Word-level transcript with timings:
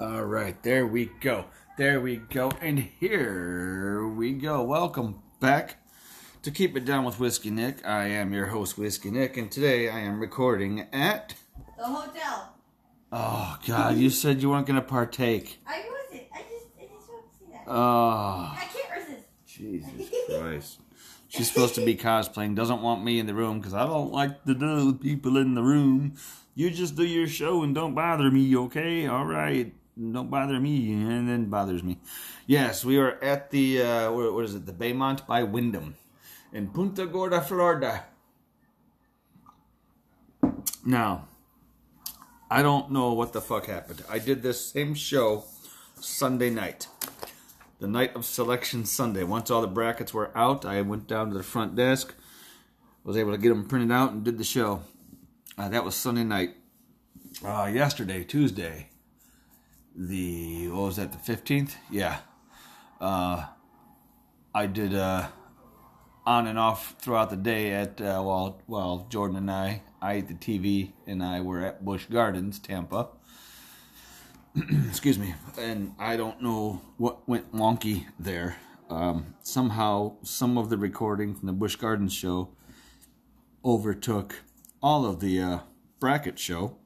All 0.00 0.24
right, 0.24 0.60
there 0.64 0.86
we 0.88 1.06
go. 1.20 1.44
There 1.78 2.00
we 2.00 2.16
go. 2.16 2.50
And 2.60 2.80
here 2.80 4.08
we 4.08 4.32
go. 4.32 4.60
Welcome 4.64 5.22
back 5.38 5.76
to 6.42 6.50
Keep 6.50 6.76
It 6.76 6.84
Down 6.84 7.04
with 7.04 7.20
Whiskey 7.20 7.50
Nick. 7.50 7.86
I 7.86 8.06
am 8.08 8.32
your 8.32 8.46
host, 8.46 8.76
Whiskey 8.76 9.12
Nick, 9.12 9.36
and 9.36 9.52
today 9.52 9.88
I 9.88 10.00
am 10.00 10.18
recording 10.18 10.88
at. 10.92 11.34
The 11.78 11.84
hotel. 11.84 12.54
Oh, 13.12 13.56
God, 13.68 13.96
you 13.96 14.10
said 14.10 14.42
you 14.42 14.50
weren't 14.50 14.66
going 14.66 14.80
to 14.80 14.86
partake. 14.86 15.60
I 15.64 15.84
wasn't. 15.88 16.28
I 16.34 16.40
just, 16.40 16.66
I 16.76 16.86
just 16.92 17.08
want 17.08 17.30
to 17.30 17.38
see 17.38 17.52
that. 17.52 17.62
Oh, 17.68 18.52
I 18.52 18.68
can't 18.72 19.08
resist. 19.08 19.26
Jesus 19.46 20.10
Christ. 20.28 20.80
She's 21.28 21.52
supposed 21.52 21.76
to 21.76 21.84
be 21.84 21.94
cosplaying, 21.94 22.56
doesn't 22.56 22.82
want 22.82 23.04
me 23.04 23.20
in 23.20 23.26
the 23.26 23.34
room 23.34 23.60
because 23.60 23.74
I 23.74 23.86
don't 23.86 24.12
like 24.12 24.44
to 24.44 24.54
deal 24.54 24.86
with 24.86 25.00
people 25.00 25.36
in 25.36 25.54
the 25.54 25.62
room. 25.62 26.16
You 26.56 26.70
just 26.70 26.96
do 26.96 27.04
your 27.04 27.28
show 27.28 27.62
and 27.62 27.76
don't 27.76 27.94
bother 27.94 28.28
me, 28.30 28.56
okay? 28.56 29.06
All 29.06 29.24
right. 29.24 29.72
Don't 29.96 30.30
bother 30.30 30.58
me, 30.58 30.92
and 30.92 31.28
then 31.28 31.46
bothers 31.46 31.82
me. 31.82 31.98
Yes, 32.46 32.84
we 32.84 32.98
are 32.98 33.22
at 33.22 33.50
the, 33.50 33.82
uh, 33.82 34.12
what, 34.12 34.44
is 34.44 34.54
it, 34.54 34.66
the 34.66 34.72
Baymont 34.72 35.26
by 35.26 35.42
Wyndham 35.42 35.94
in 36.52 36.68
Punta 36.68 37.06
Gorda, 37.06 37.40
Florida. 37.40 38.04
Now, 40.84 41.28
I 42.50 42.62
don't 42.62 42.90
know 42.90 43.12
what 43.12 43.32
the 43.32 43.40
fuck 43.40 43.66
happened. 43.66 44.02
I 44.10 44.18
did 44.18 44.42
this 44.42 44.66
same 44.66 44.94
show 44.94 45.44
Sunday 46.00 46.50
night 46.50 46.88
the 47.84 47.90
night 47.90 48.16
of 48.16 48.24
selection 48.24 48.86
Sunday. 48.86 49.24
Once 49.24 49.50
all 49.50 49.60
the 49.60 49.66
brackets 49.66 50.14
were 50.14 50.30
out, 50.34 50.64
I 50.64 50.80
went 50.80 51.06
down 51.06 51.28
to 51.28 51.36
the 51.36 51.42
front 51.42 51.76
desk, 51.76 52.14
was 53.02 53.14
able 53.14 53.32
to 53.32 53.36
get 53.36 53.50
them 53.50 53.66
printed 53.66 53.92
out, 53.92 54.12
and 54.12 54.24
did 54.24 54.38
the 54.38 54.44
show. 54.44 54.82
Uh, 55.58 55.68
that 55.68 55.84
was 55.84 55.94
Sunday 55.94 56.24
night. 56.24 56.54
Uh, 57.44 57.70
yesterday, 57.72 58.24
Tuesday, 58.24 58.88
the 59.94 60.68
what 60.68 60.82
was 60.82 60.96
that? 60.96 61.12
The 61.12 61.18
fifteenth? 61.18 61.76
Yeah. 61.90 62.18
Uh, 63.00 63.46
I 64.54 64.66
did 64.66 64.94
uh, 64.94 65.28
on 66.24 66.46
and 66.46 66.58
off 66.58 66.94
throughout 67.00 67.30
the 67.30 67.36
day 67.36 67.72
at 67.72 68.00
uh, 68.00 68.22
while 68.22 68.62
while 68.66 69.06
Jordan 69.10 69.36
and 69.36 69.50
I, 69.50 69.82
I 70.00 70.14
ate 70.14 70.28
the 70.28 70.34
TV, 70.34 70.92
and 71.06 71.22
I 71.22 71.40
were 71.40 71.60
at 71.60 71.84
Busch 71.84 72.06
Gardens, 72.06 72.58
Tampa 72.58 73.08
excuse 74.88 75.18
me, 75.18 75.34
and 75.58 75.94
I 75.98 76.16
don't 76.16 76.40
know 76.40 76.80
what 76.96 77.28
went 77.28 77.52
wonky 77.52 78.06
there. 78.20 78.56
Um, 78.88 79.34
somehow, 79.42 80.16
some 80.22 80.56
of 80.56 80.70
the 80.70 80.78
recording 80.78 81.34
from 81.34 81.46
the 81.46 81.52
Busch 81.52 81.74
Gardens 81.74 82.12
show 82.12 82.50
overtook 83.64 84.42
all 84.80 85.06
of 85.06 85.18
the 85.18 85.40
uh, 85.40 85.58
bracket 85.98 86.38
show. 86.38 86.76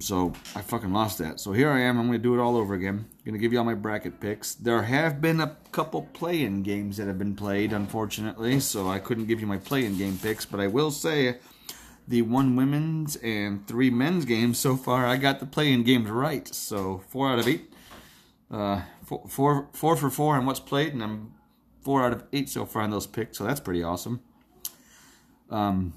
So 0.00 0.32
I 0.54 0.60
fucking 0.60 0.92
lost 0.92 1.18
that. 1.18 1.40
So 1.40 1.52
here 1.52 1.70
I 1.70 1.80
am. 1.80 1.98
I'm 1.98 2.06
going 2.06 2.18
to 2.18 2.22
do 2.22 2.34
it 2.34 2.40
all 2.40 2.56
over 2.56 2.74
again. 2.74 3.06
I'm 3.08 3.24
going 3.24 3.34
to 3.34 3.38
give 3.38 3.52
you 3.52 3.58
all 3.58 3.64
my 3.64 3.74
bracket 3.74 4.20
picks. 4.20 4.54
There 4.54 4.82
have 4.82 5.20
been 5.20 5.40
a 5.40 5.56
couple 5.72 6.02
play-in 6.12 6.62
games 6.62 6.98
that 6.98 7.08
have 7.08 7.18
been 7.18 7.34
played, 7.34 7.72
unfortunately. 7.72 8.60
So 8.60 8.88
I 8.88 9.00
couldn't 9.00 9.26
give 9.26 9.40
you 9.40 9.46
my 9.46 9.58
play-in 9.58 9.98
game 9.98 10.18
picks. 10.22 10.44
But 10.44 10.60
I 10.60 10.68
will 10.68 10.92
say 10.92 11.38
the 12.06 12.22
one 12.22 12.56
women's 12.56 13.16
and 13.16 13.66
three 13.66 13.90
men's 13.90 14.24
games 14.24 14.58
so 14.58 14.76
far. 14.76 15.04
I 15.04 15.16
got 15.16 15.40
the 15.40 15.46
play-in 15.46 15.82
games 15.82 16.08
right, 16.08 16.48
so 16.48 17.02
four 17.08 17.28
out 17.30 17.38
of 17.38 17.46
eight. 17.46 17.72
Uh, 18.50 18.82
four, 19.04 19.26
four, 19.28 19.68
four 19.72 19.96
for 19.96 20.08
four 20.08 20.36
on 20.36 20.46
what's 20.46 20.60
played, 20.60 20.94
and 20.94 21.02
I'm 21.02 21.34
four 21.82 22.02
out 22.02 22.12
of 22.12 22.24
eight 22.32 22.48
so 22.48 22.64
far 22.64 22.82
on 22.82 22.90
those 22.90 23.06
picks, 23.06 23.36
so 23.36 23.44
that's 23.44 23.60
pretty 23.60 23.82
awesome. 23.82 24.20
Um, 25.50 25.92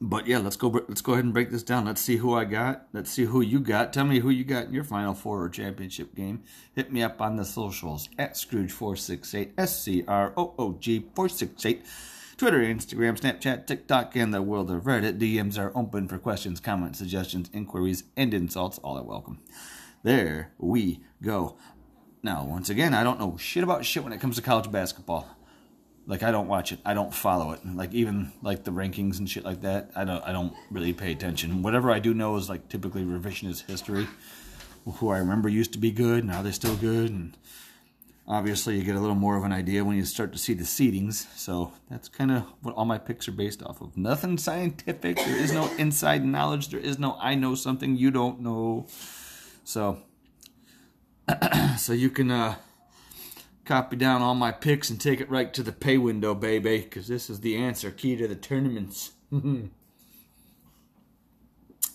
but 0.00 0.26
yeah, 0.26 0.38
let's 0.38 0.56
go. 0.56 0.68
Let's 0.68 1.02
go 1.02 1.12
ahead 1.12 1.24
and 1.24 1.34
break 1.34 1.50
this 1.50 1.62
down. 1.62 1.84
Let's 1.84 2.00
see 2.00 2.16
who 2.16 2.34
I 2.34 2.44
got. 2.44 2.86
Let's 2.92 3.10
see 3.10 3.24
who 3.24 3.42
you 3.42 3.60
got. 3.60 3.92
Tell 3.92 4.06
me 4.06 4.20
who 4.20 4.30
you 4.30 4.44
got 4.44 4.66
in 4.66 4.72
your 4.72 4.84
Final 4.84 5.12
Four 5.12 5.44
or 5.44 5.48
championship 5.50 6.14
game. 6.14 6.42
Hit 6.74 6.90
me 6.90 7.02
up 7.02 7.20
on 7.20 7.36
the 7.36 7.44
socials 7.44 8.08
at 8.18 8.36
Scrooge 8.36 8.72
four 8.72 8.96
six 8.96 9.34
eight 9.34 9.52
S 9.58 9.82
C 9.82 10.02
R 10.08 10.32
O 10.36 10.54
O 10.58 10.72
G 10.72 11.06
four 11.14 11.28
six 11.28 11.66
eight. 11.66 11.84
Twitter, 12.38 12.60
Instagram, 12.60 13.20
Snapchat, 13.20 13.66
TikTok, 13.66 14.16
and 14.16 14.32
the 14.32 14.40
world 14.40 14.70
of 14.70 14.84
Reddit. 14.84 15.18
DMs 15.18 15.58
are 15.58 15.76
open 15.76 16.08
for 16.08 16.16
questions, 16.16 16.58
comments, 16.58 16.98
suggestions, 16.98 17.50
inquiries, 17.52 18.04
and 18.16 18.32
insults. 18.32 18.78
All 18.78 18.96
are 18.96 19.02
welcome. 19.02 19.40
There 20.02 20.54
we 20.56 21.00
go. 21.22 21.58
Now, 22.22 22.46
once 22.46 22.70
again, 22.70 22.94
I 22.94 23.04
don't 23.04 23.20
know 23.20 23.36
shit 23.36 23.62
about 23.62 23.84
shit 23.84 24.02
when 24.02 24.14
it 24.14 24.20
comes 24.22 24.36
to 24.36 24.42
college 24.42 24.72
basketball. 24.72 25.36
Like 26.10 26.24
I 26.24 26.32
don't 26.32 26.48
watch 26.48 26.72
it. 26.72 26.80
I 26.84 26.92
don't 26.92 27.14
follow 27.14 27.52
it. 27.52 27.60
Like 27.64 27.94
even 27.94 28.32
like 28.42 28.64
the 28.64 28.72
rankings 28.72 29.20
and 29.20 29.30
shit 29.30 29.44
like 29.44 29.60
that. 29.60 29.92
I 29.94 30.04
don't. 30.04 30.22
I 30.24 30.32
don't 30.32 30.52
really 30.68 30.92
pay 30.92 31.12
attention. 31.12 31.62
Whatever 31.62 31.92
I 31.92 32.00
do 32.00 32.12
know 32.12 32.34
is 32.36 32.48
like 32.48 32.68
typically 32.68 33.04
revisionist 33.04 33.66
history. 33.66 34.08
Who 34.84 35.10
I 35.10 35.18
remember 35.18 35.48
used 35.48 35.72
to 35.74 35.78
be 35.78 35.92
good. 35.92 36.24
Now 36.24 36.42
they're 36.42 36.52
still 36.52 36.74
good. 36.74 37.10
And 37.10 37.36
Obviously, 38.26 38.76
you 38.76 38.84
get 38.84 38.94
a 38.94 39.00
little 39.00 39.16
more 39.16 39.36
of 39.36 39.42
an 39.42 39.52
idea 39.52 39.84
when 39.84 39.96
you 39.96 40.04
start 40.04 40.32
to 40.32 40.38
see 40.38 40.54
the 40.54 40.62
seedings. 40.62 41.26
So 41.36 41.72
that's 41.90 42.08
kind 42.08 42.30
of 42.30 42.44
what 42.62 42.76
all 42.76 42.84
my 42.84 42.96
picks 42.96 43.26
are 43.26 43.32
based 43.32 43.60
off 43.60 43.80
of. 43.80 43.96
Nothing 43.96 44.38
scientific. 44.38 45.16
There 45.16 45.36
is 45.36 45.52
no 45.52 45.68
inside 45.78 46.24
knowledge. 46.24 46.68
There 46.68 46.78
is 46.78 46.96
no 46.96 47.16
I 47.20 47.34
know 47.34 47.56
something 47.56 47.96
you 47.96 48.12
don't 48.12 48.40
know. 48.40 48.86
So, 49.64 50.02
so 51.76 51.92
you 51.92 52.08
can 52.10 52.30
uh, 52.30 52.54
copy 53.70 53.94
down 53.94 54.20
all 54.20 54.34
my 54.34 54.50
picks 54.50 54.90
and 54.90 55.00
take 55.00 55.20
it 55.20 55.30
right 55.30 55.54
to 55.54 55.62
the 55.62 55.70
pay 55.70 55.96
window, 55.96 56.34
baby, 56.34 56.78
because 56.78 57.06
this 57.06 57.30
is 57.30 57.38
the 57.38 57.56
answer 57.56 57.92
key 57.92 58.16
to 58.16 58.26
the 58.26 58.34
tournaments. 58.34 59.12
all 59.32 59.40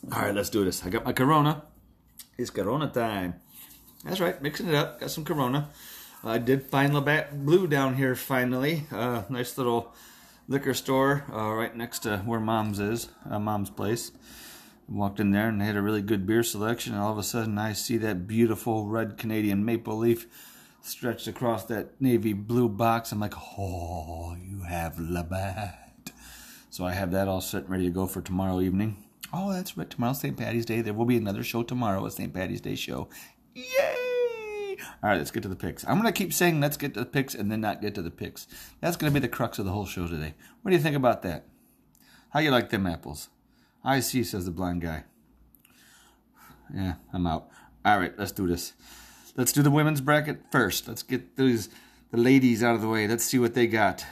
right, 0.10 0.34
let's 0.34 0.50
do 0.50 0.64
this. 0.64 0.86
I 0.86 0.90
got 0.90 1.04
my 1.04 1.12
Corona. 1.12 1.64
It's 2.38 2.50
Corona 2.50 2.88
time. 2.88 3.42
That's 4.06 4.22
right, 4.22 4.42
mixing 4.42 4.70
it 4.70 4.76
up. 4.76 5.02
Got 5.02 5.12
some 5.12 5.26
Corona. 5.26 5.70
I 6.24 6.38
did 6.38 6.64
find 6.64 6.94
Labatt 6.94 7.46
Blue 7.46 7.68
down 7.68 7.96
here 7.96 8.16
finally. 8.16 8.86
Uh, 8.90 9.24
nice 9.28 9.58
little 9.58 9.94
liquor 10.48 10.74
store 10.74 11.26
uh, 11.30 11.52
right 11.52 11.76
next 11.76 12.00
to 12.00 12.20
where 12.20 12.40
Mom's 12.40 12.80
is, 12.80 13.10
uh, 13.30 13.38
Mom's 13.38 13.70
place. 13.70 14.14
Walked 14.88 15.20
in 15.20 15.32
there 15.32 15.50
and 15.50 15.60
they 15.60 15.66
had 15.66 15.76
a 15.76 15.82
really 15.82 16.02
good 16.02 16.26
beer 16.26 16.44
selection. 16.44 16.94
And 16.94 17.02
all 17.02 17.12
of 17.12 17.18
a 17.18 17.24
sudden, 17.24 17.58
I 17.58 17.74
see 17.74 17.98
that 17.98 18.28
beautiful 18.28 18.88
red 18.88 19.18
Canadian 19.18 19.66
maple 19.66 19.98
leaf 19.98 20.26
stretched 20.86 21.28
across 21.28 21.66
that 21.66 22.00
navy 22.00 22.34
blue 22.34 22.70
box. 22.70 23.12
I'm 23.12 23.20
like, 23.20 23.34
oh, 23.58 24.36
you 24.42 24.62
have 24.62 25.00
Labatt. 25.00 26.12
So 26.70 26.86
I 26.86 26.94
have 26.94 27.12
that 27.12 27.28
all 27.28 27.42
set 27.42 27.64
and 27.64 27.72
ready 27.72 27.86
to 27.86 27.92
go 27.92 28.06
for 28.06 28.22
tomorrow 28.22 28.62
evening. 28.62 29.04
Oh, 29.34 29.52
that's 29.52 29.78
right. 29.78 29.90
Tomorrow's 29.90 30.20
St. 30.20 30.38
Patty's 30.38 30.66
Day. 30.66 30.82
There 30.82 30.94
will 30.94 31.06
be 31.06 31.18
another 31.18 31.44
show 31.44 31.64
tomorrow, 31.64 32.06
a 32.06 32.12
St. 32.12 32.34
Patty's 32.34 32.62
Day 32.62 32.76
show. 32.76 33.10
Yay! 33.54 34.76
All 35.04 35.10
right, 35.10 35.18
let's 35.18 35.32
get 35.32 35.44
to 35.44 35.50
the 35.50 35.56
picks. 35.56 35.86
I'm 35.86 36.00
going 36.00 36.12
to 36.12 36.18
keep 36.18 36.34
saying 36.34 36.60
let's 36.60 36.78
get 36.78 36.94
to 36.94 37.00
the 37.00 37.06
picks 37.06 37.34
and 37.34 37.52
then 37.52 37.62
not 37.62 37.82
get 37.82 37.96
to 37.96 38.02
the 38.02 38.12
picks. 38.12 38.48
That's 38.82 38.98
going 38.98 39.12
to 39.12 39.14
be 39.14 39.26
the 39.26 39.32
crux 39.32 39.58
of 39.58 39.66
the 39.66 39.72
whole 39.72 39.86
show 39.86 40.08
today. 40.08 40.36
What 40.62 40.72
do 40.72 40.78
you 40.78 40.84
think 40.84 40.96
about 40.96 41.22
that? 41.24 41.46
How 42.30 42.40
you 42.42 42.52
like 42.52 42.70
them 42.70 42.86
apples? 42.86 43.30
I 43.84 44.00
see, 44.00 44.24
says 44.24 44.46
the 44.46 44.52
blind 44.52 44.82
guy. 44.82 45.04
Yeah, 46.74 46.96
I'm 47.14 47.28
out. 47.28 47.48
All 47.86 48.00
right, 48.00 48.18
let's 48.18 48.32
do 48.32 48.48
this. 48.48 48.74
Let's 49.36 49.52
do 49.52 49.62
the 49.62 49.72
women's 49.72 50.02
bracket 50.02 50.40
first. 50.52 50.88
Let's 50.88 51.04
get 51.04 51.36
these 51.36 51.70
the 52.12 52.18
ladies 52.18 52.64
out 52.64 52.76
of 52.76 52.82
the 52.82 52.88
way. 52.88 53.08
Let's 53.08 53.26
see 53.26 53.40
what 53.40 53.54
they 53.54 53.68
got. 53.68 54.06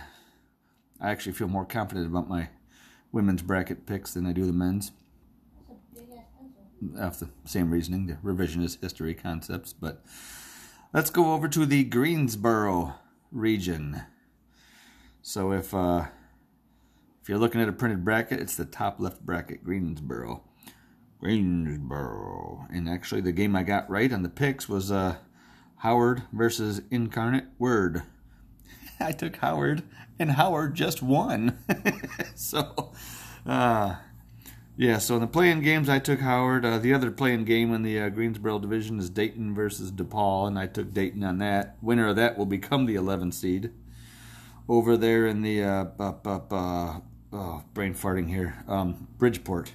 I 1.00 1.12
actually 1.12 1.34
feel 1.34 1.48
more 1.48 1.66
confident 1.66 2.08
about 2.08 2.28
my 2.28 2.50
women's 3.12 3.42
bracket 3.42 3.86
picks 3.86 4.14
than 4.14 4.26
I 4.26 4.34
do 4.34 4.46
the 4.46 4.54
men's. 4.54 4.92
After 7.00 7.26
the 7.26 7.32
same 7.46 7.72
reasoning, 7.72 8.08
the 8.08 8.16
revisionist 8.16 8.82
history 8.82 9.14
concepts, 9.14 9.72
but 9.72 10.04
Let's 10.94 11.10
go 11.10 11.34
over 11.34 11.48
to 11.48 11.66
the 11.66 11.84
Greensboro 11.86 12.94
region. 13.32 14.04
So 15.24 15.52
if 15.52 15.74
uh, 15.74 16.06
if 17.20 17.28
you're 17.28 17.40
looking 17.40 17.62
at 17.62 17.68
a 17.68 17.74
printed 17.74 18.06
bracket, 18.06 18.40
it's 18.40 18.56
the 18.56 18.66
top 18.66 19.00
left 19.00 19.26
bracket, 19.26 19.64
Greensboro. 19.64 20.44
Greensboro. 21.24 22.68
And 22.70 22.90
actually 22.90 23.22
the 23.22 23.32
game 23.32 23.56
I 23.56 23.64
got 23.64 23.90
right 23.90 24.12
on 24.12 24.24
the 24.24 24.30
picks 24.30 24.68
was 24.68 24.92
uh, 24.92 25.16
Howard 25.78 26.24
versus 26.34 26.82
Incarnate 26.92 27.46
Word. 27.58 28.04
I 29.00 29.14
took 29.14 29.38
Howard, 29.38 29.84
and 30.20 30.32
Howard 30.32 30.76
just 30.76 31.02
won. 31.02 31.58
so, 32.36 32.92
uh, 33.46 33.96
yeah, 34.76 34.98
so 34.98 35.16
in 35.16 35.22
the 35.22 35.28
play-in 35.28 35.62
games, 35.62 35.88
I 35.88 36.00
took 36.00 36.20
Howard. 36.20 36.66
Uh, 36.66 36.78
the 36.78 36.94
other 36.94 37.10
play-in 37.10 37.46
game 37.46 37.74
in 37.74 37.84
the 37.84 38.02
uh, 38.02 38.10
Greensboro 38.10 38.60
division 38.60 39.00
is 39.00 39.10
Dayton 39.10 39.56
versus 39.56 39.94
DePaul, 39.94 40.48
and 40.48 40.60
I 40.60 40.68
took 40.68 40.94
Dayton 40.94 41.24
on 41.24 41.38
that. 41.38 41.78
Winner 41.82 42.10
of 42.10 42.18
that 42.18 42.38
will 42.38 42.46
become 42.46 42.86
the 42.86 42.96
11 42.96 43.32
seed. 43.32 43.72
Over 44.68 44.98
there 44.98 45.26
in 45.26 45.42
the, 45.42 45.64
uh, 45.64 45.86
uh, 45.98 47.00
oh, 47.32 47.64
brain 47.74 47.94
farting 47.94 48.28
here, 48.28 48.62
um, 48.68 49.08
Bridgeport. 49.18 49.72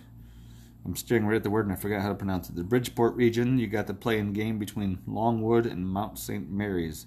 I'm 0.84 0.96
staring 0.96 1.26
right 1.26 1.36
at 1.36 1.42
the 1.42 1.50
word 1.50 1.66
and 1.66 1.72
I 1.72 1.76
forgot 1.76 2.02
how 2.02 2.08
to 2.08 2.14
pronounce 2.14 2.48
it. 2.48 2.56
The 2.56 2.64
Bridgeport 2.64 3.14
region, 3.14 3.58
you 3.58 3.66
got 3.66 3.86
the 3.86 3.94
play-in 3.94 4.32
game 4.32 4.58
between 4.58 5.00
Longwood 5.06 5.66
and 5.66 5.86
Mount 5.86 6.18
St. 6.18 6.50
Mary's. 6.50 7.06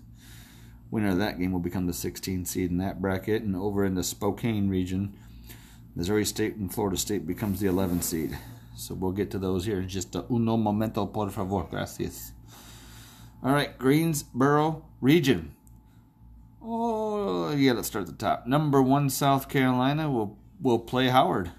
Winner 0.92 1.10
of 1.10 1.18
that 1.20 1.40
game 1.40 1.52
will 1.52 1.60
become 1.60 1.88
the 1.88 1.94
16th 1.94 2.48
seed 2.48 2.70
in 2.70 2.78
that 2.78 3.02
bracket. 3.02 3.44
And 3.44 3.56
over 3.56 3.86
in 3.86 3.96
the 3.96 4.04
Spokane 4.04 4.70
region, 4.70 5.14
Missouri 5.96 6.26
State 6.26 6.56
and 6.56 6.74
Florida 6.74 6.98
State 6.98 7.26
becomes 7.26 7.60
the 7.60 7.68
11th 7.68 8.04
seed. 8.04 8.38
So 8.76 8.94
we'll 8.94 9.12
get 9.12 9.32
to 9.32 9.40
those 9.40 9.66
here 9.66 9.80
in 9.80 9.88
just 9.88 10.16
a 10.16 10.26
uno 10.30 10.58
momento, 10.58 11.06
por 11.06 11.30
favor. 11.30 11.64
Gracias. 11.70 12.34
All 13.44 13.54
right, 13.54 13.78
Greensboro 13.78 14.86
region. 15.00 15.56
Oh, 16.64 17.52
yeah, 17.54 17.74
let's 17.74 17.88
start 17.88 18.08
at 18.08 18.12
the 18.12 18.26
top. 18.26 18.46
Number 18.46 18.82
one, 18.82 19.10
South 19.10 19.50
Carolina 19.50 20.12
will 20.12 20.38
will 20.62 20.80
play 20.80 21.08
Howard. 21.08 21.52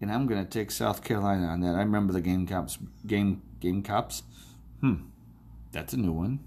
And 0.00 0.12
I'm 0.12 0.26
going 0.26 0.44
to 0.44 0.48
take 0.48 0.70
South 0.70 1.02
Carolina 1.02 1.46
on 1.46 1.60
that. 1.60 1.74
I 1.74 1.78
remember 1.78 2.12
the 2.12 2.20
Game 2.20 2.46
Cops. 2.46 2.78
Game, 3.06 3.42
game 3.60 3.82
Cops? 3.82 4.22
Hmm. 4.80 5.06
That's 5.72 5.92
a 5.92 5.96
new 5.96 6.12
one. 6.12 6.40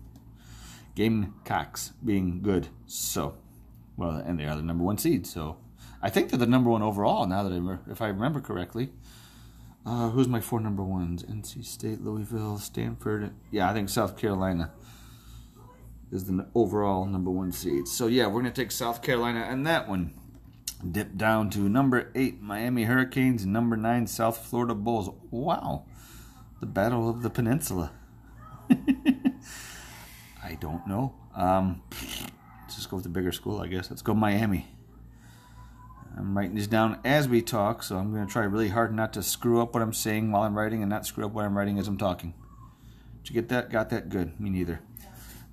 Gamecocks 0.95 1.93
being 2.03 2.41
good. 2.41 2.67
So, 2.85 3.35
well, 3.97 4.17
and 4.17 4.39
they 4.39 4.45
are 4.45 4.55
the 4.55 4.61
number 4.61 4.83
one 4.83 4.97
seed. 4.97 5.25
So, 5.25 5.57
I 6.01 6.09
think 6.09 6.29
they're 6.29 6.39
the 6.39 6.45
number 6.45 6.69
one 6.69 6.81
overall 6.81 7.25
now 7.27 7.43
that 7.43 7.51
I, 7.51 7.91
if 7.91 8.01
I 8.01 8.07
remember 8.07 8.39
correctly. 8.39 8.89
Uh, 9.85 10.09
who's 10.09 10.27
my 10.27 10.39
four 10.39 10.59
number 10.59 10.83
ones? 10.83 11.23
NC 11.23 11.65
State, 11.65 12.01
Louisville, 12.01 12.57
Stanford. 12.57 13.31
Yeah, 13.49 13.69
I 13.69 13.73
think 13.73 13.89
South 13.89 14.17
Carolina 14.17 14.71
is 16.11 16.25
the 16.25 16.47
overall 16.53 17.05
number 17.05 17.31
one 17.31 17.51
seed. 17.51 17.87
So 17.87 18.07
yeah, 18.07 18.27
we're 18.27 18.41
gonna 18.41 18.51
take 18.51 18.71
South 18.71 19.01
Carolina 19.01 19.47
and 19.49 19.65
that 19.67 19.87
one. 19.87 20.13
Dip 20.79 21.17
down 21.17 21.49
to 21.51 21.67
number 21.67 22.09
eight, 22.15 22.41
Miami 22.41 22.83
Hurricanes, 22.83 23.45
number 23.45 23.75
nine, 23.75 24.07
South 24.07 24.45
Florida 24.45 24.73
Bulls. 24.73 25.09
Wow, 25.29 25.85
the 26.61 26.65
battle 26.65 27.09
of 27.09 27.21
the 27.21 27.29
peninsula. 27.29 27.91
I 30.43 30.55
don't 30.59 30.87
know. 30.87 31.13
Um, 31.35 31.81
let's 31.91 32.75
just 32.75 32.89
go 32.89 32.95
with 32.95 33.03
the 33.03 33.09
bigger 33.09 33.33
school, 33.33 33.59
I 33.59 33.67
guess. 33.67 33.89
Let's 33.89 34.01
go 34.01 34.13
Miami. 34.13 34.67
I'm 36.17 36.37
writing 36.37 36.55
this 36.55 36.67
down 36.67 36.99
as 37.03 37.27
we 37.27 37.41
talk, 37.41 37.83
so 37.83 37.97
I'm 37.97 38.13
going 38.13 38.25
to 38.25 38.31
try 38.31 38.43
really 38.43 38.69
hard 38.69 38.93
not 38.93 39.13
to 39.13 39.23
screw 39.23 39.61
up 39.61 39.73
what 39.73 39.83
I'm 39.83 39.93
saying 39.93 40.31
while 40.31 40.43
I'm 40.43 40.57
writing 40.57 40.81
and 40.81 40.89
not 40.89 41.05
screw 41.05 41.25
up 41.25 41.31
what 41.31 41.45
I'm 41.45 41.57
writing 41.57 41.77
as 41.77 41.87
I'm 41.87 41.97
talking. 41.97 42.33
Did 43.23 43.29
you 43.29 43.41
get 43.41 43.49
that? 43.49 43.69
Got 43.69 43.89
that? 43.89 44.09
Good. 44.09 44.39
Me 44.39 44.49
neither. 44.49 44.81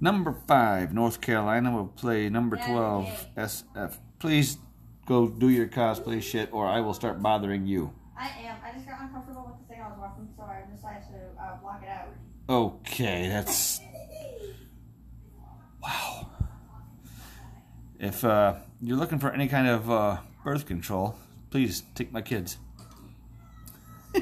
Number 0.00 0.36
five, 0.46 0.92
North 0.92 1.20
Carolina 1.20 1.72
will 1.72 1.86
play 1.86 2.28
number 2.28 2.56
12, 2.56 3.28
SF. 3.36 3.98
Please 4.18 4.58
go 5.06 5.28
do 5.28 5.48
your 5.48 5.66
cosplay 5.66 6.22
shit, 6.22 6.52
or 6.52 6.66
I 6.66 6.80
will 6.80 6.94
start 6.94 7.22
bothering 7.22 7.66
you. 7.66 7.92
I 8.18 8.28
am. 8.40 8.56
I 8.64 8.72
just 8.72 8.86
got 8.86 9.00
uncomfortable 9.00 9.46
with 9.46 9.66
the 9.66 9.74
thing 9.74 9.82
I 9.82 9.88
was 9.88 9.98
watching, 9.98 10.28
so 10.36 10.42
I 10.42 10.62
decided 10.74 11.02
to 11.10 11.42
uh, 11.42 11.56
block 11.62 11.82
it 11.82 11.88
out. 11.88 12.08
Okay, 12.48 13.28
that's. 13.28 13.80
Wow. 15.82 16.26
If 18.00 18.24
uh, 18.24 18.54
you're 18.82 18.96
looking 18.96 19.20
for 19.20 19.30
any 19.30 19.46
kind 19.46 19.68
of 19.68 19.88
uh, 19.88 20.16
birth 20.42 20.66
control, 20.66 21.14
please 21.50 21.84
take 21.94 22.10
my 22.10 22.22
kids. 22.22 22.56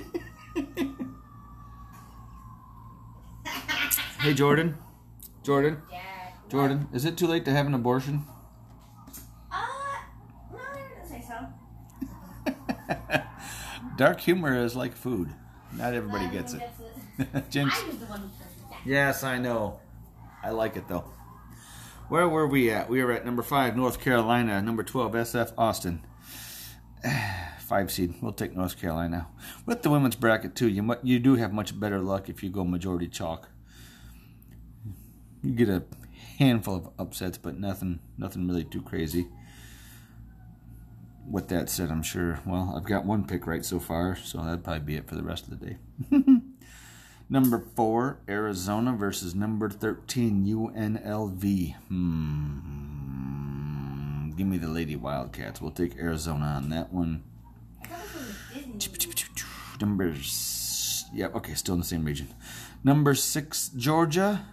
hey, 4.20 4.34
Jordan. 4.34 4.76
Jordan. 5.42 5.80
Jordan, 6.50 6.88
is 6.92 7.04
it 7.04 7.16
too 7.16 7.26
late 7.26 7.44
to 7.46 7.50
have 7.50 7.66
an 7.66 7.74
abortion? 7.74 8.24
Uh, 9.50 9.66
no, 10.52 10.58
I 10.58 10.82
didn't 10.88 11.08
say 11.08 11.24
so. 11.26 11.34
Dark 13.96 14.20
humor 14.20 14.56
is 14.64 14.74
like 14.74 14.94
food. 14.94 15.30
Not 15.72 15.94
everybody 15.94 16.28
gets 16.30 16.54
it. 16.54 16.62
Jinx. 17.50 17.80
I 17.80 17.86
was 17.86 17.98
the 17.98 18.06
one 18.06 18.20
who 18.20 18.28
turned 18.28 18.50
it 18.56 18.70
down. 18.70 18.80
Yes, 18.84 19.22
I 19.22 19.38
know. 19.38 19.80
I 20.42 20.50
like 20.50 20.76
it 20.76 20.88
though. 20.88 21.04
Where 22.08 22.28
were 22.28 22.46
we 22.46 22.70
at? 22.70 22.88
We 22.90 23.02
were 23.02 23.12
at 23.12 23.24
number 23.24 23.42
five, 23.42 23.76
North 23.76 24.00
Carolina. 24.00 24.60
Number 24.60 24.82
twelve, 24.82 25.12
SF 25.12 25.52
Austin. 25.56 26.04
Five 27.60 27.90
seed. 27.90 28.14
We'll 28.20 28.32
take 28.32 28.54
North 28.54 28.78
Carolina. 28.78 29.28
With 29.64 29.82
the 29.82 29.90
women's 29.90 30.16
bracket 30.16 30.54
too, 30.54 30.68
you 30.68 30.96
you 31.02 31.18
do 31.18 31.36
have 31.36 31.52
much 31.52 31.78
better 31.78 31.98
luck 31.98 32.28
if 32.28 32.42
you 32.42 32.50
go 32.50 32.62
majority 32.64 33.08
chalk. 33.08 33.48
You 35.42 35.52
get 35.52 35.68
a 35.70 35.82
handful 36.38 36.76
of 36.76 36.90
upsets, 36.98 37.38
but 37.38 37.58
nothing 37.58 38.00
nothing 38.18 38.46
really 38.46 38.64
too 38.64 38.82
crazy. 38.82 39.28
With 41.30 41.48
that 41.48 41.68
said, 41.70 41.90
I'm 41.90 42.02
sure. 42.02 42.40
Well, 42.46 42.74
I've 42.76 42.84
got 42.84 43.04
one 43.06 43.24
pick 43.26 43.46
right 43.46 43.64
so 43.64 43.78
far, 43.80 44.14
so 44.16 44.38
that'd 44.44 44.62
probably 44.62 44.80
be 44.82 44.96
it 44.96 45.08
for 45.08 45.14
the 45.14 45.22
rest 45.22 45.48
of 45.48 45.58
the 45.58 45.66
day. 45.66 45.76
Number 47.30 47.64
four, 47.74 48.18
Arizona 48.28 48.92
versus 48.92 49.34
number 49.34 49.70
13, 49.70 50.44
UNLV. 50.44 51.74
Hmm. 53.04 54.30
Give 54.36 54.46
me 54.46 54.58
the 54.58 54.68
Lady 54.68 54.94
Wildcats. 54.96 55.60
We'll 55.62 55.70
take 55.70 55.96
Arizona 55.96 56.44
on 56.44 56.68
that 56.68 56.92
one. 56.92 57.22
I 57.82 57.86
thought 57.86 58.02
this 58.02 58.14
was 58.14 58.28
a 58.28 58.54
Disney 58.54 58.72
movie. 58.72 58.80
Numbers. 59.80 61.06
Yep, 61.14 61.34
okay, 61.36 61.54
still 61.54 61.74
in 61.74 61.80
the 61.80 61.86
same 61.86 62.04
region. 62.04 62.28
Number 62.84 63.14
six, 63.14 63.68
Georgia 63.70 64.44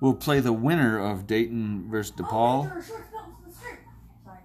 will 0.00 0.14
play 0.14 0.40
the 0.40 0.52
winner 0.54 0.98
of 0.98 1.26
Dayton 1.26 1.90
versus 1.90 2.14
Oh, 2.18 2.22
DePaul. 2.22 2.64
there 2.68 2.78
are 2.78 2.82
short 2.82 3.04
films 3.10 3.34
in 3.44 3.50
the 3.50 3.56
skirt. 3.56 3.78
Sorry. 4.24 4.38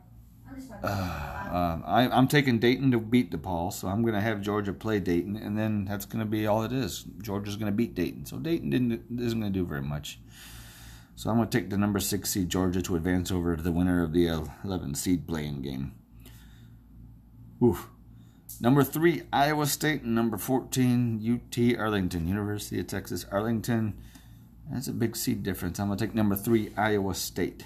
Fucking 0.81 1.29
Um, 1.49 1.83
I, 1.87 2.07
I'm 2.07 2.27
taking 2.27 2.59
Dayton 2.59 2.91
to 2.91 2.99
beat 2.99 3.31
DePaul, 3.31 3.73
so 3.73 3.87
I'm 3.87 4.03
going 4.03 4.13
to 4.13 4.21
have 4.21 4.39
Georgia 4.41 4.71
play 4.71 4.99
Dayton, 4.99 5.35
and 5.35 5.57
then 5.57 5.85
that's 5.85 6.05
going 6.05 6.19
to 6.19 6.29
be 6.29 6.45
all 6.45 6.63
it 6.63 6.71
is. 6.71 7.05
Georgia's 7.23 7.55
going 7.55 7.71
to 7.71 7.75
beat 7.75 7.95
Dayton, 7.95 8.27
so 8.27 8.37
Dayton 8.37 9.03
isn't 9.19 9.39
going 9.39 9.51
to 9.51 9.59
do 9.59 9.65
very 9.65 9.81
much. 9.81 10.19
So 11.15 11.29
I'm 11.29 11.37
going 11.37 11.49
to 11.49 11.57
take 11.57 11.71
the 11.71 11.77
number 11.77 11.99
six 11.99 12.29
seed 12.29 12.49
Georgia 12.49 12.83
to 12.83 12.95
advance 12.95 13.31
over 13.31 13.55
to 13.55 13.63
the 13.63 13.71
winner 13.71 14.03
of 14.03 14.13
the 14.13 14.27
11 14.63 14.93
seed 14.93 15.27
playing 15.27 15.63
game. 15.63 15.93
Oof. 17.63 17.89
Number 18.61 18.83
three, 18.83 19.23
Iowa 19.33 19.65
State, 19.65 20.03
and 20.03 20.13
number 20.13 20.37
14, 20.37 21.19
UT 21.19 21.79
Arlington, 21.79 22.27
University 22.27 22.79
of 22.79 22.87
Texas 22.87 23.25
Arlington. 23.31 23.97
That's 24.71 24.87
a 24.87 24.93
big 24.93 25.15
seed 25.15 25.41
difference. 25.41 25.79
I'm 25.79 25.87
going 25.87 25.97
to 25.97 26.05
take 26.05 26.13
number 26.13 26.35
three, 26.35 26.71
Iowa 26.77 27.15
State. 27.15 27.65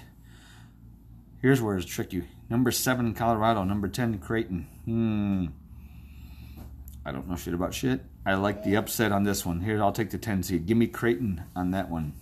Here's 1.44 1.60
where 1.60 1.76
it's 1.76 1.84
tricky. 1.84 2.24
Number 2.48 2.70
seven, 2.70 3.12
Colorado. 3.12 3.64
Number 3.64 3.86
ten, 3.86 4.16
Creighton. 4.16 4.66
Hmm. 4.86 5.48
I 7.04 7.12
don't 7.12 7.28
know 7.28 7.36
shit 7.36 7.52
about 7.52 7.74
shit. 7.74 8.00
I 8.24 8.32
like 8.36 8.64
the 8.64 8.76
upset 8.76 9.12
on 9.12 9.24
this 9.24 9.44
one. 9.44 9.60
Here, 9.60 9.82
I'll 9.82 9.92
take 9.92 10.08
the 10.08 10.16
ten 10.16 10.42
seed. 10.42 10.64
Give 10.64 10.78
me 10.78 10.86
Creighton 10.86 11.44
on 11.54 11.70
that 11.72 11.90
one. 11.90 12.14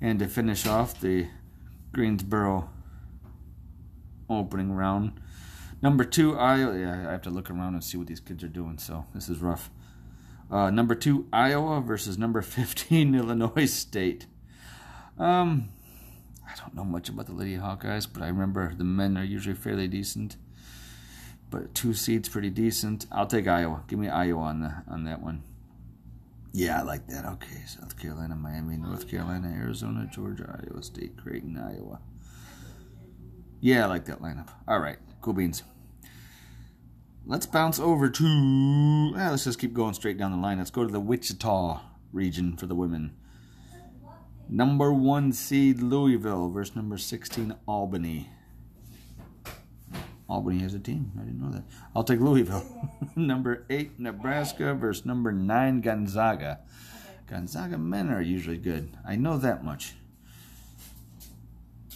And 0.00 0.18
to 0.18 0.26
finish 0.26 0.66
off 0.66 1.00
the 1.00 1.28
Greensboro 1.92 2.68
opening 4.28 4.72
round, 4.72 5.12
number 5.80 6.02
two, 6.02 6.36
Iowa. 6.36 6.72
I 6.72 7.12
have 7.12 7.22
to 7.22 7.30
look 7.30 7.48
around 7.48 7.74
and 7.74 7.84
see 7.84 7.96
what 7.96 8.08
these 8.08 8.18
kids 8.18 8.42
are 8.42 8.48
doing. 8.48 8.78
So 8.78 9.06
this 9.14 9.28
is 9.28 9.38
rough. 9.38 9.70
Uh, 10.50 10.70
number 10.70 10.96
two, 10.96 11.28
Iowa 11.32 11.80
versus 11.80 12.18
number 12.18 12.42
fifteen, 12.58 13.14
Illinois 13.14 13.66
State. 13.72 14.26
Um. 15.16 15.68
I 16.50 16.56
don't 16.58 16.74
know 16.74 16.84
much 16.84 17.08
about 17.08 17.26
the 17.26 17.32
Lady 17.32 17.56
Hawkeyes, 17.56 18.08
but 18.12 18.22
I 18.22 18.28
remember 18.28 18.74
the 18.74 18.84
men 18.84 19.16
are 19.16 19.24
usually 19.24 19.54
fairly 19.54 19.86
decent. 19.88 20.36
But 21.50 21.74
two 21.74 21.94
seeds 21.94 22.28
pretty 22.28 22.50
decent. 22.50 23.06
I'll 23.10 23.26
take 23.26 23.48
Iowa. 23.48 23.82
Give 23.88 23.98
me 23.98 24.08
Iowa 24.08 24.42
on 24.42 24.60
the 24.60 24.72
on 24.88 25.04
that 25.04 25.20
one. 25.22 25.42
Yeah, 26.52 26.80
I 26.80 26.82
like 26.82 27.06
that. 27.08 27.24
Okay, 27.24 27.62
South 27.66 27.96
Carolina, 27.98 28.34
Miami, 28.34 28.76
North 28.76 29.08
Carolina, 29.08 29.48
Arizona, 29.56 30.08
Georgia, 30.12 30.60
Iowa 30.64 30.82
State, 30.82 31.16
Creighton, 31.16 31.56
Iowa. 31.58 32.00
Yeah, 33.60 33.84
I 33.84 33.88
like 33.88 34.06
that 34.06 34.20
lineup. 34.20 34.48
All 34.66 34.80
right, 34.80 34.98
cool 35.20 35.34
beans. 35.34 35.62
Let's 37.26 37.46
bounce 37.46 37.78
over 37.78 38.08
to. 38.08 38.24
eh, 39.16 39.30
let's 39.30 39.44
just 39.44 39.58
keep 39.60 39.74
going 39.74 39.94
straight 39.94 40.18
down 40.18 40.32
the 40.32 40.38
line. 40.38 40.58
Let's 40.58 40.70
go 40.70 40.84
to 40.84 40.90
the 40.90 41.00
Wichita 41.00 41.80
region 42.12 42.56
for 42.56 42.66
the 42.66 42.74
women. 42.74 43.14
Number 44.52 44.92
one 44.92 45.32
seed 45.32 45.80
Louisville 45.80 46.48
versus 46.50 46.74
number 46.74 46.98
16 46.98 47.54
Albany. 47.68 48.30
Albany 50.28 50.58
has 50.58 50.74
a 50.74 50.80
team. 50.80 51.12
I 51.16 51.22
didn't 51.22 51.40
know 51.40 51.52
that. 51.52 51.62
I'll 51.94 52.02
take 52.02 52.18
Louisville. 52.18 52.64
number 53.16 53.64
eight 53.70 53.98
Nebraska 54.00 54.74
versus 54.74 55.06
number 55.06 55.30
nine 55.30 55.80
Gonzaga. 55.80 56.60
Gonzaga 57.28 57.78
men 57.78 58.10
are 58.10 58.20
usually 58.20 58.56
good. 58.56 58.90
I 59.06 59.14
know 59.14 59.38
that 59.38 59.64
much. 59.64 59.94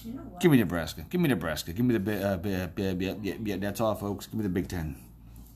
You 0.04 0.14
know? 0.14 0.22
Give 0.40 0.52
me 0.52 0.58
Nebraska. 0.58 1.04
Give 1.10 1.20
me 1.20 1.28
Nebraska. 1.28 1.72
Give 1.72 1.84
me 1.84 1.98
the 1.98 2.24
uh, 2.24 2.36
bi- 2.36 2.66
bi- 2.66 3.16
yeah, 3.20 3.34
yeah, 3.42 3.56
that's 3.56 3.80
all, 3.80 3.96
folks. 3.96 4.26
Give 4.26 4.34
me 4.34 4.42
the 4.44 4.48
Big 4.48 4.68
Ten. 4.68 4.96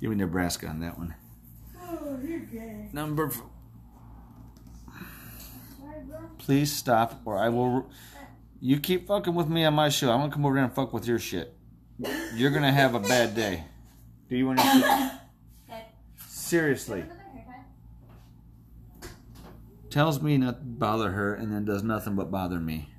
Give 0.01 0.11
me 0.11 0.17
Nebraska 0.17 0.67
on 0.67 0.81
that 0.81 0.99
one. 0.99 1.15
Oh, 1.81 2.19
you're 2.25 2.41
gay. 2.41 2.89
Number. 2.93 3.31
F- 6.39 6.45
Sorry, 6.45 6.45
bro. 6.45 6.45
Please 6.45 6.73
stop, 6.73 7.21
or 7.25 7.39
I 7.39 7.49
will. 7.49 7.91
You 8.61 8.81
keep 8.81 9.07
fucking 9.07 9.35
with 9.35 9.49
me 9.49 9.65
on 9.65 9.75
my 9.75 9.89
show. 9.89 10.11
I'm 10.11 10.21
gonna 10.21 10.33
come 10.33 10.45
over 10.47 10.57
here 10.57 10.65
and 10.65 10.75
fuck 10.75 10.93
with 10.93 11.07
your 11.07 11.19
shit. 11.19 11.55
You're 12.35 12.51
gonna 12.51 12.73
have 12.73 12.95
a 12.95 13.01
bad 13.01 13.35
day. 13.35 13.65
Do 14.29 14.37
you 14.37 14.51
understand? 14.51 15.13
Dad, 15.69 15.85
Seriously. 16.29 17.05
Tells 19.91 20.21
me 20.21 20.37
not 20.37 20.61
to 20.61 20.65
bother 20.67 21.13
her 21.13 21.35
and 21.35 21.53
then 21.53 21.65
does 21.65 21.83
nothing 21.83 22.15
but 22.15 22.31
bother 22.31 22.61
me. 22.61 22.91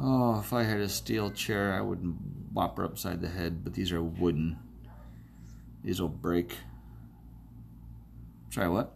Oh, 0.00 0.38
if 0.38 0.52
I 0.52 0.62
had 0.62 0.80
a 0.80 0.88
steel 0.88 1.30
chair, 1.30 1.72
I 1.72 1.80
would 1.80 1.98
bop 2.54 2.76
her 2.76 2.84
upside 2.84 3.20
the 3.20 3.28
head, 3.28 3.64
but 3.64 3.74
these 3.74 3.90
are 3.92 4.02
wooden. 4.02 4.58
These 5.82 6.00
will 6.00 6.08
break. 6.08 6.54
Try 8.50 8.68
what? 8.68 8.94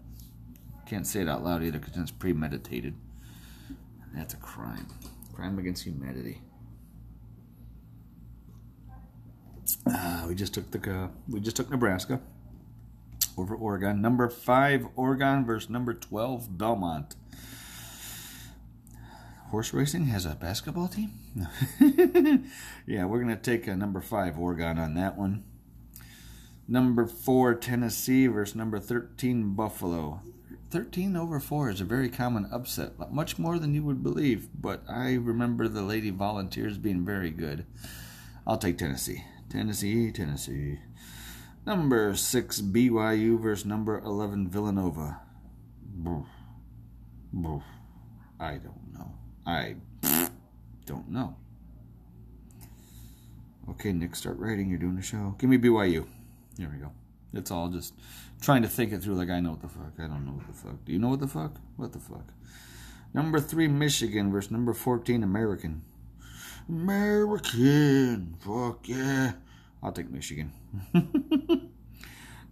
Can't 0.92 1.06
say 1.06 1.22
it 1.22 1.28
out 1.28 1.42
loud 1.42 1.62
either 1.62 1.78
because 1.78 1.96
it's 1.96 2.10
premeditated. 2.10 2.92
That's 4.14 4.34
a 4.34 4.36
crime. 4.36 4.86
Crime 5.32 5.58
against 5.58 5.84
humanity. 5.84 6.42
Uh, 9.86 10.26
we 10.28 10.34
just 10.34 10.52
took 10.52 10.70
the 10.70 10.92
uh, 10.92 11.08
we 11.30 11.40
just 11.40 11.56
took 11.56 11.70
Nebraska 11.70 12.20
over 13.38 13.54
Oregon. 13.54 14.02
Number 14.02 14.28
five 14.28 14.86
Oregon 14.94 15.46
versus 15.46 15.70
number 15.70 15.94
twelve 15.94 16.58
Belmont. 16.58 17.16
Horse 19.48 19.72
racing 19.72 20.04
has 20.08 20.26
a 20.26 20.34
basketball 20.34 20.88
team. 20.88 21.12
yeah, 22.86 23.06
we're 23.06 23.20
gonna 23.20 23.36
take 23.36 23.66
a 23.66 23.74
number 23.74 24.02
five 24.02 24.38
Oregon 24.38 24.78
on 24.78 24.92
that 24.96 25.16
one. 25.16 25.42
Number 26.68 27.06
four 27.06 27.54
Tennessee 27.54 28.26
versus 28.26 28.54
number 28.54 28.78
thirteen 28.78 29.54
Buffalo. 29.54 30.20
13 30.72 31.16
over 31.16 31.38
4 31.38 31.68
is 31.68 31.82
a 31.82 31.84
very 31.84 32.08
common 32.08 32.48
upset, 32.50 32.92
much 33.12 33.38
more 33.38 33.58
than 33.58 33.74
you 33.74 33.84
would 33.84 34.02
believe, 34.02 34.48
but 34.58 34.82
I 34.88 35.12
remember 35.12 35.68
the 35.68 35.82
Lady 35.82 36.08
Volunteers 36.08 36.78
being 36.78 37.04
very 37.04 37.28
good. 37.28 37.66
I'll 38.46 38.56
take 38.56 38.78
Tennessee. 38.78 39.22
Tennessee, 39.50 40.10
Tennessee. 40.10 40.78
Number 41.66 42.16
6 42.16 42.62
BYU 42.62 43.38
versus 43.38 43.66
number 43.66 43.98
11 43.98 44.48
Villanova. 44.48 45.20
Boof. 45.82 46.26
Boof. 47.34 47.62
I 48.40 48.52
don't 48.52 48.94
know. 48.94 49.12
I 49.44 49.76
don't 50.86 51.10
know. 51.10 51.36
Okay, 53.68 53.92
Nick, 53.92 54.16
start 54.16 54.38
writing. 54.38 54.70
You're 54.70 54.78
doing 54.78 54.96
the 54.96 55.02
show. 55.02 55.36
Give 55.38 55.50
me 55.50 55.58
BYU. 55.58 56.06
There 56.56 56.70
we 56.72 56.78
go. 56.78 56.92
It's 57.34 57.50
all 57.50 57.68
just 57.68 57.92
trying 58.42 58.62
to 58.62 58.68
think 58.68 58.92
it 58.92 59.02
through 59.02 59.14
like 59.14 59.30
I 59.30 59.40
know 59.40 59.50
what 59.50 59.62
the 59.62 59.68
fuck. 59.68 59.92
I 59.98 60.08
don't 60.08 60.26
know 60.26 60.32
what 60.32 60.46
the 60.46 60.52
fuck. 60.52 60.84
Do 60.84 60.92
you 60.92 60.98
know 60.98 61.08
what 61.08 61.20
the 61.20 61.28
fuck? 61.28 61.54
What 61.76 61.92
the 61.92 62.00
fuck? 62.00 62.32
Number 63.14 63.40
three, 63.40 63.68
Michigan 63.68 64.32
versus 64.32 64.50
number 64.50 64.74
14, 64.74 65.22
American. 65.22 65.82
American. 66.68 68.36
Fuck 68.40 68.88
yeah. 68.88 69.32
I'll 69.82 69.92
take 69.92 70.10
Michigan. 70.10 70.52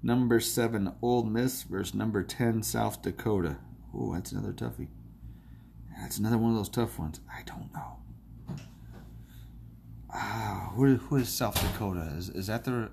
number 0.02 0.40
seven, 0.40 0.92
Ole 1.02 1.24
Miss 1.24 1.62
versus 1.64 1.94
number 1.94 2.22
10, 2.22 2.62
South 2.62 3.02
Dakota. 3.02 3.56
Oh, 3.94 4.14
that's 4.14 4.32
another 4.32 4.52
toughie. 4.52 4.88
That's 6.00 6.18
another 6.18 6.38
one 6.38 6.52
of 6.52 6.56
those 6.56 6.68
tough 6.68 6.98
ones. 6.98 7.20
I 7.30 7.42
don't 7.44 7.72
know. 7.74 7.96
Ah, 10.12 10.72
who, 10.74 10.96
who 10.96 11.16
is 11.16 11.28
South 11.28 11.54
Dakota? 11.54 12.12
Is, 12.16 12.30
is 12.30 12.46
that 12.48 12.64
the 12.64 12.90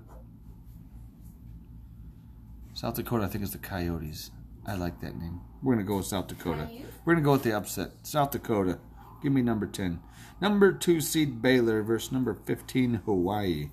South 2.78 2.94
Dakota, 2.94 3.24
I 3.24 3.26
think, 3.26 3.42
is 3.42 3.50
the 3.50 3.58
Coyotes. 3.58 4.30
I 4.64 4.76
like 4.76 5.00
that 5.00 5.18
name. 5.18 5.40
We're 5.64 5.74
going 5.74 5.84
to 5.84 5.88
go 5.88 5.96
with 5.96 6.06
South 6.06 6.28
Dakota. 6.28 6.68
We're 7.04 7.14
going 7.14 7.24
to 7.24 7.26
go 7.26 7.32
with 7.32 7.42
the 7.42 7.56
upset. 7.56 7.90
South 8.04 8.30
Dakota. 8.30 8.78
Give 9.20 9.32
me 9.32 9.42
number 9.42 9.66
10. 9.66 9.98
Number 10.40 10.70
2 10.70 11.00
seed 11.00 11.42
Baylor 11.42 11.82
versus 11.82 12.12
number 12.12 12.38
15 12.46 13.00
Hawaii. 13.04 13.70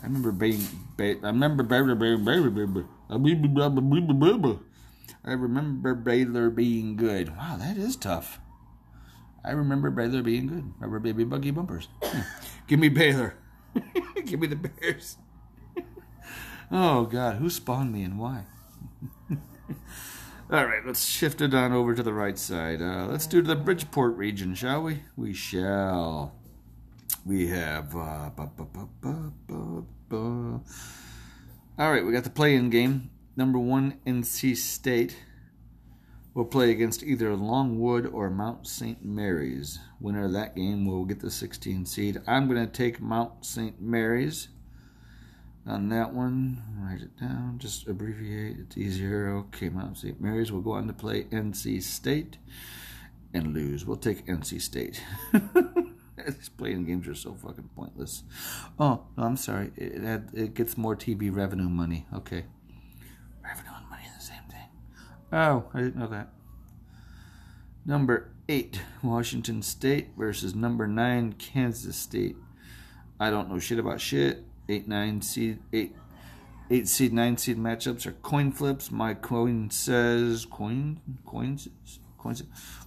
I 0.00 0.04
remember 0.04 0.30
being 0.30 0.60
I 1.00 1.16
remember 1.24 1.64
Baylor 1.64 1.96
I 3.10 3.14
remember 5.32 5.94
Baylor 5.96 6.50
being 6.50 6.96
good. 6.96 7.36
Wow, 7.36 7.56
that 7.58 7.76
is 7.76 7.96
tough. 7.96 8.38
I 9.44 9.50
remember 9.50 9.90
Baylor 9.90 10.22
being 10.22 10.46
good. 10.46 10.72
Remember 10.78 11.00
baby 11.00 11.24
buggy 11.24 11.50
bumpers. 11.50 11.88
Give 12.68 12.78
me 12.78 12.88
Baylor. 12.88 13.34
Give 14.24 14.38
me 14.38 14.46
the 14.46 14.54
Bears. 14.54 15.16
Oh, 16.74 17.04
God, 17.04 17.36
who 17.36 17.50
spawned 17.50 17.92
me 17.92 18.02
and 18.02 18.18
why? 18.18 18.46
All 20.50 20.64
right, 20.64 20.80
let's 20.86 21.04
shift 21.04 21.42
it 21.42 21.52
on 21.52 21.70
over 21.70 21.94
to 21.94 22.02
the 22.02 22.14
right 22.14 22.38
side. 22.38 22.80
Uh, 22.80 23.08
let's 23.10 23.26
do 23.26 23.42
the 23.42 23.54
Bridgeport 23.54 24.16
region, 24.16 24.54
shall 24.54 24.82
we? 24.82 25.02
We 25.14 25.34
shall. 25.34 26.34
We 27.26 27.48
have. 27.48 27.94
Uh, 27.94 28.30
All 31.78 31.92
right, 31.92 32.06
we 32.06 32.10
got 32.10 32.24
the 32.24 32.30
play-in 32.30 32.70
game. 32.70 33.10
Number 33.36 33.58
one, 33.58 33.98
NC 34.06 34.56
State 34.56 35.14
will 36.32 36.46
play 36.46 36.70
against 36.70 37.02
either 37.02 37.36
Longwood 37.36 38.06
or 38.06 38.30
Mount 38.30 38.66
St. 38.66 39.04
Mary's. 39.04 39.78
Winner 40.00 40.24
of 40.24 40.32
that 40.32 40.56
game 40.56 40.86
will 40.86 41.04
get 41.04 41.20
the 41.20 41.30
16 41.30 41.84
seed. 41.84 42.22
I'm 42.26 42.48
going 42.48 42.64
to 42.64 42.72
take 42.72 42.98
Mount 42.98 43.44
St. 43.44 43.78
Mary's 43.78 44.48
on 45.66 45.88
that 45.90 46.12
one. 46.12 46.62
Write 46.78 47.02
it 47.02 47.18
down. 47.18 47.58
Just 47.58 47.86
abbreviate. 47.86 48.56
It's 48.58 48.76
easier. 48.76 49.28
Okay, 49.36 49.68
Mount 49.68 49.98
St. 49.98 50.20
Mary's 50.20 50.50
will 50.50 50.60
go 50.60 50.72
on 50.72 50.86
to 50.86 50.92
play 50.92 51.24
NC 51.24 51.82
State 51.82 52.38
and 53.32 53.54
lose. 53.54 53.86
We'll 53.86 53.96
take 53.96 54.26
NC 54.26 54.60
State. 54.60 55.02
These 56.26 56.50
playing 56.50 56.84
games 56.84 57.08
are 57.08 57.14
so 57.14 57.34
fucking 57.34 57.70
pointless. 57.74 58.22
Oh, 58.78 59.04
no, 59.16 59.24
I'm 59.24 59.36
sorry. 59.36 59.72
It, 59.76 60.04
it, 60.04 60.22
it 60.34 60.54
gets 60.54 60.76
more 60.76 60.94
TV 60.94 61.34
revenue 61.34 61.68
money. 61.68 62.06
Okay. 62.14 62.44
Revenue 63.42 63.70
and 63.76 63.88
money 63.88 64.04
the 64.16 64.22
same 64.22 64.44
thing. 64.50 64.68
Oh, 65.32 65.64
I 65.74 65.78
didn't 65.78 65.96
know 65.96 66.08
that. 66.08 66.28
Number 67.84 68.30
eight, 68.48 68.80
Washington 69.02 69.62
State 69.62 70.10
versus 70.16 70.54
number 70.54 70.86
nine, 70.86 71.32
Kansas 71.32 71.96
State. 71.96 72.36
I 73.18 73.30
don't 73.30 73.48
know 73.48 73.58
shit 73.58 73.78
about 73.78 74.00
shit 74.00 74.44
eight 74.72 74.88
nine 74.88 75.20
seed 75.20 75.58
eight 75.72 75.94
eight 76.70 76.88
seed 76.88 77.12
nine 77.12 77.36
seed 77.36 77.58
matchups 77.58 78.06
are 78.06 78.12
coin 78.12 78.50
flips. 78.50 78.90
My 78.90 79.14
coin 79.14 79.70
says 79.70 80.46
coin 80.46 81.00
coins 81.26 81.68
coins. 82.18 82.42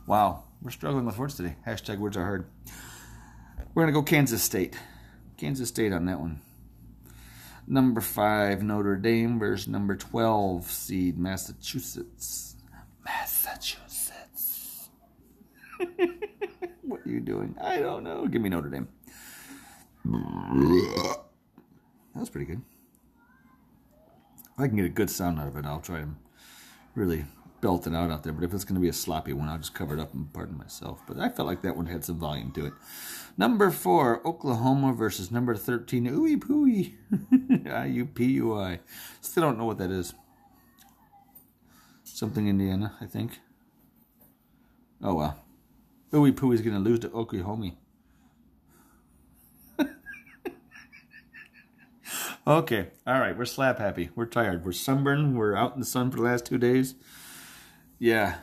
Wow, 0.07 0.43
we're 0.61 0.71
struggling 0.71 1.05
with 1.05 1.17
words 1.17 1.35
today. 1.35 1.55
Hashtag 1.65 1.99
words 1.99 2.17
are 2.17 2.23
hard. 2.23 2.47
We're 3.73 3.83
gonna 3.83 3.93
go 3.93 4.01
Kansas 4.01 4.41
State. 4.41 4.77
Kansas 5.37 5.69
State 5.69 5.93
on 5.93 6.05
that 6.05 6.19
one. 6.19 6.41
Number 7.67 8.01
five 8.01 8.63
Notre 8.63 8.95
Dame 8.95 9.37
versus 9.37 9.67
number 9.67 9.95
twelve 9.95 10.65
seed 10.65 11.17
Massachusetts. 11.17 12.55
Massachusetts. 13.05 14.89
what 16.81 17.01
are 17.05 17.09
you 17.09 17.19
doing? 17.19 17.55
I 17.61 17.77
don't 17.77 18.03
know. 18.03 18.25
Give 18.27 18.41
me 18.41 18.49
Notre 18.49 18.69
Dame. 18.69 18.87
That 22.25 22.31
was 22.31 22.45
pretty 22.47 22.53
good. 22.53 22.61
If 24.55 24.59
I 24.59 24.67
can 24.67 24.77
get 24.77 24.85
a 24.85 24.89
good 24.89 25.11
sound 25.11 25.39
out 25.39 25.47
of 25.47 25.57
it, 25.57 25.65
I'll 25.65 25.79
try 25.79 25.99
and 25.99 26.15
really 26.95 27.25
belt 27.61 27.85
it 27.85 27.93
out 27.93 28.09
out 28.09 28.23
there. 28.23 28.33
But 28.33 28.43
if 28.43 28.51
it's 28.51 28.63
going 28.63 28.73
to 28.73 28.81
be 28.81 28.89
a 28.89 28.93
sloppy 28.93 29.31
one, 29.31 29.47
I'll 29.47 29.59
just 29.59 29.75
cover 29.75 29.93
it 29.93 29.99
up 29.99 30.11
and 30.15 30.33
pardon 30.33 30.57
myself. 30.57 31.03
But 31.07 31.19
I 31.19 31.29
felt 31.29 31.47
like 31.47 31.61
that 31.61 31.77
one 31.77 31.85
had 31.85 32.03
some 32.03 32.17
volume 32.17 32.51
to 32.53 32.65
it. 32.65 32.73
Number 33.37 33.69
four, 33.69 34.25
Oklahoma 34.27 34.93
versus 34.93 35.29
number 35.29 35.55
13, 35.55 36.07
Ooey 36.07 36.37
Pooey. 36.37 37.71
I-U-P-U-I. 37.71 38.79
Still 39.21 39.43
don't 39.43 39.59
know 39.59 39.65
what 39.65 39.77
that 39.77 39.91
is. 39.91 40.15
Something 42.05 42.47
Indiana, 42.47 42.95
I 42.99 43.05
think. 43.05 43.39
Oh, 44.99 45.13
well. 45.13 45.45
Ooey 46.11 46.31
Pooey's 46.31 46.61
going 46.61 46.75
to 46.75 46.81
lose 46.89 47.01
to 47.01 47.11
Oklahoma. 47.11 47.73
Okay, 52.47 52.89
all 53.07 53.19
right, 53.19 53.35
we're 53.35 53.45
slap 53.45 53.79
happy. 53.79 54.11
We're 54.13 54.27
tired. 54.27 54.63
We're 54.63 54.71
sunburned. 54.71 55.35
We're 55.35 55.55
out 55.55 55.73
in 55.73 55.79
the 55.79 55.85
sun 55.85 56.11
for 56.11 56.17
the 56.17 56.23
last 56.23 56.45
two 56.45 56.59
days. 56.59 56.93
Yeah, 57.97 58.35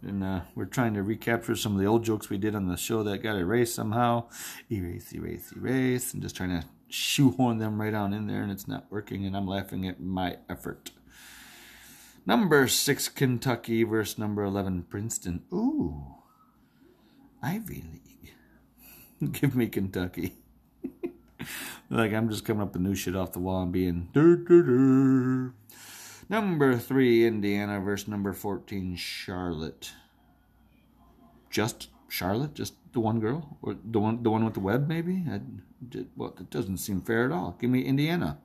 and 0.00 0.24
uh, 0.24 0.40
we're 0.54 0.64
trying 0.64 0.94
to 0.94 1.02
recapture 1.02 1.54
some 1.54 1.74
of 1.74 1.78
the 1.78 1.84
old 1.86 2.04
jokes 2.04 2.30
we 2.30 2.38
did 2.38 2.54
on 2.54 2.68
the 2.68 2.76
show 2.78 3.02
that 3.02 3.22
got 3.22 3.36
erased 3.36 3.74
somehow. 3.74 4.30
Erase, 4.72 5.12
erase, 5.12 5.52
erase, 5.54 6.14
and 6.14 6.22
just 6.22 6.36
trying 6.36 6.58
to 6.58 6.66
shoehorn 6.88 7.58
them 7.58 7.78
right 7.78 7.92
on 7.92 8.14
in 8.14 8.28
there, 8.28 8.40
and 8.40 8.50
it's 8.50 8.66
not 8.66 8.90
working, 8.90 9.26
and 9.26 9.36
I'm 9.36 9.46
laughing 9.46 9.86
at 9.86 10.00
my 10.00 10.38
effort. 10.48 10.90
Number 12.24 12.66
six, 12.66 13.10
Kentucky 13.10 13.84
versus 13.84 14.16
number 14.16 14.42
11, 14.42 14.84
Princeton. 14.84 15.42
Ooh, 15.52 16.02
Ivy 17.42 17.84
League. 17.92 19.32
Give 19.32 19.54
me 19.54 19.66
Kentucky 19.66 20.32
like 21.90 22.12
I'm 22.12 22.28
just 22.28 22.44
coming 22.44 22.62
up 22.62 22.72
with 22.72 22.82
new 22.82 22.94
shit 22.94 23.16
off 23.16 23.32
the 23.32 23.38
wall 23.38 23.62
and 23.62 23.72
being 23.72 24.08
number 26.28 26.76
three 26.76 27.26
Indiana 27.26 27.80
versus 27.80 28.08
number 28.08 28.32
fourteen 28.32 28.96
Charlotte. 28.96 29.92
Just 31.50 31.88
Charlotte, 32.08 32.54
just 32.54 32.74
the 32.92 33.00
one 33.00 33.20
girl, 33.20 33.58
or 33.62 33.76
the 33.84 33.98
one 33.98 34.22
the 34.22 34.30
one 34.30 34.44
with 34.44 34.54
the 34.54 34.60
web 34.60 34.88
maybe. 34.88 35.24
I, 35.30 35.40
well, 36.16 36.34
it 36.38 36.50
doesn't 36.50 36.78
seem 36.78 37.00
fair 37.00 37.24
at 37.24 37.32
all. 37.32 37.56
Give 37.60 37.70
me 37.70 37.82
Indiana. 37.82 38.38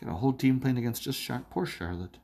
Got 0.00 0.10
a 0.10 0.14
whole 0.14 0.32
team 0.32 0.60
playing 0.60 0.78
against 0.78 1.02
just 1.02 1.22
Char- 1.22 1.46
poor 1.50 1.64
Charlotte. 1.64 2.18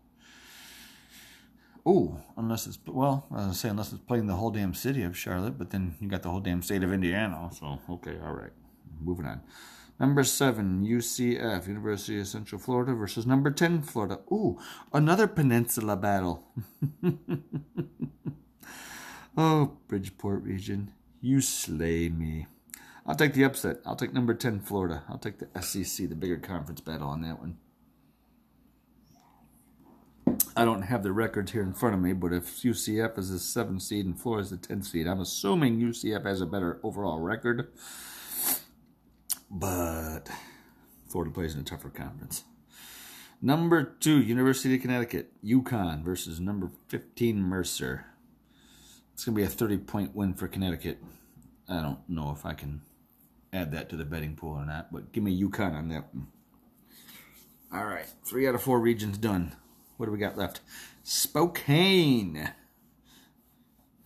Oh, 1.84 2.20
unless 2.36 2.66
it's 2.66 2.78
well, 2.86 3.26
I 3.32 3.48
was 3.48 3.58
say 3.58 3.68
unless 3.68 3.92
it's 3.92 4.02
playing 4.02 4.26
the 4.26 4.36
whole 4.36 4.50
damn 4.50 4.74
city 4.74 5.02
of 5.02 5.16
Charlotte, 5.16 5.58
but 5.58 5.70
then 5.70 5.96
you 5.98 6.08
got 6.08 6.22
the 6.22 6.30
whole 6.30 6.40
damn 6.40 6.62
state 6.62 6.84
of 6.84 6.92
Indiana. 6.92 7.50
So 7.52 7.80
okay, 7.90 8.18
all 8.24 8.34
right, 8.34 8.52
moving 9.00 9.26
on. 9.26 9.42
Number 10.00 10.24
seven, 10.24 10.84
UCF, 10.84 11.68
University 11.68 12.18
of 12.18 12.26
Central 12.26 12.60
Florida 12.60 12.92
versus 12.94 13.26
number 13.26 13.50
10, 13.50 13.82
Florida. 13.82 14.18
Ooh, 14.32 14.58
another 14.92 15.28
peninsula 15.28 15.96
battle. 15.96 16.44
oh, 19.36 19.76
Bridgeport 19.86 20.42
region, 20.42 20.92
you 21.20 21.40
slay 21.40 22.08
me. 22.08 22.46
I'll 23.06 23.14
take 23.14 23.34
the 23.34 23.44
upset. 23.44 23.78
I'll 23.86 23.96
take 23.96 24.12
number 24.12 24.34
10, 24.34 24.60
Florida. 24.60 25.04
I'll 25.08 25.18
take 25.18 25.38
the 25.38 25.62
SEC, 25.62 26.08
the 26.08 26.14
bigger 26.14 26.38
conference 26.38 26.80
battle 26.80 27.08
on 27.08 27.22
that 27.22 27.38
one. 27.38 27.58
I 30.56 30.64
don't 30.64 30.82
have 30.82 31.02
the 31.02 31.12
records 31.12 31.52
here 31.52 31.62
in 31.62 31.72
front 31.72 31.94
of 31.94 32.00
me, 32.00 32.12
but 32.12 32.32
if 32.32 32.62
UCF 32.62 33.18
is 33.18 33.30
the 33.30 33.38
7th 33.38 33.82
seed 33.82 34.06
and 34.06 34.20
Florida 34.20 34.42
is 34.42 34.50
the 34.50 34.56
10th 34.56 34.86
seed, 34.86 35.06
I'm 35.06 35.20
assuming 35.20 35.80
UCF 35.80 36.24
has 36.26 36.40
a 36.40 36.46
better 36.46 36.78
overall 36.82 37.20
record. 37.20 37.72
But 39.52 40.30
Florida 41.08 41.30
plays 41.30 41.54
in 41.54 41.60
a 41.60 41.64
tougher 41.64 41.90
conference. 41.90 42.44
Number 43.42 43.84
2, 44.00 44.22
University 44.22 44.76
of 44.76 44.80
Connecticut, 44.80 45.30
UConn 45.44 46.02
versus 46.02 46.40
number 46.40 46.70
15, 46.88 47.42
Mercer. 47.42 48.06
It's 49.12 49.24
going 49.24 49.34
to 49.34 49.40
be 49.40 49.44
a 49.44 49.50
30 49.50 49.78
point 49.78 50.16
win 50.16 50.32
for 50.32 50.48
Connecticut. 50.48 51.02
I 51.68 51.82
don't 51.82 51.98
know 52.08 52.30
if 52.30 52.46
I 52.46 52.54
can 52.54 52.80
add 53.52 53.72
that 53.72 53.90
to 53.90 53.96
the 53.96 54.06
betting 54.06 54.36
pool 54.36 54.54
or 54.54 54.64
not, 54.64 54.90
but 54.90 55.12
give 55.12 55.22
me 55.22 55.38
UConn 55.38 55.74
on 55.74 55.88
that 55.88 56.14
one. 56.14 56.28
All 57.72 57.84
right, 57.84 58.06
three 58.24 58.48
out 58.48 58.54
of 58.54 58.62
four 58.62 58.80
regions 58.80 59.18
done. 59.18 59.54
What 59.96 60.06
do 60.06 60.12
we 60.12 60.18
got 60.18 60.38
left? 60.38 60.60
Spokane. 61.02 62.50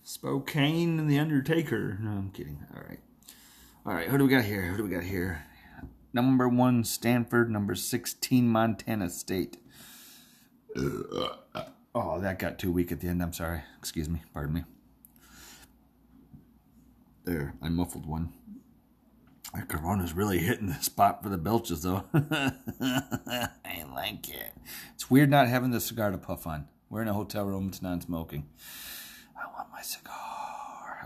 Spokane 0.03 0.99
and 0.99 1.09
the 1.09 1.19
Undertaker. 1.19 1.97
No, 2.01 2.11
I'm 2.11 2.31
kidding. 2.31 2.65
All 2.75 2.83
right. 2.87 2.99
All 3.87 3.93
right, 3.93 4.09
who 4.09 4.17
do 4.17 4.25
we 4.25 4.29
got 4.29 4.43
here? 4.43 4.63
Who 4.63 4.75
do 4.75 4.83
we 4.83 4.89
got 4.89 5.03
here? 5.03 5.45
Number 6.11 6.49
one, 6.49 6.83
Stanford. 6.83 7.49
Number 7.49 7.73
16, 7.73 8.45
Montana 8.45 9.09
State. 9.09 9.55
Oh, 11.95 12.19
that 12.19 12.37
got 12.37 12.59
too 12.59 12.69
weak 12.69 12.91
at 12.91 12.99
the 12.99 13.07
end. 13.07 13.23
I'm 13.23 13.31
sorry. 13.31 13.61
Excuse 13.79 14.09
me. 14.09 14.23
Pardon 14.33 14.55
me. 14.55 14.63
There, 17.23 17.53
I 17.61 17.69
muffled 17.69 18.05
one. 18.05 18.33
That 19.53 19.69
Corona's 19.69 20.11
really 20.11 20.39
hitting 20.39 20.67
the 20.67 20.73
spot 20.81 21.23
for 21.23 21.29
the 21.29 21.37
belches, 21.37 21.83
though. 21.83 22.03
I 22.13 23.85
like 23.95 24.27
it. 24.27 24.51
It's 24.95 25.09
weird 25.09 25.29
not 25.29 25.47
having 25.47 25.71
the 25.71 25.79
cigar 25.79 26.11
to 26.11 26.17
puff 26.17 26.45
on. 26.45 26.67
We're 26.89 27.03
in 27.03 27.07
a 27.07 27.13
hotel 27.13 27.45
room. 27.45 27.69
It's 27.69 27.81
non-smoking. 27.81 28.49
I 29.33 29.45
want 29.57 29.71
my 29.71 29.81
cigar. 29.81 30.36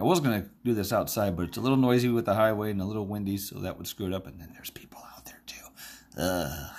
I 0.02 0.04
was 0.04 0.20
going 0.20 0.42
to 0.42 0.50
do 0.66 0.74
this 0.74 0.92
outside, 0.92 1.38
but 1.38 1.44
it's 1.44 1.58
a 1.58 1.62
little 1.62 1.78
noisy 1.78 2.10
with 2.10 2.26
the 2.26 2.34
highway 2.34 2.72
and 2.72 2.82
a 2.82 2.86
little 2.86 3.06
windy, 3.06 3.38
so 3.38 3.60
that 3.60 3.78
would 3.78 3.86
screw 3.86 4.08
it 4.08 4.14
up. 4.14 4.26
And 4.26 4.42
then 4.42 4.50
there's 4.54 4.72
people 4.72 5.00
out 5.16 5.26
there, 5.26 5.44
too. 5.46 5.66
Ugh. 6.18 6.70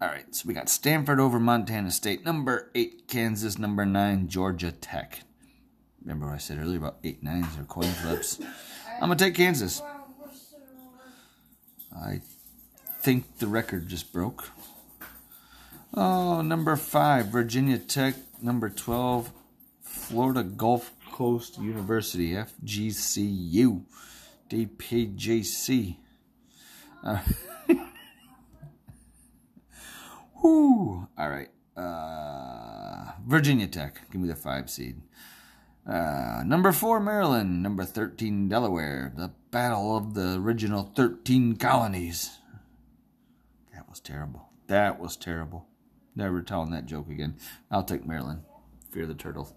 All 0.00 0.08
right, 0.08 0.34
so 0.34 0.44
we 0.46 0.54
got 0.54 0.70
Stanford 0.70 1.20
over 1.20 1.38
Montana 1.38 1.90
State. 1.90 2.24
Number 2.24 2.70
8, 2.74 3.08
Kansas. 3.08 3.58
Number 3.58 3.84
9, 3.84 4.28
Georgia 4.28 4.72
Tech. 4.72 5.20
Remember 6.00 6.28
what 6.28 6.34
I 6.34 6.38
said 6.38 6.58
earlier 6.58 6.78
about 6.78 6.96
8 7.04 7.22
nines 7.22 7.58
or 7.58 7.64
coin 7.64 7.90
flips? 7.90 8.40
I'm 8.94 9.08
going 9.08 9.18
to 9.18 9.24
take 9.24 9.34
Kansas. 9.34 9.82
I 11.94 12.22
think 13.00 13.36
the 13.36 13.48
record 13.48 13.88
just 13.88 14.14
broke. 14.14 14.48
Oh, 15.92 16.40
number 16.40 16.74
5, 16.74 17.26
Virginia 17.26 17.76
Tech. 17.76 18.14
Number 18.40 18.70
12, 18.70 19.30
Florida 19.82 20.42
Gulf 20.42 20.93
Coast 21.14 21.58
University, 21.60 22.32
FGCU, 22.32 23.84
DPJC. 24.50 25.96
Uh. 27.04 27.20
All 30.42 31.08
right. 31.16 31.50
Uh, 31.76 33.12
Virginia 33.24 33.68
Tech. 33.68 34.00
Give 34.10 34.20
me 34.20 34.26
the 34.26 34.34
5 34.34 34.68
seed. 34.68 35.02
Uh, 35.88 36.42
number 36.44 36.72
four, 36.72 36.98
Maryland. 36.98 37.62
Number 37.62 37.84
13, 37.84 38.48
Delaware. 38.48 39.12
The 39.16 39.30
battle 39.52 39.96
of 39.96 40.14
the 40.14 40.34
original 40.34 40.90
13 40.96 41.54
colonies. 41.58 42.38
That 43.72 43.88
was 43.88 44.00
terrible. 44.00 44.48
That 44.66 44.98
was 44.98 45.16
terrible. 45.16 45.68
Never 46.16 46.42
telling 46.42 46.72
that 46.72 46.86
joke 46.86 47.08
again. 47.08 47.36
I'll 47.70 47.84
take 47.84 48.04
Maryland. 48.04 48.42
Fear 48.90 49.06
the 49.06 49.14
turtle. 49.14 49.56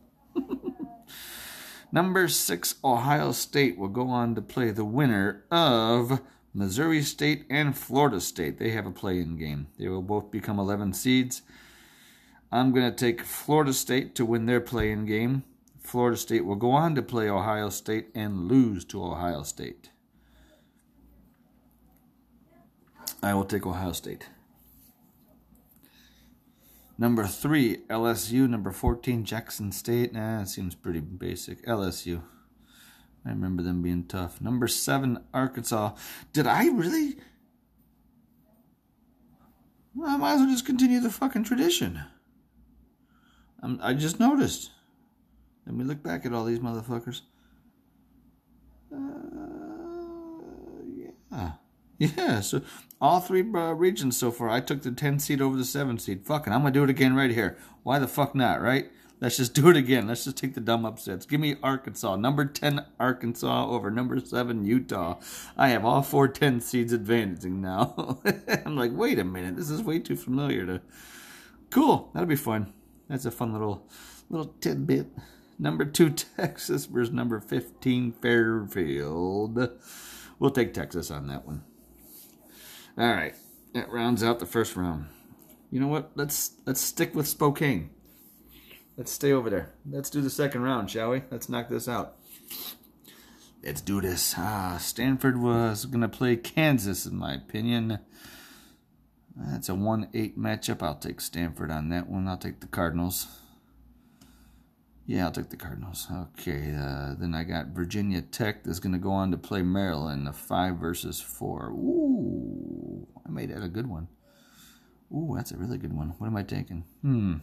Number 1.97 2.27
six, 2.27 2.75
Ohio 2.83 3.31
State 3.31 3.75
will 3.75 3.87
go 3.87 4.07
on 4.09 4.35
to 4.35 4.41
play 4.43 4.69
the 4.69 4.85
winner 4.85 5.43
of 5.49 6.21
Missouri 6.53 7.01
State 7.01 7.47
and 7.49 7.75
Florida 7.75 8.21
State. 8.21 8.59
They 8.59 8.69
have 8.69 8.85
a 8.85 8.91
play 8.91 9.19
in 9.19 9.35
game. 9.35 9.65
They 9.79 9.87
will 9.87 10.03
both 10.03 10.29
become 10.29 10.59
11 10.59 10.93
seeds. 10.93 11.41
I'm 12.51 12.71
going 12.71 12.87
to 12.87 12.95
take 12.95 13.23
Florida 13.23 13.73
State 13.73 14.13
to 14.13 14.25
win 14.25 14.45
their 14.45 14.61
play 14.61 14.91
in 14.91 15.05
game. 15.07 15.41
Florida 15.79 16.17
State 16.17 16.45
will 16.45 16.55
go 16.55 16.69
on 16.69 16.93
to 16.93 17.01
play 17.01 17.31
Ohio 17.31 17.69
State 17.69 18.09
and 18.13 18.47
lose 18.47 18.85
to 18.85 19.03
Ohio 19.03 19.41
State. 19.41 19.89
I 23.23 23.33
will 23.33 23.45
take 23.45 23.65
Ohio 23.65 23.93
State. 23.93 24.27
Number 26.97 27.27
three, 27.27 27.77
LSU. 27.89 28.49
Number 28.49 28.71
14, 28.71 29.23
Jackson 29.23 29.71
State. 29.71 30.13
Nah, 30.13 30.39
that 30.39 30.49
seems 30.49 30.73
pretty 30.73 30.99
basic. 30.99 31.63
LSU. 31.65 32.23
I 33.25 33.29
remember 33.29 33.61
them 33.61 33.81
being 33.81 34.05
tough. 34.05 34.41
Number 34.41 34.67
seven, 34.67 35.23
Arkansas. 35.33 35.93
Did 36.33 36.47
I 36.47 36.67
really? 36.69 37.17
Well, 39.93 40.09
I 40.09 40.17
might 40.17 40.33
as 40.33 40.39
well 40.39 40.49
just 40.49 40.65
continue 40.65 40.99
the 40.99 41.09
fucking 41.09 41.43
tradition. 41.43 42.01
I'm, 43.61 43.79
I 43.81 43.93
just 43.93 44.19
noticed. 44.19 44.71
Let 45.65 45.75
me 45.75 45.83
look 45.83 46.01
back 46.01 46.25
at 46.25 46.33
all 46.33 46.45
these 46.45 46.59
motherfuckers. 46.59 47.21
Uh, 48.93 48.97
yeah. 50.95 51.51
Yeah, 51.97 52.41
so 52.41 52.61
all 53.01 53.19
three 53.19 53.41
uh, 53.41 53.73
regions 53.73 54.17
so 54.17 54.31
far, 54.31 54.49
I 54.49 54.61
took 54.61 54.83
the 54.83 54.91
10 54.91 55.19
seed 55.19 55.41
over 55.41 55.57
the 55.57 55.65
7 55.65 55.97
seed. 55.97 56.25
Fucking, 56.25 56.53
I'm 56.53 56.61
going 56.61 56.73
to 56.73 56.79
do 56.79 56.83
it 56.83 56.89
again 56.89 57.15
right 57.15 57.31
here. 57.31 57.57
Why 57.83 57.99
the 57.99 58.07
fuck 58.07 58.35
not, 58.35 58.61
right? 58.61 58.91
Let's 59.19 59.37
just 59.37 59.55
do 59.55 59.69
it 59.69 59.77
again. 59.77 60.07
Let's 60.07 60.25
just 60.25 60.37
take 60.37 60.53
the 60.53 60.61
dumb 60.61 60.85
upsets. 60.85 61.25
Give 61.25 61.39
me 61.39 61.55
Arkansas. 61.63 62.17
Number 62.17 62.45
10, 62.45 62.85
Arkansas 62.99 63.67
over 63.67 63.89
number 63.89 64.19
7, 64.19 64.63
Utah. 64.63 65.19
I 65.57 65.69
have 65.69 65.83
all 65.83 66.03
four 66.03 66.27
10 66.27 66.61
seeds 66.61 66.93
advantaging 66.93 67.59
now. 67.61 68.19
I'm 68.65 68.75
like, 68.75 68.91
wait 68.93 69.17
a 69.17 69.23
minute. 69.23 69.55
This 69.55 69.71
is 69.71 69.81
way 69.81 69.99
too 69.99 70.15
familiar 70.15 70.65
to... 70.67 70.81
Cool. 71.71 72.11
That'll 72.13 72.27
be 72.27 72.35
fun. 72.35 72.73
That's 73.09 73.25
a 73.25 73.31
fun 73.31 73.53
little 73.53 73.87
little 74.29 74.53
tidbit. 74.59 75.07
Number 75.57 75.85
two, 75.85 76.09
Texas 76.37 76.85
versus 76.85 77.13
number 77.13 77.39
15, 77.39 78.11
Fairfield. 78.11 79.69
We'll 80.39 80.51
take 80.51 80.73
Texas 80.73 81.09
on 81.09 81.27
that 81.27 81.45
one. 81.45 81.63
All 82.97 83.07
right, 83.07 83.35
that 83.73 83.91
rounds 83.91 84.23
out 84.23 84.39
the 84.39 84.47
first 84.47 84.75
round. 84.75 85.05
You 85.69 85.79
know 85.79 85.87
what? 85.87 86.11
Let's 86.15 86.53
let's 86.65 86.81
stick 86.81 87.13
with 87.13 87.27
Spokane. 87.27 87.91
Let's 88.97 89.11
stay 89.11 89.31
over 89.31 89.51
there. 89.51 89.73
Let's 89.87 90.09
do 90.09 90.21
the 90.21 90.31
second 90.31 90.63
round, 90.63 90.89
shall 90.89 91.11
we? 91.11 91.21
Let's 91.29 91.47
knock 91.47 91.69
this 91.69 91.87
out. 91.87 92.15
Let's 93.63 93.81
do 93.81 94.01
this. 94.01 94.33
Ah, 94.35 94.77
Stanford 94.81 95.39
was 95.39 95.85
going 95.85 96.01
to 96.01 96.07
play 96.07 96.35
Kansas, 96.37 97.05
in 97.05 97.15
my 97.15 97.35
opinion. 97.35 97.99
That's 99.35 99.69
a 99.69 99.73
1-8 99.73 100.35
matchup. 100.35 100.81
I'll 100.81 100.95
take 100.95 101.21
Stanford 101.21 101.69
on 101.69 101.89
that 101.89 102.09
one. 102.09 102.27
I'll 102.27 102.37
take 102.37 102.61
the 102.61 102.67
Cardinals. 102.67 103.27
Yeah, 105.07 105.23
I'll 105.23 105.31
take 105.31 105.49
the 105.49 105.55
Cardinals. 105.55 106.05
Okay, 106.11 106.75
uh, 106.77 107.15
then 107.17 107.33
I 107.33 107.45
got 107.45 107.67
Virginia 107.67 108.21
Tech 108.21 108.65
that's 108.65 108.79
going 108.79 108.91
to 108.91 108.99
go 108.99 109.11
on 109.11 109.31
to 109.31 109.37
play 109.37 109.61
Maryland, 109.61 110.27
the 110.27 110.33
5 110.33 110.75
versus 110.75 111.21
4. 111.21 111.69
Ooh, 111.69 113.07
I 113.25 113.31
made 113.31 113.49
that 113.49 113.63
a 113.63 113.69
good 113.69 113.87
one. 113.87 114.09
Ooh, 115.09 115.31
that's 115.33 115.51
a 115.51 115.57
really 115.57 115.77
good 115.77 115.93
one. 115.93 116.13
What 116.17 116.27
am 116.27 116.35
I 116.35 116.43
taking? 116.43 116.83
Hmm. 117.01 117.35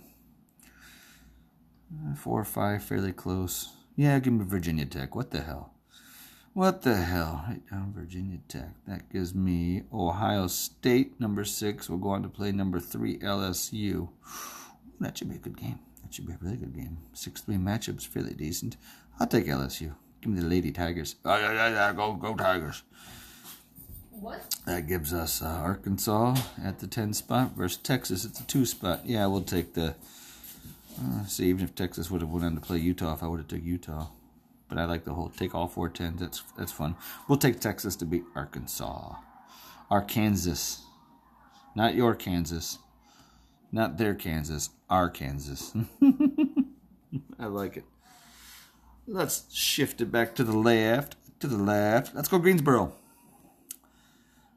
Uh, 1.91 2.15
4 2.15 2.41
or 2.41 2.45
5, 2.45 2.85
fairly 2.85 3.13
close. 3.13 3.73
Yeah, 3.97 4.19
give 4.19 4.35
me 4.35 4.45
Virginia 4.45 4.85
Tech. 4.85 5.15
What 5.15 5.31
the 5.31 5.41
hell? 5.41 5.73
What 6.53 6.83
the 6.83 6.97
hell? 6.97 7.47
Right 7.49 7.67
down 7.71 7.95
Virginia 7.95 8.41
Tech. 8.47 8.75
That 8.87 9.11
gives 9.11 9.35
me 9.35 9.85
Ohio 9.91 10.49
State, 10.49 11.19
number 11.19 11.47
6. 11.47 11.89
We'll 11.89 11.99
go 11.99 12.11
on 12.11 12.23
to 12.25 12.29
play 12.29 12.53
number 12.53 12.79
3, 12.79 13.21
LSU. 13.21 14.11
That 15.01 15.17
should 15.17 15.31
be 15.31 15.37
a 15.37 15.39
good 15.39 15.57
game. 15.57 15.79
Should 16.15 16.29
be 16.29 16.33
a 16.33 16.39
really 16.41 16.57
good 16.57 16.77
game. 16.77 16.99
6 17.13 17.41
3 17.41 17.57
matchup's 17.57 18.05
fairly 18.05 18.35
decent. 18.35 18.77
I'll 19.19 19.27
take 19.27 19.47
LSU. 19.47 19.95
Give 20.21 20.33
me 20.33 20.41
the 20.41 20.47
Lady 20.47 20.71
Tigers. 20.71 21.17
Oh, 21.25 21.37
yeah, 21.37 21.53
yeah, 21.53 21.69
yeah. 21.71 21.93
Go, 21.93 22.13
go 22.13 22.37
Tigers. 22.37 22.85
What? 24.13 24.55
That 24.65 24.87
gives 24.87 25.13
us 25.13 25.43
uh, 25.43 25.47
Arkansas 25.47 26.37
at 26.63 26.79
the 26.79 26.87
10 26.87 27.15
spot 27.15 27.57
versus 27.57 27.79
Texas 27.79 28.25
at 28.25 28.37
the 28.37 28.45
2 28.45 28.65
spot. 28.65 29.01
Yeah, 29.05 29.27
we'll 29.27 29.43
take 29.43 29.75
the. 29.75 29.97
Uh, 30.97 31.25
see, 31.27 31.47
even 31.47 31.65
if 31.65 31.75
Texas 31.75 32.13
would 32.13 32.21
have 32.21 32.31
went 32.31 32.45
on 32.45 32.55
to 32.55 32.61
play 32.61 32.79
Utah, 32.79 33.15
if 33.15 33.25
I 33.25 33.27
would 33.27 33.41
have 33.41 33.49
took 33.49 33.65
Utah. 33.65 34.07
But 34.69 34.75
but 34.75 34.79
I 34.79 34.85
like 34.85 35.05
the 35.05 35.15
whole 35.15 35.31
take 35.31 35.53
all 35.53 35.67
four 35.67 35.89
tens. 35.89 36.21
That's 36.21 36.45
that's 36.57 36.73
fun. 36.73 36.95
We'll 37.29 37.39
take 37.39 37.59
Texas 37.59 37.97
to 37.97 38.05
beat 38.05 38.23
Arkansas, 38.35 39.17
Arkansas, 39.91 40.81
not 41.75 41.95
your 41.95 42.15
Kansas, 42.15 42.79
not 43.75 43.99
their 43.99 44.15
Kansas, 44.15 44.71
our 44.89 45.11
Kansas. 45.11 45.75
I 47.41 47.47
like 47.47 47.77
it. 47.77 47.85
Let's 49.07 49.53
shift 49.53 50.01
it 50.01 50.13
back 50.13 50.37
to 50.37 50.45
the 50.45 50.57
left. 50.57 51.17
To 51.41 51.49
the 51.49 51.59
left. 51.59 52.15
Let's 52.15 52.29
go 52.29 52.39
Greensboro. 52.39 52.93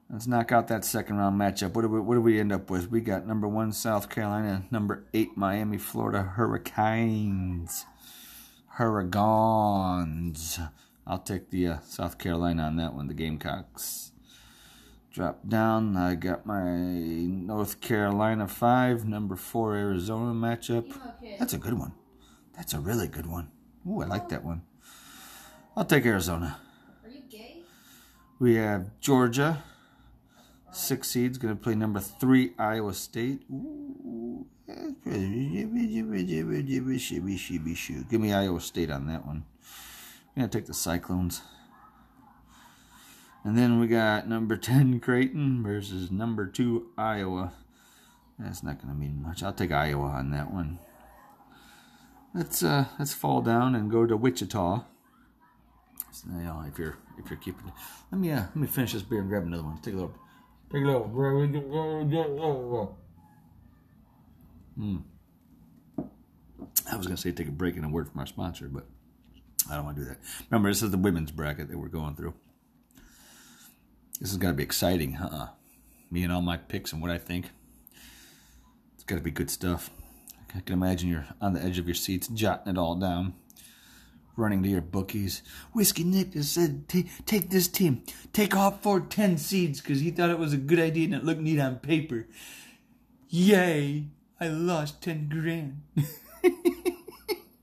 Let's 0.09 0.27
knock 0.27 0.51
out 0.51 0.67
that 0.67 0.85
second 0.85 1.17
round 1.17 1.37
matchup. 1.37 1.73
What 1.73 1.81
do 1.81 1.87
we 1.89 1.99
what 1.99 2.13
do 2.13 2.21
we 2.21 2.39
end 2.39 2.53
up 2.53 2.69
with? 2.69 2.91
We 2.91 3.01
got 3.01 3.25
number 3.25 3.47
one 3.47 3.71
South 3.73 4.07
Carolina, 4.07 4.63
number 4.69 5.03
eight 5.15 5.35
Miami, 5.35 5.79
Florida 5.79 6.21
Hurricanes. 6.21 7.85
Hurricanes. 8.67 10.59
I'll 11.07 11.17
take 11.17 11.49
the 11.49 11.67
uh, 11.67 11.79
South 11.79 12.19
Carolina 12.19 12.63
on 12.63 12.75
that 12.77 12.93
one, 12.93 13.07
the 13.07 13.15
Gamecocks. 13.15 14.11
Drop 15.17 15.49
down. 15.49 15.97
I 15.97 16.13
got 16.13 16.45
my 16.45 16.77
North 16.77 17.81
Carolina 17.81 18.47
five, 18.47 19.07
number 19.07 19.35
four 19.35 19.75
Arizona 19.75 20.31
matchup. 20.31 20.93
That's 21.39 21.53
a 21.53 21.57
good 21.57 21.73
one. 21.73 21.93
That's 22.55 22.75
a 22.75 22.79
really 22.79 23.07
good 23.07 23.25
one. 23.25 23.49
Ooh, 23.89 24.03
I 24.03 24.05
like 24.05 24.29
that 24.29 24.45
one. 24.45 24.61
I'll 25.75 25.85
take 25.85 26.05
Arizona. 26.05 26.59
Are 27.03 27.09
you 27.09 27.21
gay? 27.27 27.63
We 28.37 28.57
have 28.57 28.91
Georgia, 28.99 29.63
six 30.71 31.09
seeds, 31.09 31.39
going 31.39 31.57
to 31.57 31.63
play 31.63 31.73
number 31.73 31.99
three 31.99 32.53
Iowa 32.59 32.93
State. 32.93 33.41
Ooh. 33.51 34.45
Give 35.03 35.71
me 38.21 38.33
Iowa 38.33 38.61
State 38.61 38.91
on 38.91 39.07
that 39.07 39.25
one. 39.25 39.45
I'm 40.35 40.41
going 40.41 40.49
to 40.51 40.57
take 40.59 40.67
the 40.67 40.75
Cyclones. 40.75 41.41
And 43.47 43.57
then 43.57 43.79
we 43.79 43.87
got 43.87 44.27
number 44.27 44.57
10 44.57 44.99
Creighton 44.99 45.63
versus 45.63 46.11
number 46.11 46.47
2 46.47 46.87
Iowa. 46.97 47.53
That's 48.37 48.61
not 48.61 48.81
going 48.81 48.93
to 48.93 48.99
mean 48.99 49.23
much. 49.23 49.41
I'll 49.41 49.53
take 49.53 49.71
Iowa 49.71 50.07
on 50.07 50.31
that 50.31 50.53
one. 50.53 50.79
Let's 52.33 52.61
uh 52.61 52.87
let's 52.99 53.13
fall 53.13 53.41
down 53.41 53.73
and 53.73 53.89
go 53.89 54.05
to 54.05 54.17
Wichita. 54.17 54.83
So, 56.11 56.27
you 56.29 56.43
know, 56.43 56.65
if 56.67 56.77
you're 56.77 56.97
if 57.17 57.29
you're 57.29 57.39
keeping 57.39 57.71
let 58.11 58.19
me 58.19 58.31
uh 58.31 58.41
let 58.41 58.55
me 58.57 58.67
finish 58.67 58.91
this 58.91 59.01
beer 59.01 59.21
and 59.21 59.29
grab 59.29 59.43
another 59.43 59.63
one. 59.63 59.81
Take 59.81 59.93
a 59.93 59.97
little 59.97 60.13
take 60.69 60.83
a 60.83 60.87
little 60.87 61.05
Hmm. 64.75 64.97
I 66.91 66.97
was 66.97 67.07
gonna 67.07 67.15
say 67.15 67.31
take 67.31 67.47
a 67.47 67.51
break 67.51 67.77
and 67.77 67.85
a 67.85 67.89
word 67.89 68.11
from 68.11 68.19
our 68.19 68.27
sponsor, 68.27 68.67
but 68.67 68.87
I 69.71 69.75
don't 69.75 69.85
want 69.85 69.95
to 69.95 70.03
do 70.03 70.09
that. 70.09 70.19
Remember, 70.51 70.69
this 70.69 70.83
is 70.83 70.91
the 70.91 70.97
women's 70.97 71.31
bracket 71.31 71.69
that 71.69 71.77
we're 71.77 71.87
going 71.87 72.15
through. 72.15 72.33
This 74.19 74.31
is 74.31 74.37
gonna 74.37 74.53
be 74.55 74.63
exciting, 74.63 75.13
huh? 75.13 75.49
Me 76.09 76.23
and 76.23 76.33
all 76.33 76.41
my 76.41 76.57
picks 76.57 76.91
and 76.91 77.01
what 77.01 77.11
I 77.11 77.19
think. 77.19 77.51
It's 78.95 79.03
gotta 79.03 79.21
be 79.21 79.29
good 79.29 79.51
stuff. 79.51 79.91
I 80.55 80.61
can 80.61 80.73
imagine 80.73 81.09
you're 81.09 81.27
on 81.39 81.53
the 81.53 81.63
edge 81.63 81.77
of 81.77 81.87
your 81.87 81.95
seats, 81.95 82.27
jotting 82.27 82.73
it 82.73 82.79
all 82.79 82.95
down, 82.95 83.35
running 84.35 84.63
to 84.63 84.69
your 84.69 84.81
bookies. 84.81 85.43
Whiskey 85.73 86.03
Nick 86.03 86.31
just 86.31 86.53
said, 86.53 86.87
take 86.87 87.49
this 87.49 87.67
team, 87.67 88.03
take 88.33 88.55
all 88.55 88.71
four 88.71 89.01
ten 89.01 89.37
seeds 89.37 89.81
because 89.81 89.99
he 89.99 90.09
thought 90.09 90.31
it 90.31 90.39
was 90.39 90.53
a 90.53 90.57
good 90.57 90.79
idea 90.79 91.05
and 91.05 91.13
it 91.13 91.23
looked 91.23 91.41
neat 91.41 91.59
on 91.59 91.75
paper. 91.77 92.27
Yay! 93.29 94.05
I 94.39 94.47
lost 94.47 95.01
ten 95.01 95.29
grand. 95.29 95.81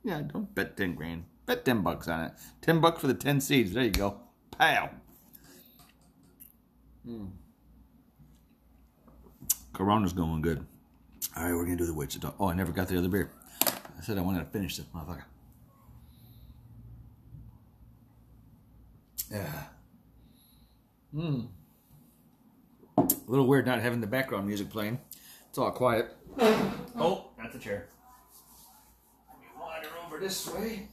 yeah, 0.05 0.23
don't 0.23 0.55
bet 0.55 0.77
ten 0.77 0.95
grand. 0.95 1.25
Bet 1.47 1.64
ten 1.64 1.83
bucks 1.83 2.07
on 2.07 2.27
it. 2.27 2.33
Ten 2.61 2.81
bucks 2.81 3.01
for 3.01 3.09
the 3.09 3.14
ten 3.14 3.40
seeds. 3.40 3.73
There 3.73 3.85
you 3.85 3.90
go. 3.90 4.21
Pow. 4.53 4.90
Mm. 7.07 7.31
Corona's 9.73 10.12
going 10.12 10.40
good. 10.40 10.64
All 11.37 11.45
right, 11.45 11.53
we're 11.55 11.64
gonna 11.64 11.77
do 11.77 11.87
the 11.87 11.95
Wichita. 11.95 12.33
Oh, 12.38 12.49
I 12.49 12.55
never 12.55 12.73
got 12.73 12.88
the 12.88 12.97
other 12.97 13.09
beer. 13.09 13.31
I 13.62 14.03
said 14.03 14.19
I 14.19 14.21
wanted 14.23 14.40
to 14.40 14.45
finish 14.47 14.77
this 14.77 14.87
motherfucker. 14.95 15.25
Yeah. 19.31 19.62
Hmm. 21.12 21.40
A 22.97 23.07
little 23.27 23.47
weird 23.47 23.67
not 23.67 23.81
having 23.81 24.01
the 24.01 24.07
background 24.07 24.47
music 24.47 24.71
playing. 24.71 25.01
It's 25.49 25.59
all 25.59 25.71
quiet. 25.73 26.14
Oh, 26.97 27.31
that's 27.37 27.55
a 27.55 27.59
chair. 27.59 27.88
Let 29.29 29.40
me 29.40 29.47
wander 29.59 29.88
over 30.07 30.19
this 30.19 30.49
way 30.53 30.88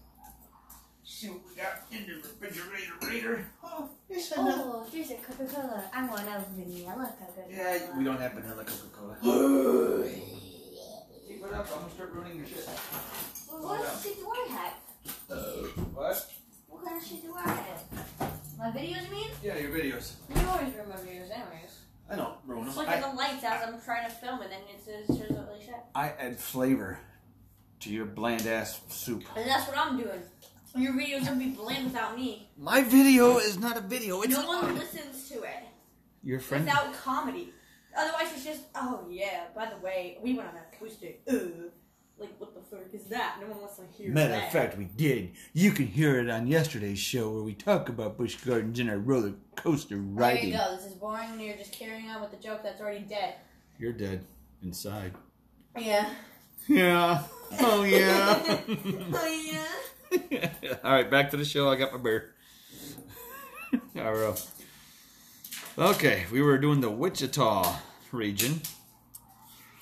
see 1.22 1.30
what 1.30 1.42
we 1.48 1.56
got 1.56 1.86
in 1.92 2.08
the 2.08 2.16
refrigerator. 2.16 3.46
Oh, 3.64 3.90
here's 4.10 4.32
another. 4.32 4.64
Oh, 4.66 4.88
there's 4.92 5.12
oh, 5.12 5.14
a 5.14 5.18
Coca 5.18 5.54
Cola. 5.54 5.84
I 5.94 6.08
want 6.08 6.22
a 6.22 6.46
vanilla 6.56 7.14
Coca 7.20 7.42
Cola. 7.42 7.48
Yeah, 7.50 7.98
we 7.98 8.04
don't 8.04 8.20
have 8.20 8.34
vanilla 8.34 8.66
Coca 8.66 8.90
Cola. 9.22 10.04
Keep 11.28 11.42
what 11.42 11.54
up? 11.54 11.68
I'm 11.72 11.82
gonna 11.82 11.94
start 11.94 12.12
ruining 12.14 12.38
your 12.38 12.48
shit. 12.48 12.68
Well, 13.52 13.62
what 13.62 13.80
else 13.82 14.04
shit 14.04 14.18
do 14.18 14.28
I 14.32 14.48
have? 14.50 14.74
Uh, 15.30 15.38
what? 15.94 16.34
What 16.68 16.98
of 16.98 17.06
shit 17.06 17.22
do 17.22 17.36
I 17.36 17.48
have? 17.48 17.84
My 18.58 18.72
videos, 18.72 19.12
mean? 19.12 19.30
Yeah, 19.44 19.58
your 19.58 19.72
videos. 19.72 20.14
You 20.36 20.48
always 20.48 20.74
ruin 20.74 20.90
my 20.90 20.96
videos, 20.96 21.30
anyways. 21.30 21.78
I 22.10 22.16
don't 22.16 22.36
ruin 22.48 22.66
them. 22.66 22.74
The 22.76 23.16
lights 23.16 23.44
as 23.44 23.68
I'm 23.68 23.80
trying 23.82 24.10
to 24.10 24.16
film 24.16 24.42
it, 24.42 24.52
and 24.52 24.64
it 24.74 24.84
says 24.84 25.10
it 25.10 25.28
shows 25.30 25.64
shit. 25.64 25.76
I 25.94 26.10
add 26.20 26.38
flavor 26.38 27.00
to 27.82 27.90
your 27.92 28.06
bland 28.06 28.48
ass 28.48 28.82
soup. 28.90 29.24
And 29.36 29.48
that's 29.48 29.68
what 29.68 29.78
I'm 29.78 29.98
doing. 29.98 30.22
Your 30.76 30.94
videos 30.94 31.28
would 31.30 31.40
be 31.40 31.50
bland 31.50 31.86
without 31.86 32.16
me. 32.16 32.50
My 32.58 32.82
video 32.82 33.38
is 33.38 33.58
not 33.60 33.78
a 33.78 33.82
video. 33.82 34.22
It's 34.22 34.34
No 34.34 34.42
an 34.42 34.48
one 34.48 34.58
audio. 34.66 34.76
listens 34.76 35.28
to 35.30 35.44
it 35.44 35.64
Your 36.24 36.40
friend. 36.40 36.66
without 36.66 36.94
comedy. 36.94 37.54
Otherwise, 37.98 38.32
it's 38.34 38.46
just, 38.46 38.62
oh 38.76 39.06
yeah. 39.10 39.46
By 39.54 39.66
the 39.70 39.78
way, 39.78 40.18
we 40.24 40.34
went 40.34 40.48
on 40.50 40.56
a 40.56 40.78
coaster. 40.80 41.08
Uh, 41.30 41.70
like 42.18 42.30
what 42.40 42.54
the 42.54 42.62
fuck 42.62 42.86
is 42.94 43.04
that? 43.06 43.38
No 43.42 43.48
one 43.48 43.60
wants 43.62 43.76
to 43.78 43.84
hear 43.98 44.14
Matter 44.14 44.30
that. 44.30 44.46
of 44.48 44.52
fact, 44.54 44.78
we 44.78 44.86
did. 44.86 45.32
You 45.54 45.72
can 45.72 45.88
hear 45.88 46.20
it 46.20 46.30
on 46.30 46.48
yesterday's 46.48 47.00
show 47.00 47.30
where 47.32 47.44
we 47.44 47.54
talk 47.54 47.90
about 47.90 48.18
Busch 48.18 48.36
Gardens 48.36 48.80
and 48.80 48.90
our 48.90 48.98
roller 48.98 49.34
coaster 49.58 49.98
riding. 49.98 50.52
There 50.52 50.52
you 50.52 50.58
riding. 50.58 50.72
go. 50.72 50.76
This 50.78 50.86
is 50.86 50.94
boring. 50.94 51.30
and 51.32 51.42
You're 51.42 51.58
just 51.58 51.74
carrying 51.74 52.10
on 52.10 52.22
with 52.22 52.32
the 52.32 52.38
joke 52.38 52.62
that's 52.64 52.80
already 52.80 53.00
dead. 53.06 53.36
You're 53.78 53.92
dead 53.94 54.24
inside. 54.64 55.14
Yeah. 55.78 56.10
Yeah. 56.68 57.24
Oh 57.60 57.84
yeah. 57.84 58.40
oh 58.70 59.52
yeah. 59.52 59.66
All 60.84 60.92
right, 60.92 61.10
back 61.10 61.32
to 61.32 61.38
the 61.38 61.46
show. 61.46 61.70
I 61.70 61.76
got 61.76 61.94
my 61.94 62.00
beer. 62.00 62.34
All 63.98 64.14
right. 64.14 64.48
Okay, 65.78 66.26
we 66.32 66.42
were 66.42 66.58
doing 66.58 66.82
the 66.82 66.90
Wichita 66.90 67.78
region. 68.12 68.62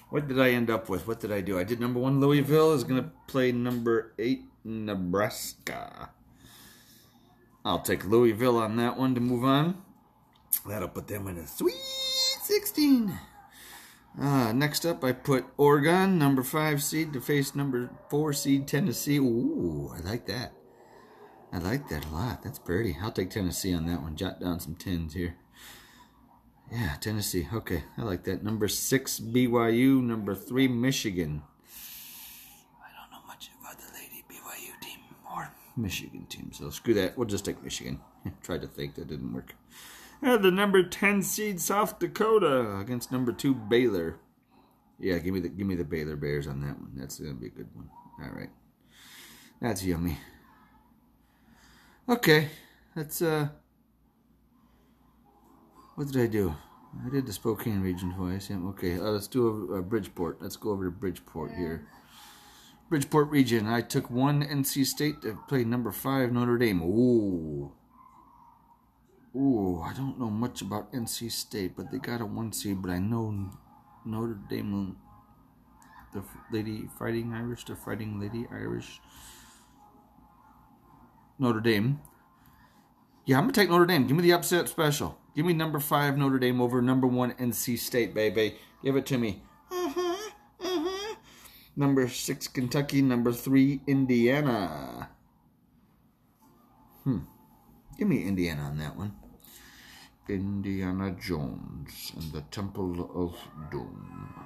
What 0.09 0.27
did 0.27 0.39
I 0.39 0.51
end 0.51 0.69
up 0.69 0.89
with? 0.89 1.07
What 1.07 1.19
did 1.19 1.31
I 1.31 1.41
do? 1.41 1.59
I 1.59 1.63
did 1.63 1.79
number 1.79 1.99
one. 1.99 2.19
Louisville 2.19 2.73
is 2.73 2.83
to 3.01 3.09
play 3.27 3.51
number 3.51 4.13
eight. 4.17 4.43
Nebraska. 4.63 6.09
I'll 7.63 7.79
take 7.81 8.05
Louisville 8.05 8.57
on 8.57 8.77
that 8.77 8.97
one 8.97 9.15
to 9.15 9.21
move 9.21 9.43
on. 9.43 9.81
That'll 10.67 10.89
put 10.89 11.07
them 11.07 11.27
in 11.27 11.37
a 11.37 11.47
sweet 11.47 11.73
16. 11.73 13.17
Uh, 14.17 14.51
next 14.53 14.85
up, 14.85 15.03
I 15.03 15.11
put 15.11 15.45
Oregon, 15.57 16.17
number 16.17 16.43
five 16.43 16.81
seed, 16.81 17.13
to 17.13 17.21
face 17.21 17.55
number 17.55 17.89
four 18.09 18.33
seed 18.33 18.67
Tennessee. 18.67 19.17
Ooh, 19.17 19.93
I 19.95 19.99
like 19.99 20.25
that. 20.27 20.53
I 21.51 21.57
like 21.57 21.89
that 21.89 22.05
a 22.05 22.09
lot. 22.09 22.43
That's 22.43 22.59
pretty. 22.59 22.97
I'll 23.01 23.11
take 23.11 23.29
Tennessee 23.29 23.73
on 23.73 23.85
that 23.87 24.01
one. 24.01 24.15
Jot 24.15 24.39
down 24.39 24.59
some 24.59 24.75
tens 24.75 25.13
here. 25.13 25.35
Yeah, 26.71 26.95
Tennessee. 26.99 27.47
Okay, 27.51 27.83
I 27.97 28.03
like 28.03 28.23
that. 28.25 28.43
Number 28.43 28.67
six, 28.67 29.19
BYU. 29.19 30.01
Number 30.03 30.35
three, 30.35 30.67
Michigan. 30.67 31.41
I 32.79 32.89
don't 32.93 33.11
know 33.11 33.25
much 33.27 33.49
about 33.59 33.79
the 33.79 33.91
lady 33.93 34.23
BYU 34.29 34.79
team 34.81 34.99
or 35.33 35.51
Michigan 35.75 36.25
team, 36.29 36.51
so 36.53 36.69
screw 36.69 36.93
that. 36.95 37.17
We'll 37.17 37.27
just 37.27 37.45
take 37.45 37.63
Michigan. 37.63 37.99
Tried 38.43 38.61
to 38.61 38.67
think 38.67 38.95
that 38.95 39.07
didn't 39.07 39.33
work. 39.33 39.55
The 40.21 40.51
number 40.51 40.83
ten 40.83 41.23
seed 41.23 41.61
South 41.61 41.99
Dakota 41.99 42.77
against 42.77 43.11
number 43.11 43.31
two 43.31 43.53
Baylor. 43.53 44.19
Yeah, 44.99 45.17
give 45.19 45.33
me 45.33 45.39
the 45.39 45.49
give 45.49 45.65
me 45.65 45.75
the 45.75 45.85
Baylor 45.85 46.17
Bears 46.17 46.47
on 46.47 46.61
that 46.61 46.77
one. 46.79 46.91
That's 46.95 47.19
gonna 47.19 47.33
be 47.35 47.47
a 47.47 47.51
good 47.51 47.69
one. 47.73 47.89
All 48.21 48.35
right, 48.35 48.49
that's 49.61 49.83
yummy. 49.83 50.17
Okay, 52.07 52.49
that's 52.95 53.21
uh. 53.21 53.49
What 55.95 56.07
did 56.07 56.21
I 56.21 56.27
do? 56.27 56.55
I 57.05 57.09
did 57.09 57.25
the 57.25 57.33
Spokane 57.33 57.81
region 57.81 58.13
twice. 58.13 58.49
Yeah, 58.49 58.57
okay, 58.69 58.97
uh, 58.97 59.11
let's 59.11 59.27
do 59.27 59.71
a, 59.71 59.75
a 59.75 59.81
Bridgeport. 59.81 60.41
Let's 60.41 60.57
go 60.57 60.71
over 60.71 60.85
to 60.85 60.91
Bridgeport 60.91 61.53
here. 61.53 61.87
Bridgeport 62.89 63.29
region. 63.29 63.67
I 63.67 63.81
took 63.81 64.09
one 64.09 64.43
NC 64.43 64.85
State 64.85 65.21
to 65.21 65.37
play 65.47 65.63
number 65.63 65.91
five 65.91 66.31
Notre 66.31 66.57
Dame. 66.57 66.81
Ooh. 66.81 67.71
Ooh, 69.35 69.81
I 69.81 69.93
don't 69.93 70.19
know 70.19 70.29
much 70.29 70.61
about 70.61 70.91
NC 70.91 71.31
State, 71.31 71.75
but 71.75 71.91
they 71.91 71.99
got 71.99 72.21
a 72.21 72.25
one 72.25 72.51
seed. 72.51 72.81
But 72.81 72.91
I 72.91 72.99
know 72.99 73.51
Notre 74.05 74.39
Dame, 74.49 74.97
the 76.13 76.23
Lady 76.51 76.89
Fighting 76.97 77.33
Irish, 77.33 77.65
the 77.65 77.75
Fighting 77.75 78.19
Lady 78.19 78.47
Irish. 78.51 78.99
Notre 81.37 81.61
Dame. 81.61 82.01
Yeah, 83.25 83.37
I'm 83.37 83.43
gonna 83.43 83.53
take 83.53 83.69
Notre 83.69 83.85
Dame. 83.85 84.07
Give 84.07 84.17
me 84.17 84.23
the 84.23 84.33
upset 84.33 84.67
special. 84.67 85.17
Give 85.35 85.45
me 85.45 85.53
number 85.53 85.79
five 85.79 86.17
Notre 86.17 86.39
Dame 86.39 86.59
over 86.59 86.81
number 86.81 87.05
one 87.05 87.33
NC 87.33 87.77
State, 87.77 88.15
baby. 88.15 88.55
Give 88.83 88.95
it 88.95 89.05
to 89.05 89.17
me. 89.17 89.43
Uh-huh, 89.71 90.31
uh-huh. 90.59 91.15
Number 91.75 92.07
six 92.07 92.47
Kentucky. 92.47 93.03
Number 93.03 93.31
three 93.31 93.81
Indiana. 93.85 95.09
Hmm. 97.03 97.19
Give 97.99 98.07
me 98.07 98.23
Indiana 98.23 98.61
on 98.61 98.77
that 98.77 98.95
one. 98.95 99.11
Indiana 100.29 101.11
Jones 101.19 102.13
and 102.15 102.31
the 102.31 102.39
Temple 102.49 103.11
of 103.13 103.35
Doom. 103.69 104.45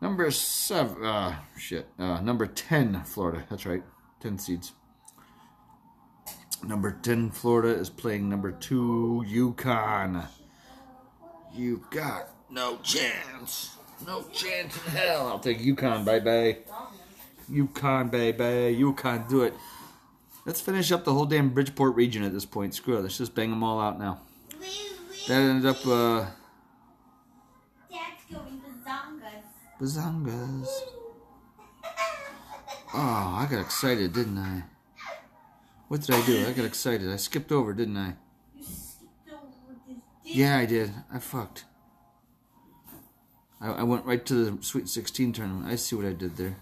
Number 0.00 0.32
seven, 0.32 1.04
uh, 1.04 1.36
shit, 1.56 1.86
uh, 2.00 2.20
number 2.20 2.48
10, 2.48 3.04
Florida. 3.04 3.44
That's 3.48 3.64
right, 3.64 3.84
10 4.18 4.38
seeds. 4.40 4.72
Number 6.64 6.98
10, 7.00 7.30
Florida 7.30 7.78
is 7.78 7.90
playing 7.90 8.28
number 8.28 8.50
two, 8.50 9.24
UConn. 9.28 10.26
You've 11.54 11.88
got 11.90 12.30
no 12.50 12.78
chance. 12.78 13.76
No 14.04 14.24
chance 14.32 14.76
in 14.84 14.90
hell. 14.90 15.28
I'll 15.28 15.38
take 15.38 15.60
UConn, 15.60 16.04
baby. 16.04 16.58
UConn, 17.48 18.10
baby. 18.10 18.76
UConn, 18.82 19.28
do 19.28 19.42
it. 19.42 19.54
Let's 20.46 20.60
finish 20.60 20.92
up 20.92 21.04
the 21.04 21.12
whole 21.12 21.26
damn 21.26 21.50
Bridgeport 21.50 21.96
region 21.96 22.22
at 22.22 22.32
this 22.32 22.44
point. 22.44 22.72
Screw 22.72 22.96
it. 22.96 23.02
Let's 23.02 23.18
just 23.18 23.34
bang 23.34 23.50
them 23.50 23.64
all 23.64 23.80
out 23.80 23.98
now. 23.98 24.20
That 25.26 25.40
ended 25.40 25.66
up, 25.66 25.84
uh, 25.84 26.26
Dad's 27.90 28.22
going 28.32 28.62
bazongas. 28.62 29.80
Bazongas. 29.80 30.68
Oh, 32.94 33.36
I 33.40 33.48
got 33.50 33.60
excited, 33.60 34.12
didn't 34.12 34.38
I? 34.38 34.62
What 35.88 36.02
did 36.02 36.14
I 36.14 36.24
do? 36.24 36.46
I 36.46 36.52
got 36.52 36.64
excited. 36.64 37.10
I 37.10 37.16
skipped 37.16 37.50
over, 37.50 37.74
didn't 37.74 37.96
I? 37.96 38.14
You 38.54 38.62
skipped 38.62 39.28
over 39.32 39.46
this 39.88 39.96
dick. 39.96 39.96
Yeah, 40.22 40.58
I 40.58 40.66
did. 40.66 40.92
I 41.12 41.18
fucked. 41.18 41.64
I, 43.60 43.72
I 43.72 43.82
went 43.82 44.04
right 44.04 44.24
to 44.26 44.34
the 44.34 44.62
Sweet 44.62 44.88
16 44.88 45.32
tournament. 45.32 45.66
I 45.66 45.74
see 45.74 45.96
what 45.96 46.06
I 46.06 46.12
did 46.12 46.36
there. 46.36 46.56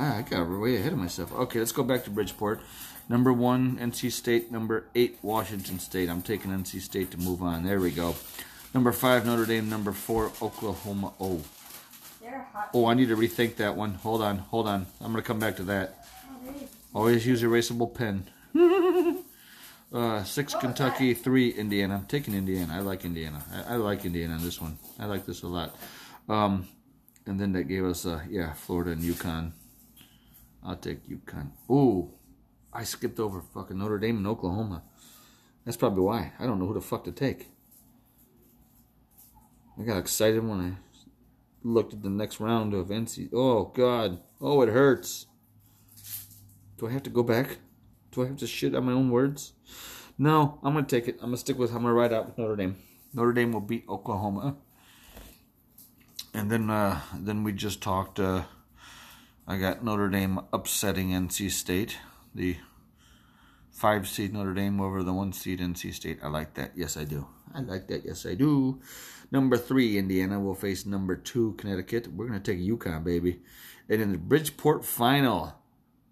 Ah, 0.00 0.18
I 0.18 0.22
got 0.22 0.48
way 0.48 0.76
ahead 0.76 0.92
of 0.92 0.98
myself. 0.98 1.32
Okay, 1.32 1.58
let's 1.58 1.72
go 1.72 1.82
back 1.82 2.04
to 2.04 2.10
Bridgeport. 2.10 2.60
Number 3.08 3.32
one, 3.32 3.78
NC 3.78 4.12
State. 4.12 4.52
Number 4.52 4.84
eight, 4.94 5.18
Washington 5.22 5.80
State. 5.80 6.08
I'm 6.08 6.22
taking 6.22 6.52
NC 6.52 6.80
State 6.80 7.10
to 7.10 7.18
move 7.18 7.42
on. 7.42 7.64
There 7.64 7.80
we 7.80 7.90
go. 7.90 8.14
Number 8.72 8.92
five, 8.92 9.26
Notre 9.26 9.44
Dame. 9.44 9.68
Number 9.68 9.90
four, 9.90 10.30
Oklahoma. 10.40 11.14
Oh, 11.18 11.40
oh, 12.72 12.86
I 12.86 12.94
need 12.94 13.08
to 13.08 13.16
rethink 13.16 13.56
that 13.56 13.74
one. 13.74 13.94
Hold 13.94 14.22
on, 14.22 14.38
hold 14.38 14.68
on. 14.68 14.86
I'm 15.00 15.10
gonna 15.10 15.22
come 15.22 15.40
back 15.40 15.56
to 15.56 15.64
that. 15.64 16.06
Always 16.94 17.26
use 17.26 17.42
erasable 17.42 17.92
pen. 17.92 18.28
uh, 19.92 20.22
six 20.22 20.54
Kentucky, 20.54 21.12
three 21.12 21.50
Indiana. 21.50 21.96
I'm 21.96 22.06
taking 22.06 22.34
Indiana. 22.34 22.74
I 22.76 22.80
like 22.80 23.04
Indiana. 23.04 23.44
I, 23.52 23.74
I 23.74 23.76
like 23.76 24.04
Indiana 24.04 24.34
on 24.34 24.44
this 24.44 24.60
one. 24.60 24.78
I 24.96 25.06
like 25.06 25.26
this 25.26 25.42
a 25.42 25.48
lot. 25.48 25.74
Um, 26.28 26.68
and 27.26 27.40
then 27.40 27.52
that 27.54 27.64
gave 27.64 27.84
us, 27.84 28.06
uh, 28.06 28.20
yeah, 28.30 28.52
Florida 28.52 28.92
and 28.92 29.02
UConn. 29.02 29.52
I'll 30.64 30.76
take 30.76 31.08
UConn. 31.08 31.50
Ooh, 31.70 32.12
I 32.72 32.84
skipped 32.84 33.20
over 33.20 33.40
fucking 33.40 33.78
Notre 33.78 33.98
Dame 33.98 34.18
and 34.18 34.26
Oklahoma. 34.26 34.82
That's 35.64 35.76
probably 35.76 36.02
why. 36.02 36.32
I 36.38 36.46
don't 36.46 36.58
know 36.58 36.66
who 36.66 36.74
the 36.74 36.80
fuck 36.80 37.04
to 37.04 37.12
take. 37.12 37.48
I 39.78 39.84
got 39.84 39.98
excited 39.98 40.46
when 40.46 40.60
I 40.60 40.72
looked 41.62 41.92
at 41.92 42.02
the 42.02 42.10
next 42.10 42.40
round 42.40 42.74
of 42.74 42.88
NC. 42.88 43.30
Oh 43.32 43.66
God. 43.66 44.20
Oh, 44.40 44.62
it 44.62 44.68
hurts. 44.68 45.26
Do 46.78 46.86
I 46.86 46.92
have 46.92 47.02
to 47.04 47.10
go 47.10 47.22
back? 47.22 47.58
Do 48.12 48.22
I 48.22 48.26
have 48.28 48.36
to 48.38 48.46
shit 48.46 48.74
on 48.74 48.84
my 48.84 48.92
own 48.92 49.10
words? 49.10 49.52
No, 50.16 50.58
I'm 50.62 50.74
gonna 50.74 50.86
take 50.86 51.06
it. 51.06 51.16
I'm 51.16 51.28
gonna 51.28 51.36
stick 51.36 51.58
with. 51.58 51.70
I'm 51.70 51.82
gonna 51.82 51.92
ride 51.92 52.12
out 52.12 52.26
with 52.26 52.38
Notre 52.38 52.56
Dame. 52.56 52.76
Notre 53.14 53.32
Dame 53.32 53.52
will 53.52 53.60
beat 53.60 53.84
Oklahoma. 53.88 54.56
And 56.34 56.50
then, 56.50 56.70
uh, 56.70 57.00
then 57.14 57.44
we 57.44 57.52
just 57.52 57.80
talked. 57.80 58.18
Uh, 58.18 58.44
I 59.50 59.56
got 59.56 59.82
Notre 59.82 60.10
Dame 60.10 60.40
upsetting 60.52 61.08
NC 61.08 61.50
State, 61.50 61.96
the 62.34 62.58
five 63.70 64.06
seed 64.06 64.34
Notre 64.34 64.52
Dame 64.52 64.78
over 64.78 65.02
the 65.02 65.14
one 65.14 65.32
seed 65.32 65.60
NC 65.60 65.94
State. 65.94 66.18
I 66.22 66.28
like 66.28 66.52
that. 66.54 66.72
Yes, 66.76 66.98
I 66.98 67.04
do. 67.04 67.26
I 67.54 67.60
like 67.60 67.88
that. 67.88 68.04
Yes, 68.04 68.26
I 68.26 68.34
do. 68.34 68.78
Number 69.30 69.56
three, 69.56 69.96
Indiana 69.96 70.38
will 70.38 70.54
face 70.54 70.84
number 70.84 71.16
two, 71.16 71.54
Connecticut. 71.54 72.12
We're 72.12 72.26
gonna 72.26 72.40
take 72.40 72.58
UConn, 72.58 73.04
baby. 73.04 73.40
And 73.88 74.02
in 74.02 74.12
the 74.12 74.18
Bridgeport 74.18 74.84
final, 74.84 75.54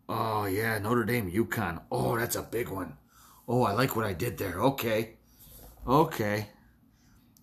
oh 0.08 0.46
yeah, 0.46 0.78
Notre 0.78 1.04
Dame, 1.04 1.30
UConn. 1.30 1.82
Oh, 1.92 2.16
that's 2.16 2.36
a 2.36 2.42
big 2.42 2.70
one. 2.70 2.96
Oh, 3.46 3.64
I 3.64 3.72
like 3.72 3.94
what 3.94 4.06
I 4.06 4.14
did 4.14 4.38
there. 4.38 4.58
Okay, 4.60 5.16
okay, 5.86 6.48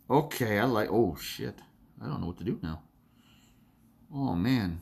okay. 0.10 0.58
I 0.58 0.65
like. 0.65 0.89
Oh 0.91 1.15
shit, 1.21 1.60
I 2.01 2.08
don't 2.08 2.19
know 2.19 2.27
what 2.27 2.39
to 2.39 2.43
do 2.43 2.60
now. 2.63 2.82
Oh 4.12 4.34
man, 4.34 4.82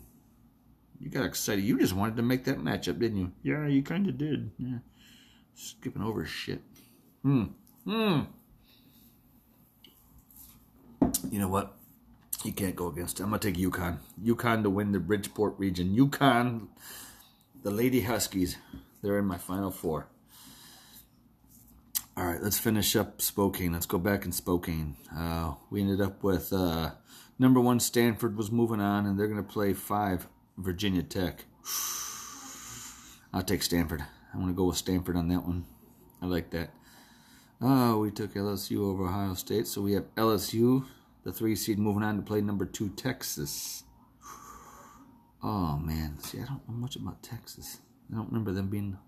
you 1.02 1.10
got 1.10 1.26
excited. 1.26 1.64
You 1.64 1.80
just 1.80 1.94
wanted 1.94 2.16
to 2.18 2.22
make 2.22 2.44
that 2.46 2.60
matchup, 2.60 3.00
didn't 3.00 3.18
you? 3.18 3.32
Yeah, 3.42 3.68
you 3.68 3.82
kind 3.82 4.08
of 4.08 4.18
did. 4.18 4.52
Yeah, 4.60 4.78
skipping 5.56 6.04
over 6.04 6.26
shit. 6.26 6.62
Hmm. 7.24 7.46
Hmm. 7.86 8.22
You 11.32 11.40
know 11.40 11.48
what? 11.48 11.76
You 12.44 12.54
can't 12.54 12.76
go 12.76 12.88
against 12.88 13.20
it. 13.20 13.24
I'm 13.24 13.30
gonna 13.30 13.40
take 13.40 13.56
UConn. 13.56 13.98
UConn 14.24 14.62
to 14.64 14.70
win 14.70 14.92
the 14.92 15.00
Bridgeport 15.00 15.58
region. 15.58 15.96
UConn, 15.96 16.68
the 17.64 17.72
Lady 17.72 18.02
Huskies. 18.02 18.58
They're 19.02 19.18
in 19.18 19.26
my 19.26 19.38
final 19.38 19.72
four. 19.72 20.08
All 22.16 22.26
right, 22.26 22.42
let's 22.44 22.60
finish 22.60 22.96
up 22.96 23.22
Spokane. 23.22 23.74
Let's 23.74 23.88
go 23.88 23.98
back 23.98 24.26
in 24.26 24.32
Spokane. 24.32 24.98
Uh, 25.16 25.56
we 25.72 25.82
ended 25.82 26.02
up 26.02 26.24
with 26.24 26.54
uh, 26.54 26.92
number 27.40 27.60
one 27.60 27.80
Stanford 27.80 28.38
was 28.38 28.52
moving 28.52 28.80
on, 28.80 29.08
and 29.08 29.20
they're 29.20 29.28
gonna 29.28 29.42
play 29.42 29.74
five 29.74 30.28
Virginia 30.62 31.04
Tech. 31.04 31.45
I'll 33.34 33.43
take 33.43 33.63
Stanford. 33.63 34.04
I'm 34.34 34.39
gonna 34.39 34.54
go 34.54 34.65
with 34.65 34.78
Stanford 34.78 35.15
on 35.15 35.28
that 35.30 35.45
one. 35.45 35.65
I 36.21 36.26
like 36.26 36.52
that. 36.52 36.71
Oh, 37.62 38.00
we 38.00 38.12
took 38.12 38.34
LSU 38.34 38.80
over 38.80 39.06
Ohio 39.06 39.34
State, 39.34 39.67
so 39.67 39.82
we 39.82 39.93
have 39.93 40.13
LSU, 40.15 40.86
the 41.24 41.32
three 41.32 41.56
seed, 41.56 41.78
moving 41.78 42.04
on 42.04 42.15
to 42.15 42.21
play 42.21 42.41
number 42.41 42.65
two 42.65 42.89
Texas. 42.89 43.84
Oh 45.43 45.76
man, 45.78 46.19
see, 46.19 46.38
I 46.39 46.45
don't 46.45 46.69
know 46.69 46.76
much 46.76 46.95
about 46.95 47.24
Texas. 47.24 47.80
I 48.12 48.15
don't 48.15 48.28
remember 48.28 48.52
them 48.52 48.67
being. 48.67 49.00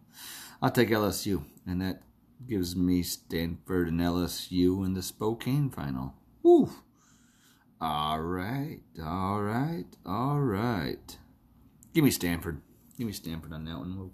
I'll 0.63 0.71
take 0.71 0.89
LSU, 0.89 1.43
and 1.67 1.79
that 1.79 2.01
gives 2.47 2.75
me 2.75 3.03
Stanford 3.03 3.89
and 3.89 3.99
LSU 3.99 4.83
in 4.83 4.95
the 4.95 5.03
Spokane 5.03 5.69
final. 5.69 6.15
Woo! 6.41 6.71
All 7.79 8.19
right, 8.19 8.79
all 8.99 9.43
right, 9.43 9.85
all 10.07 10.39
right. 10.39 11.17
Give 11.93 12.03
me 12.03 12.11
Stanford. 12.11 12.61
Give 12.97 13.07
me 13.07 13.13
Stanford 13.13 13.53
on 13.53 13.65
that 13.65 13.77
one. 13.77 13.97
We'll 13.97 14.11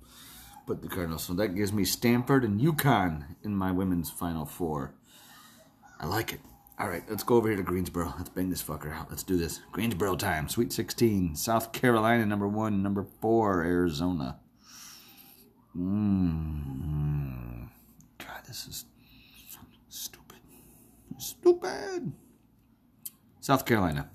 put 0.66 0.82
the 0.82 0.90
Cardinals. 0.90 1.24
So 1.24 1.34
that 1.34 1.56
gives 1.56 1.72
me 1.72 1.86
Stanford 1.86 2.44
and 2.44 2.60
UConn 2.60 3.36
in 3.44 3.56
my 3.56 3.72
women's 3.72 4.10
final 4.10 4.46
four. 4.46 4.94
I 6.00 6.06
like 6.06 6.34
it. 6.34 6.40
All 6.78 6.88
right, 6.88 7.04
let's 7.10 7.24
go 7.24 7.36
over 7.36 7.50
here 7.50 7.58
to 7.58 7.64
Greensboro. 7.64 8.14
Let's 8.18 8.30
bang 8.30 8.50
this 8.50 8.64
fucker 8.64 8.94
out. 8.94 9.10
Let's 9.10 9.24
do 9.24 9.36
this. 9.36 9.60
Greensboro 9.74 10.16
time. 10.16 10.48
Sweet 10.48 10.72
16. 10.72 11.36
South 11.36 11.74
Carolina, 11.74 12.26
number 12.26 12.48
one. 12.48 12.82
Number 12.82 13.06
four, 13.20 13.64
Arizona. 13.64 14.40
Mmm. 15.78 17.68
God, 18.18 18.42
this 18.48 18.66
is 18.68 18.86
stupid. 19.90 20.38
Stupid. 21.18 22.14
South 23.42 23.66
Carolina. 23.66 24.10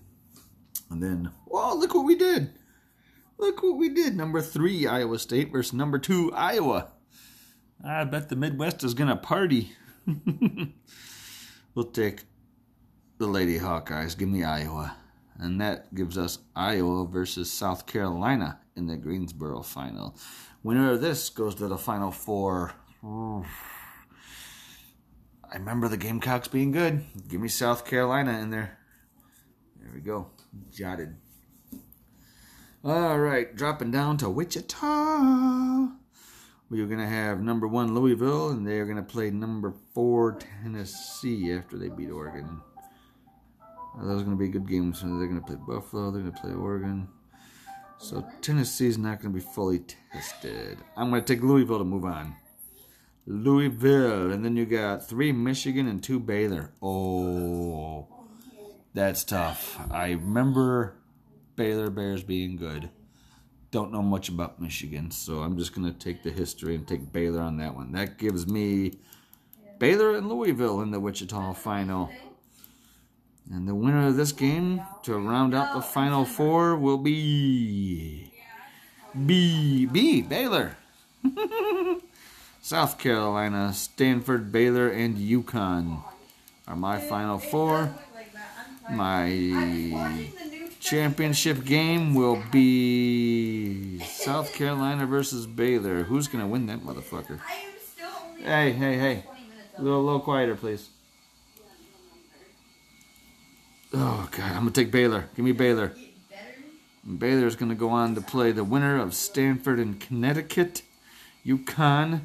And 0.91 1.03
then, 1.03 1.31
whoa, 1.45 1.75
look 1.75 1.95
what 1.95 2.07
we 2.07 2.15
did. 2.17 2.51
Look 3.45 3.63
what 3.63 3.77
we 3.77 3.91
did. 3.91 4.17
Number 4.17 4.41
three, 4.41 4.87
Iowa 4.87 5.19
State 5.19 5.53
versus 5.53 5.75
number 5.75 5.99
two, 5.99 6.33
Iowa. 6.33 6.89
I 7.85 8.05
bet 8.05 8.31
the 8.31 8.37
Midwest 8.37 8.83
is 8.83 8.95
going 8.95 9.11
to 9.11 9.17
party. 9.17 9.73
we'll 11.75 11.85
take 11.93 12.23
the 13.19 13.27
Lady 13.27 13.59
Hawkeyes. 13.59 14.17
Give 14.17 14.31
me 14.31 14.45
Iowa. 14.45 14.97
And 15.39 15.61
that 15.61 15.95
gives 15.95 16.17
us 16.17 16.39
Iowa 16.57 17.07
versus 17.07 17.53
South 17.53 17.85
Carolina 17.85 18.61
in 18.77 18.87
the 18.87 18.97
Greensboro 18.97 19.61
final. 19.61 20.17
Winner 20.63 20.93
of 20.93 21.03
this 21.03 21.29
goes 21.29 21.55
to 21.57 21.69
the 21.69 21.77
final 21.77 22.13
four. 22.13 22.73
I 23.05 23.45
remember 25.53 25.89
the 25.89 25.99
Gamecocks 25.99 26.49
being 26.49 26.73
good. 26.73 27.05
Give 27.29 27.43
me 27.43 27.49
South 27.49 27.85
Carolina 27.85 28.39
in 28.41 28.49
there. 28.49 28.79
There 29.79 29.93
we 29.95 30.01
go. 30.01 30.31
Jotted. 30.73 31.17
All 32.87 33.19
right, 33.19 33.57
dropping 33.57 33.93
down 33.93 34.19
to 34.19 34.29
Wichita. 34.29 35.89
We're 36.69 36.87
going 36.87 36.99
to 36.99 37.07
have 37.07 37.41
number 37.41 37.67
one 37.67 37.95
Louisville, 37.95 38.51
and 38.51 38.67
they're 38.67 38.85
going 38.85 38.99
to 38.99 39.03
play 39.03 39.31
number 39.31 39.73
four 39.95 40.33
Tennessee 40.33 41.51
after 41.55 41.79
they 41.79 41.89
beat 41.89 42.11
Oregon. 42.11 42.61
Those 44.03 44.21
are 44.21 44.25
going 44.25 44.37
to 44.37 44.37
be 44.37 44.51
a 44.51 44.53
good 44.53 44.69
games. 44.69 45.01
They're 45.01 45.09
going 45.11 45.41
to 45.41 45.47
play 45.47 45.57
Buffalo. 45.57 46.11
They're 46.11 46.21
going 46.21 46.35
to 46.35 46.41
play 46.43 46.53
Oregon. 46.53 47.09
So 47.97 48.23
Tennessee's 48.43 48.99
not 48.99 49.23
going 49.23 49.33
to 49.33 49.41
be 49.41 49.47
fully 49.55 49.83
tested. 50.13 50.77
I'm 50.95 51.09
going 51.09 51.25
to 51.25 51.35
take 51.35 51.43
Louisville 51.43 51.79
to 51.79 51.85
move 51.85 52.05
on. 52.05 52.37
Louisville, 53.27 54.31
and 54.31 54.45
then 54.45 54.57
you 54.57 54.67
got 54.67 55.09
three 55.09 55.33
Michigan 55.33 55.89
and 55.89 56.03
two 56.03 56.21
Baylor. 56.21 56.75
Oh, 56.83 58.09
that's 58.93 59.25
tough. 59.25 59.81
I 59.91 60.11
remember 60.11 60.99
Baylor 61.57 61.91
Bears 61.91 62.23
being 62.23 62.57
good. 62.57 62.91
Don't 63.71 63.93
know 63.93 64.03
much 64.03 64.29
about 64.29 64.61
Michigan, 64.61 65.11
so 65.11 65.41
I'm 65.41 65.59
just 65.59 65.75
going 65.75 65.87
to 65.93 65.99
take 65.99 66.23
the 66.23 66.31
history 66.31 66.75
and 66.75 66.87
take 66.87 67.13
Baylor 67.13 67.41
on 67.41 67.57
that 67.57 67.75
one. 67.75 67.93
That 67.93 68.19
gives 68.19 68.47
me 68.47 68.99
Baylor 69.79 70.15
and 70.15 70.29
Louisville 70.29 70.81
in 70.81 70.91
the 70.91 71.01
Wichita 71.01 71.55
final. 71.55 72.11
And 73.51 73.69
the 73.69 73.75
winner 73.75 74.07
of 74.07 74.17
this 74.17 74.33
game 74.33 74.83
to 75.03 75.19
round 75.19 75.55
out 75.55 75.75
the 75.75 75.83
final 75.83 76.25
four 76.25 76.77
will 76.77 76.99
be 76.99 78.33
B 79.27 79.87
B 79.87 80.23
Baylor. 80.23 80.77
South 82.63 82.99
Carolina, 82.99 83.73
Stanford, 83.75 84.51
Baylor, 84.51 84.89
and 84.89 85.19
UConn 85.19 86.03
are 86.67 86.77
my 86.77 86.99
final 86.99 87.39
four. 87.39 87.95
My 88.91 89.27
championship 90.85 91.65
game 91.65 92.15
will 92.15 92.43
be 92.53 93.99
South 94.01 94.53
Carolina 94.53 95.07
versus 95.07 95.47
Baylor. 95.47 96.05
Who's 96.05 96.29
gonna 96.29 96.47
win 96.47 96.67
that 96.67 96.81
motherfucker? 96.81 97.41
Hey, 98.39 98.73
hey, 98.73 98.99
hey! 98.99 99.25
A 99.79 99.83
little, 99.83 100.05
little 100.05 100.21
quieter, 100.21 100.55
please. 100.55 100.91
Oh 103.95 104.29
God, 104.31 104.51
I'm 104.51 104.59
gonna 104.59 104.73
take 104.73 104.91
Baylor. 104.91 105.29
Give 105.35 105.45
me 105.45 105.53
Baylor. 105.53 105.93
Baylor's 107.19 107.57
gonna 107.57 107.75
go 107.75 107.89
on 107.89 108.15
to 108.15 108.21
play 108.21 108.53
the 108.53 108.65
winner 108.65 109.01
of 109.01 109.15
Stanford 109.15 109.79
and 109.79 109.99
Connecticut. 109.99 110.83
UConn. 111.47 112.21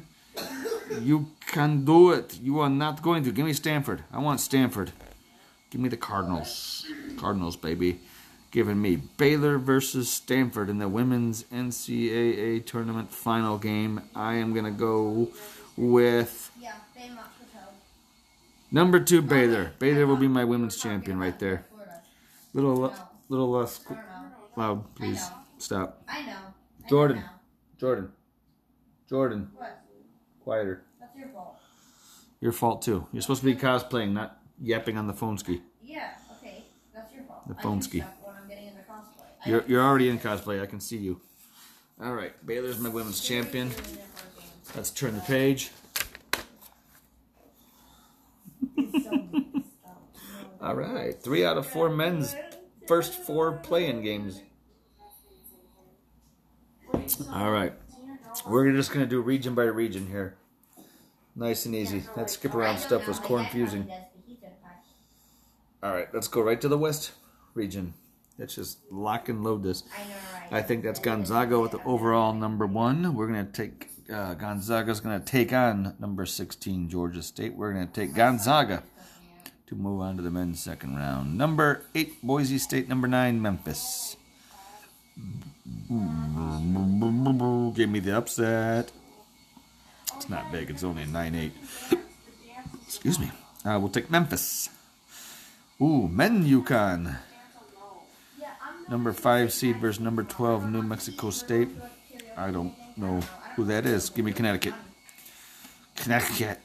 You 1.00 1.30
can 1.46 1.84
do 1.84 2.10
it. 2.10 2.38
You 2.42 2.60
are 2.60 2.68
not 2.68 3.00
going 3.00 3.24
to. 3.24 3.32
Give 3.32 3.46
me 3.46 3.52
Stanford. 3.54 4.02
I 4.12 4.18
want 4.18 4.40
Stanford. 4.40 4.92
Give 5.70 5.80
me 5.80 5.88
the 5.88 5.96
Cardinals. 5.96 6.84
Cardinals, 7.16 7.56
baby. 7.56 8.00
Giving 8.50 8.82
me 8.82 8.96
Baylor 8.96 9.58
versus 9.58 10.10
Stanford 10.10 10.68
in 10.68 10.78
the 10.78 10.88
women's 10.88 11.44
NCAA 11.44 12.66
tournament 12.66 13.12
final 13.12 13.58
game. 13.58 14.00
I 14.14 14.34
am 14.34 14.52
gonna 14.54 14.72
go 14.72 15.28
with 15.76 16.50
number 18.72 18.98
two 18.98 19.22
Baylor. 19.22 19.72
Baylor 19.78 20.06
will 20.06 20.16
be 20.16 20.28
my 20.28 20.44
women's 20.44 20.76
champion 20.76 21.18
right 21.18 21.38
there. 21.38 21.64
Little, 22.52 22.92
little 23.28 23.50
less 23.50 23.80
loud, 24.56 24.94
please. 24.96 25.30
Stop. 25.58 26.02
I 26.08 26.22
know. 26.26 26.38
Jordan. 26.88 27.22
Jordan. 27.78 28.10
Jordan. 29.08 29.50
Quieter. 30.42 30.82
That's 30.98 31.16
your 31.16 31.28
fault. 31.28 31.58
Your 32.40 32.52
fault 32.52 32.82
too. 32.82 33.06
You're 33.12 33.22
supposed 33.22 33.42
to 33.42 33.46
be 33.46 33.54
cosplaying, 33.54 34.12
not 34.12 34.40
yapping 34.60 34.96
on 34.96 35.06
the 35.06 35.12
phone 35.12 35.36
ski. 35.36 35.60
Yeah, 35.82 36.12
okay. 36.38 36.64
That's 36.94 37.12
your 37.12 37.24
fault. 37.24 37.46
The 37.46 37.54
phone 37.56 37.82
ski. 37.82 37.98
stuff 37.98 38.14
when 38.22 38.36
I'm 38.36 38.48
getting 38.48 38.68
into 38.68 38.80
cosplay. 38.80 39.26
I 39.26 39.29
You're 39.46 39.64
you're 39.66 39.82
already 39.82 40.08
in 40.08 40.18
cosplay. 40.18 40.62
I 40.62 40.66
can 40.66 40.80
see 40.80 40.98
you. 40.98 41.20
All 42.02 42.14
right, 42.14 42.32
Baylor's 42.46 42.78
my 42.78 42.88
women's 42.88 43.20
champion. 43.20 43.70
Let's 44.74 44.90
turn 44.90 45.14
the 45.14 45.20
page. 45.22 45.70
All 50.60 50.74
right, 50.74 51.20
three 51.22 51.44
out 51.44 51.56
of 51.56 51.66
four 51.66 51.88
men's 51.88 52.36
first 52.86 53.14
four 53.14 53.52
playing 53.52 54.02
games. 54.02 54.42
All 57.32 57.50
right, 57.50 57.72
we're 58.46 58.72
just 58.72 58.92
gonna 58.92 59.06
do 59.06 59.20
region 59.20 59.54
by 59.54 59.64
region 59.64 60.06
here. 60.06 60.36
Nice 61.34 61.64
and 61.64 61.74
easy. 61.74 62.04
That 62.16 62.28
skip 62.28 62.54
around 62.54 62.78
stuff 62.78 63.08
was 63.08 63.18
confusing. 63.18 63.90
All 65.82 65.92
right, 65.92 66.08
let's 66.12 66.28
go 66.28 66.42
right 66.42 66.60
to 66.60 66.68
the 66.68 66.76
west 66.76 67.12
region. 67.54 67.94
Let's 68.40 68.54
just 68.54 68.78
lock 68.90 69.28
and 69.28 69.44
load 69.44 69.62
this. 69.62 69.84
I 69.94 70.02
know, 70.02 70.14
right? 70.50 70.58
I 70.60 70.62
think 70.62 70.82
that's 70.82 70.98
Gonzaga 70.98 71.60
with 71.60 71.72
the 71.72 71.84
overall 71.84 72.32
number 72.32 72.66
one. 72.66 73.14
We're 73.14 73.26
gonna 73.26 73.44
take 73.44 73.90
uh, 74.10 74.32
Gonzaga's 74.32 75.00
gonna 75.00 75.20
take 75.20 75.52
on 75.52 75.94
number 76.00 76.24
sixteen 76.24 76.88
Georgia 76.88 77.22
State. 77.22 77.54
We're 77.54 77.74
gonna 77.74 77.86
take 77.86 78.14
Gonzaga 78.14 78.82
to 79.66 79.74
move 79.74 80.00
on 80.00 80.16
to 80.16 80.22
the 80.22 80.30
men's 80.30 80.62
second 80.62 80.96
round. 80.96 81.36
Number 81.36 81.84
eight 81.94 82.22
Boise 82.22 82.56
State. 82.56 82.88
Number 82.88 83.06
nine 83.06 83.42
Memphis. 83.42 84.16
Give 85.88 85.98
me 87.90 88.00
the 88.00 88.16
upset. 88.16 88.90
It's 90.16 90.30
not 90.30 90.50
big. 90.50 90.70
It's 90.70 90.82
only 90.82 91.02
a 91.02 91.06
nine 91.06 91.34
eight. 91.34 91.52
Excuse 92.86 93.18
me. 93.18 93.30
Uh, 93.66 93.78
we'll 93.78 93.90
take 93.90 94.10
Memphis. 94.10 94.70
Ooh, 95.78 96.08
men 96.08 96.46
UConn. 96.46 97.18
Number 98.90 99.12
five 99.12 99.52
seed 99.52 99.76
versus 99.76 100.00
number 100.00 100.24
twelve 100.24 100.68
New 100.68 100.82
Mexico 100.82 101.30
State. 101.30 101.68
I 102.36 102.50
don't 102.50 102.74
know 102.96 103.20
who 103.54 103.64
that 103.66 103.86
is. 103.86 104.10
Give 104.10 104.24
me 104.24 104.32
Connecticut. 104.32 104.74
Connecticut. 105.94 106.58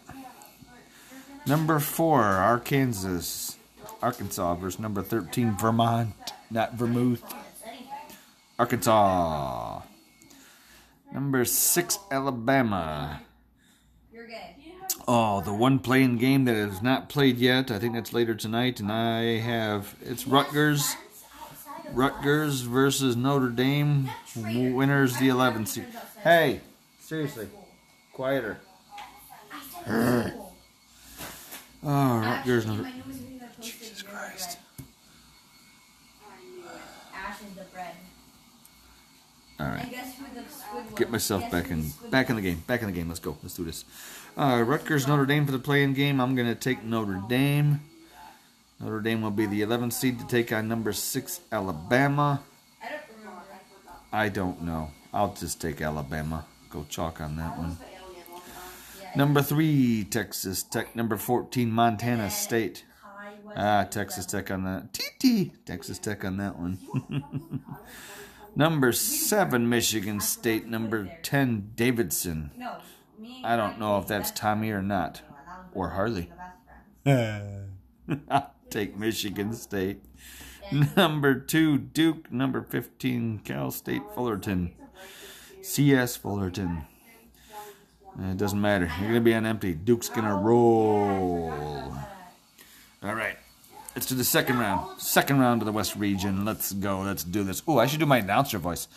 Number 1.46 1.80
four 1.80 2.24
Arkansas. 2.24 3.54
Arkansas 4.02 4.56
versus 4.56 4.80
number 4.80 5.04
thirteen 5.04 5.56
Vermont. 5.56 6.16
Not 6.50 6.74
Vermouth. 6.74 7.22
Arkansas. 8.58 9.82
Number 11.14 11.46
six 11.46 12.00
Alabama. 12.10 13.22
Oh, 15.08 15.42
the 15.42 15.54
one 15.54 15.78
playing 15.78 16.18
game 16.18 16.46
that 16.46 16.56
is 16.56 16.82
not 16.82 17.10
played 17.10 17.38
yet. 17.38 17.70
I 17.70 17.78
think 17.78 17.94
that's 17.94 18.12
later 18.12 18.34
tonight, 18.34 18.80
and 18.80 18.92
I 18.92 19.38
have 19.38 19.96
it's 20.02 20.26
Rutgers. 20.26 20.96
Rutgers 21.94 22.62
versus 22.62 23.16
Notre 23.16 23.50
Dame. 23.50 24.10
Winners 24.36 25.18
the 25.18 25.30
11th 25.30 25.68
seed. 25.68 25.86
Hey, 26.24 26.62
seriously, 27.00 27.48
quieter. 28.14 28.60
Oh, 29.88 30.32
Rutgers. 31.84 32.66
Notre- 32.66 32.90
Jesus 33.62 34.02
Christ. 34.02 34.58
All 39.60 39.68
right. 39.68 39.96
Get 40.96 41.10
myself 41.10 41.50
back 41.50 41.72
in 41.72 41.90
back 42.10 42.30
in 42.30 42.36
the 42.36 42.42
game. 42.42 42.62
Back 42.68 42.82
in 42.82 42.88
the 42.88 42.94
game. 42.94 43.08
Let's 43.08 43.22
go. 43.22 43.38
Let's 43.42 43.56
do 43.56 43.64
this. 43.64 43.86
Uh, 44.38 44.64
Rutgers 44.66 45.08
Notre 45.08 45.26
Dame 45.26 45.46
for 45.46 45.54
the 45.54 45.60
playing 45.60 45.94
game. 45.94 46.20
I'm 46.20 46.36
gonna 46.36 46.56
take 46.56 46.84
Notre 46.84 47.22
Dame. 47.30 47.80
Notre 48.80 49.00
Dame 49.02 49.22
will 49.22 49.32
be 49.32 49.46
the 49.46 49.62
11th 49.62 49.94
seed 49.94 50.20
to 50.20 50.28
take 50.28 50.52
on 50.52 50.68
number 50.68 50.92
six 50.94 51.40
Alabama. 51.52 52.42
I 52.84 52.90
don't 52.90 53.02
remember. 53.20 53.42
I 54.12 54.30
don't 54.30 54.62
know. 54.64 54.92
I'll 55.14 55.34
just 55.34 55.62
take 55.62 55.82
Alabama. 55.82 56.46
Go 56.70 56.86
chalk 56.90 57.22
on 57.22 57.38
that 57.38 57.58
one. 57.58 57.78
Number 59.16 59.42
three 59.42 60.04
Texas 60.04 60.62
Tech. 60.62 60.94
Number 60.96 61.16
14 61.16 61.72
Montana 61.72 62.30
State. 62.30 62.84
Ah, 63.56 63.86
Texas 63.90 64.26
Tech 64.26 64.52
on 64.52 64.66
that. 64.66 64.94
TT. 64.94 65.52
Texas 65.66 65.98
Tech 65.98 66.26
on 66.26 66.36
that 66.38 66.60
one. 66.60 66.78
Number 68.58 68.92
seven 68.92 69.70
Michigan 69.70 70.20
State. 70.20 70.68
Number 70.68 71.10
10 71.24 71.72
Davidson. 71.76 72.52
No, 72.58 72.76
me 73.18 73.38
and 73.38 73.48
I 73.48 73.56
don't 73.56 73.80
know 73.80 73.98
if 74.00 74.08
that's 74.08 74.32
Tommy 74.32 74.72
or 74.72 74.82
not. 74.82 75.20
friends. 75.20 75.32
That 75.48 75.60
was 75.64 75.72
Or 75.74 75.90
Harley. 75.92 76.30
the 78.76 78.86
best 78.86 78.94
friends. 78.94 78.94
I'll 78.94 78.94
take 78.94 78.98
Michigan 78.98 79.54
State. 79.54 80.04
Number 80.96 81.36
two, 81.40 81.78
Duke. 81.78 82.32
Number 82.32 82.62
15, 82.62 83.40
Cal 83.40 83.72
State 83.72 84.02
Fullerton. 84.14 84.74
CS 85.62 86.16
Fullerton. 86.18 86.86
It 88.18 88.38
doesn't 88.38 88.62
matter. 88.62 88.86
You're 89.00 89.10
going 89.10 89.14
to 89.16 89.22
be 89.22 89.34
on 89.34 89.46
empty. 89.46 89.74
Duke's 89.74 90.10
going 90.10 90.28
to 90.28 90.34
roll. 90.34 91.52
All 93.04 93.14
right. 93.16 93.38
Let's 93.94 94.08
do 94.08 94.16
the 94.16 94.24
second 94.24 94.60
round. 94.60 95.02
Second 95.02 95.40
round 95.40 95.62
of 95.62 95.66
the 95.66 95.72
West 95.72 95.96
region. 95.96 96.46
Let's 96.46 96.72
go. 96.74 97.02
Let's 97.02 97.24
do 97.24 97.44
this. 97.44 97.62
Oh, 97.68 97.78
I 97.78 97.88
should 97.88 98.00
do 98.00 98.06
my 98.06 98.18
announcer 98.20 98.58
voice. 98.58 98.88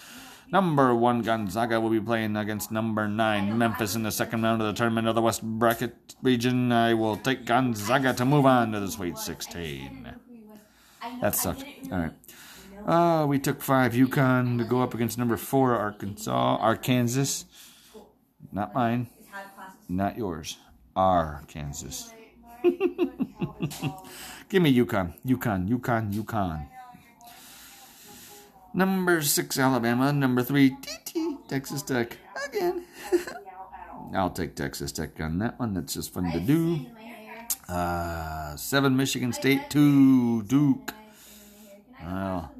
Number 0.50 0.94
one, 0.94 1.20
Gonzaga 1.22 1.78
will 1.78 1.90
be 1.90 2.00
playing 2.00 2.34
against 2.36 2.72
number 2.72 3.06
nine, 3.06 3.58
Memphis, 3.58 3.94
in 3.94 4.02
the 4.02 4.10
second 4.10 4.42
round 4.42 4.62
of 4.62 4.68
the 4.68 4.72
tournament 4.72 5.06
of 5.06 5.14
the 5.14 5.20
West 5.20 5.42
bracket 5.42 6.14
region. 6.22 6.72
I 6.72 6.94
will 6.94 7.16
take 7.16 7.44
Gonzaga 7.44 8.14
to 8.14 8.24
move 8.24 8.46
on 8.46 8.72
to 8.72 8.80
the 8.80 8.90
Sweet 8.90 9.18
16. 9.18 10.08
That 11.20 11.34
sucked. 11.34 11.64
All 11.92 11.98
right. 11.98 12.12
Uh, 12.86 13.26
we 13.26 13.38
took 13.38 13.60
five 13.60 13.92
UConn 13.92 14.56
to 14.58 14.64
go 14.64 14.82
up 14.82 14.94
against 14.94 15.18
number 15.18 15.36
four 15.36 15.74
Arkansas, 15.74 16.56
Arkansas. 16.56 17.44
Not 18.50 18.74
mine, 18.74 19.08
not 19.88 20.16
yours. 20.16 20.56
Arkansas. 20.96 22.10
Give 24.48 24.62
me 24.62 24.74
UConn, 24.74 25.12
UConn, 25.26 25.68
UConn, 25.68 26.14
UConn. 26.14 26.68
Number 28.78 29.20
six, 29.22 29.58
Alabama. 29.58 30.12
Number 30.12 30.40
three, 30.40 30.70
TT, 30.70 31.48
Texas 31.48 31.82
Tech. 31.82 32.16
Again. 32.46 32.84
I'll 34.14 34.30
take 34.30 34.54
Texas 34.54 34.92
Tech 34.92 35.20
on 35.20 35.40
that 35.40 35.58
one. 35.58 35.74
That's 35.74 35.94
just 35.94 36.14
fun 36.14 36.30
to 36.30 36.38
do. 36.38 36.86
Uh, 37.68 38.54
seven, 38.54 38.96
Michigan 38.96 39.32
State. 39.32 39.68
Two, 39.68 40.44
Duke. 40.44 40.94
Well, 42.04 42.52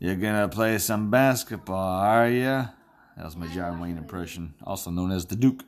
you're 0.00 0.16
gonna 0.16 0.48
play 0.48 0.78
some 0.78 1.12
basketball, 1.12 2.00
are 2.00 2.28
ya? 2.28 2.66
That 3.16 3.24
was 3.24 3.36
my 3.36 3.46
John 3.46 3.78
Wayne 3.78 3.98
impression, 3.98 4.54
also 4.64 4.90
known 4.90 5.12
as 5.12 5.26
the 5.26 5.36
Duke. 5.36 5.62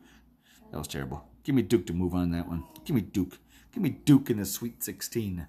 That 0.73 0.79
was 0.79 0.89
terrible. 0.89 1.25
Give 1.45 1.55
me 1.55 1.63
Duke 1.63 1.87
to 1.87 1.93
move 1.93 2.15
on 2.15 2.33
that 2.33 2.49
one. 2.49 2.65
Give 2.85 2.97
me 2.97 3.03
Duke. 3.03 3.39
Give 3.73 3.81
me 3.81 3.91
Duke 3.91 4.29
in 4.29 4.39
the 4.39 4.45
Sweet 4.45 4.83
16. 4.83 5.47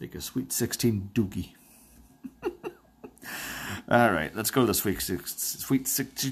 Take 0.00 0.16
a 0.16 0.20
Sweet 0.20 0.50
16 0.50 1.10
Dookie. 1.14 1.50
All 3.88 4.12
right, 4.12 4.34
let's 4.34 4.50
go 4.50 4.62
to 4.62 4.66
the 4.66 4.74
Sweet 4.74 5.00
Six. 5.00 5.34
Sweet 5.36 5.88
Six. 5.88 6.24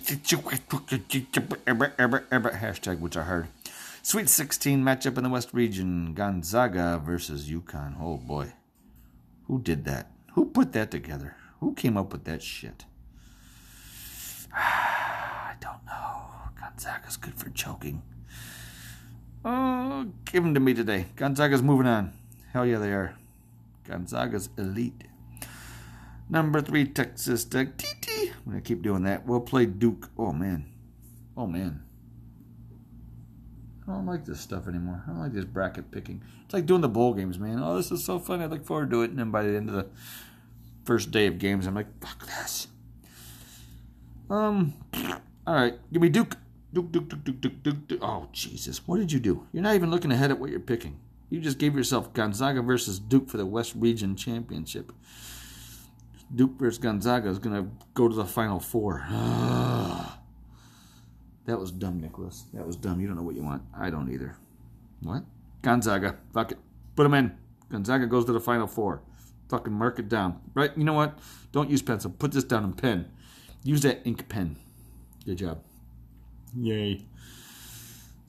Hashtag 2.52 3.00
which 3.00 3.16
are 3.16 3.24
hard. 3.24 3.48
Sweet 4.02 4.30
16 4.30 4.82
matchup 4.82 5.18
in 5.18 5.24
the 5.24 5.28
West 5.30 5.50
region. 5.52 6.14
Gonzaga 6.14 7.00
versus 7.04 7.50
UConn. 7.50 7.96
Oh 8.00 8.16
boy. 8.16 8.52
Who 9.46 9.60
did 9.60 9.84
that? 9.84 10.10
Who 10.34 10.46
put 10.46 10.72
that 10.72 10.90
together? 10.90 11.36
Who 11.60 11.74
came 11.74 11.96
up 11.96 12.12
with 12.12 12.24
that 12.24 12.42
shit? 12.42 12.86
I 14.54 15.54
don't 15.60 15.84
know. 15.86 16.22
Gonzaga's 16.58 17.16
good 17.16 17.34
for 17.34 17.50
choking. 17.50 18.02
Oh, 19.44 20.06
give 20.24 20.42
them 20.42 20.54
to 20.54 20.60
me 20.60 20.72
today. 20.72 21.06
Gonzaga's 21.16 21.62
moving 21.62 21.86
on. 21.86 22.12
Hell 22.52 22.64
yeah, 22.64 22.78
they 22.78 22.92
are. 22.92 23.14
Gonzaga's 23.86 24.48
elite. 24.56 25.04
Number 26.30 26.60
three, 26.60 26.86
Texas 26.86 27.44
Tech. 27.44 27.76
TT. 27.76 28.08
I'm 28.46 28.52
going 28.52 28.62
to 28.62 28.66
keep 28.66 28.82
doing 28.82 29.02
that. 29.02 29.26
We'll 29.26 29.40
play 29.40 29.66
Duke. 29.66 30.10
Oh, 30.16 30.32
man. 30.32 30.64
Oh, 31.36 31.46
man. 31.46 31.82
I 33.88 33.92
don't 33.92 34.06
like 34.06 34.24
this 34.24 34.40
stuff 34.40 34.68
anymore. 34.68 35.02
I 35.06 35.10
don't 35.10 35.20
like 35.20 35.32
this 35.32 35.44
bracket 35.44 35.90
picking. 35.90 36.22
It's 36.44 36.54
like 36.54 36.66
doing 36.66 36.82
the 36.82 36.88
bowl 36.88 37.14
games, 37.14 37.40
man. 37.40 37.60
Oh, 37.60 37.76
this 37.76 37.90
is 37.90 38.04
so 38.04 38.20
fun. 38.20 38.40
I 38.40 38.46
look 38.46 38.64
forward 38.64 38.90
to 38.90 39.02
it. 39.02 39.10
And 39.10 39.18
then 39.18 39.32
by 39.32 39.42
the 39.42 39.56
end 39.56 39.68
of 39.68 39.74
the 39.74 39.88
first 40.84 41.10
day 41.10 41.26
of 41.26 41.40
games, 41.40 41.66
I'm 41.66 41.74
like, 41.74 42.00
fuck 42.00 42.24
this. 42.26 42.68
Um, 44.30 44.74
all 45.46 45.54
right. 45.54 45.74
Give 45.92 46.00
me 46.00 46.08
Duke. 46.08 46.36
Duke, 46.72 46.92
Duke, 46.92 47.08
Duke, 47.08 47.24
Duke, 47.24 47.40
Duke, 47.40 47.62
Duke, 47.64 47.88
Duke. 47.88 48.00
Oh, 48.00 48.28
Jesus. 48.32 48.86
What 48.86 48.98
did 48.98 49.10
you 49.10 49.18
do? 49.18 49.48
You're 49.52 49.64
not 49.64 49.74
even 49.74 49.90
looking 49.90 50.12
ahead 50.12 50.30
at 50.30 50.38
what 50.38 50.50
you're 50.50 50.60
picking. 50.60 51.00
You 51.28 51.40
just 51.40 51.58
gave 51.58 51.74
yourself 51.74 52.12
Gonzaga 52.12 52.62
versus 52.62 53.00
Duke 53.00 53.28
for 53.28 53.36
the 53.36 53.46
West 53.46 53.74
Region 53.74 54.14
Championship. 54.14 54.92
Duke 56.34 56.58
versus 56.58 56.78
Gonzaga 56.78 57.28
is 57.28 57.38
going 57.38 57.56
to 57.56 57.70
go 57.94 58.08
to 58.08 58.14
the 58.14 58.24
Final 58.24 58.60
Four. 58.60 59.04
that 61.44 61.58
was 61.58 61.72
dumb, 61.72 62.00
Nicholas. 62.00 62.44
That 62.54 62.66
was 62.66 62.76
dumb. 62.76 63.00
You 63.00 63.08
don't 63.08 63.16
know 63.16 63.22
what 63.22 63.34
you 63.34 63.42
want. 63.42 63.62
I 63.76 63.90
don't 63.90 64.10
either. 64.12 64.36
What? 65.02 65.24
Gonzaga. 65.62 66.16
Fuck 66.32 66.52
it. 66.52 66.58
Put 66.94 67.02
them 67.04 67.14
in. 67.14 67.36
Gonzaga 67.70 68.06
goes 68.06 68.24
to 68.26 68.32
the 68.32 68.40
Final 68.40 68.66
Four. 68.66 69.02
Fucking 69.48 69.72
mark 69.72 69.98
it 69.98 70.08
down. 70.08 70.40
Right? 70.54 70.70
You 70.76 70.84
know 70.84 70.92
what? 70.92 71.18
Don't 71.50 71.68
use 71.70 71.82
pencil. 71.82 72.10
Put 72.10 72.32
this 72.32 72.44
down 72.44 72.64
in 72.64 72.72
pen. 72.74 73.10
Use 73.64 73.82
that 73.82 74.00
ink 74.04 74.28
pen. 74.28 74.56
Good 75.26 75.38
job. 75.38 75.62
Yay. 76.56 77.04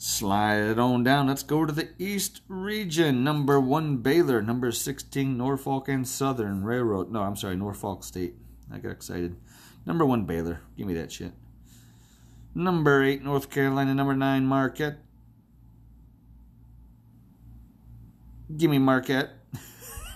Slide 0.03 0.63
it 0.63 0.79
on 0.79 1.03
down. 1.03 1.27
Let's 1.27 1.43
go 1.43 1.63
to 1.63 1.71
the 1.71 1.89
East 1.99 2.41
region. 2.47 3.23
Number 3.23 3.59
one, 3.59 3.97
Baylor. 3.97 4.41
Number 4.41 4.71
16, 4.71 5.37
Norfolk 5.37 5.87
and 5.87 6.07
Southern 6.07 6.63
Railroad. 6.63 7.11
No, 7.11 7.21
I'm 7.21 7.35
sorry, 7.35 7.55
Norfolk 7.55 8.03
State. 8.03 8.33
I 8.73 8.79
got 8.79 8.93
excited. 8.93 9.35
Number 9.85 10.03
one, 10.03 10.25
Baylor. 10.25 10.61
Give 10.75 10.87
me 10.87 10.95
that 10.95 11.11
shit. 11.11 11.33
Number 12.55 13.03
eight, 13.03 13.23
North 13.23 13.51
Carolina. 13.51 13.93
Number 13.93 14.15
nine, 14.15 14.47
Marquette. 14.47 14.97
Give 18.57 18.71
me 18.71 18.79
Marquette. 18.79 19.29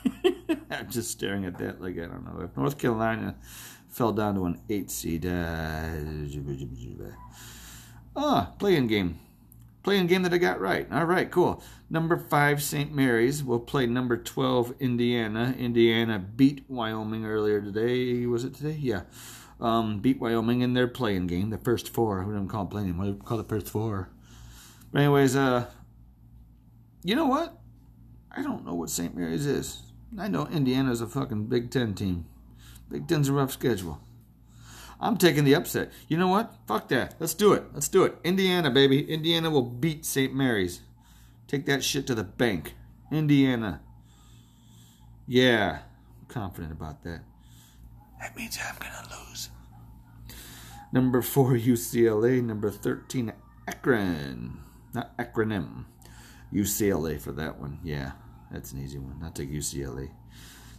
I'm 0.72 0.90
just 0.90 1.12
staring 1.12 1.46
at 1.46 1.60
that 1.60 1.80
like 1.80 1.94
I 2.00 2.08
don't 2.08 2.26
know. 2.26 2.42
If 2.42 2.58
North 2.58 2.80
Carolina 2.80 3.36
fell 3.88 4.14
down 4.14 4.34
to 4.34 4.46
an 4.46 4.62
eight 4.68 4.90
seed. 4.90 5.28
Uh, 5.28 5.92
ah, 8.16 8.52
playing 8.58 8.88
game. 8.88 9.20
Playing 9.86 10.06
a 10.06 10.08
game 10.08 10.24
that 10.24 10.34
I 10.34 10.40
got 10.40 10.60
right. 10.60 10.92
All 10.92 11.06
right, 11.06 11.30
cool. 11.30 11.62
Number 11.92 12.18
five, 12.18 12.64
St. 12.64 12.92
Mary's 12.92 13.44
We'll 13.44 13.60
play 13.60 13.86
number 13.86 14.18
12, 14.18 14.74
Indiana. 14.80 15.54
Indiana 15.60 16.18
beat 16.18 16.66
Wyoming 16.68 17.24
earlier 17.24 17.62
today. 17.62 18.26
Was 18.26 18.44
it 18.46 18.56
today? 18.56 18.80
Yeah. 18.80 19.04
Um, 19.62 20.00
beat 20.00 20.20
Wyoming 20.20 20.62
in 20.62 20.74
their 20.74 20.88
playing 20.88 21.28
game, 21.28 21.52
the 21.52 21.60
first 21.60 21.90
four. 21.90 22.24
We 22.24 22.34
don't 22.34 22.48
call 22.48 22.64
it 22.64 22.72
playing. 22.72 22.98
We 22.98 23.14
call 23.14 23.40
it 23.40 23.48
the 23.48 23.48
first 23.48 23.70
four. 23.70 24.10
But 24.92 25.02
anyways, 25.04 25.36
uh, 25.36 25.68
you 27.04 27.16
know 27.16 27.28
what? 27.28 27.56
I 28.32 28.42
don't 28.42 28.66
know 28.66 28.74
what 28.74 28.90
St. 28.90 29.16
Mary's 29.16 29.46
is. 29.46 29.84
I 30.18 30.30
know 30.30 30.48
Indiana's 30.48 31.02
a 31.02 31.06
fucking 31.06 31.46
Big 31.46 31.70
Ten 31.70 31.94
team. 31.94 32.26
Big 32.90 33.08
Ten's 33.08 33.30
a 33.30 33.34
rough 33.34 33.52
schedule. 33.52 34.02
I'm 35.06 35.18
taking 35.18 35.44
the 35.44 35.54
upset. 35.54 35.92
You 36.08 36.18
know 36.18 36.30
what? 36.30 36.56
Fuck 36.66 36.88
that. 36.88 37.14
Let's 37.20 37.36
do 37.36 37.54
it. 37.54 37.66
Let's 37.74 37.88
do 37.88 38.06
it. 38.06 38.18
Indiana, 38.24 38.72
baby. 38.72 39.08
Indiana 39.08 39.52
will 39.52 39.62
beat 39.62 40.04
St. 40.04 40.34
Mary's. 40.34 40.82
Take 41.48 41.68
that 41.68 41.84
shit 41.84 42.08
to 42.08 42.16
the 42.16 42.24
bank. 42.24 42.74
Indiana. 43.12 43.82
Yeah. 45.28 45.82
I'm 46.20 46.26
confident 46.28 46.74
about 46.74 47.04
that. 47.04 47.22
That 48.20 48.36
means 48.36 48.58
I'm 48.58 48.76
going 48.80 48.92
to 48.92 49.30
lose. 49.30 49.50
Number 50.92 51.22
4, 51.22 51.52
UCLA. 51.52 52.44
Number 52.44 52.72
13, 52.72 53.32
Akron. 53.68 54.58
Not 54.96 55.16
acronym. 55.20 55.86
UCLA 56.52 57.22
for 57.22 57.32
that 57.34 57.60
one. 57.60 57.80
Yeah. 57.84 58.14
That's 58.50 58.72
an 58.72 58.84
easy 58.84 58.98
one. 58.98 59.20
I'll 59.24 59.30
take 59.30 59.52
UCLA. 59.52 60.10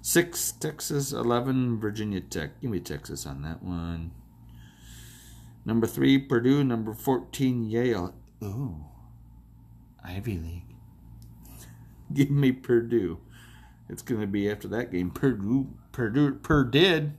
Six, 0.07 0.53
Texas. 0.53 1.11
11, 1.11 1.81
Virginia 1.81 2.21
Tech. 2.21 2.61
Give 2.61 2.71
me 2.71 2.79
Texas 2.79 3.27
on 3.27 3.43
that 3.43 3.61
one. 3.61 4.13
Number 5.65 5.89
three, 5.89 6.17
Purdue. 6.17 6.63
Number 6.63 6.95
14, 6.95 7.65
Yale. 7.65 8.15
Ooh. 8.41 8.85
Ivy 10.05 10.39
League. 10.39 10.77
Give 12.15 12.31
me 12.31 12.53
Purdue. 12.53 13.19
It's 13.89 14.01
to 14.03 14.27
be 14.29 14.49
after 14.49 14.69
that 14.69 14.93
game. 14.93 15.11
Purdue. 15.11 15.75
Purdue. 15.91 16.35
Purdue. 16.35 17.11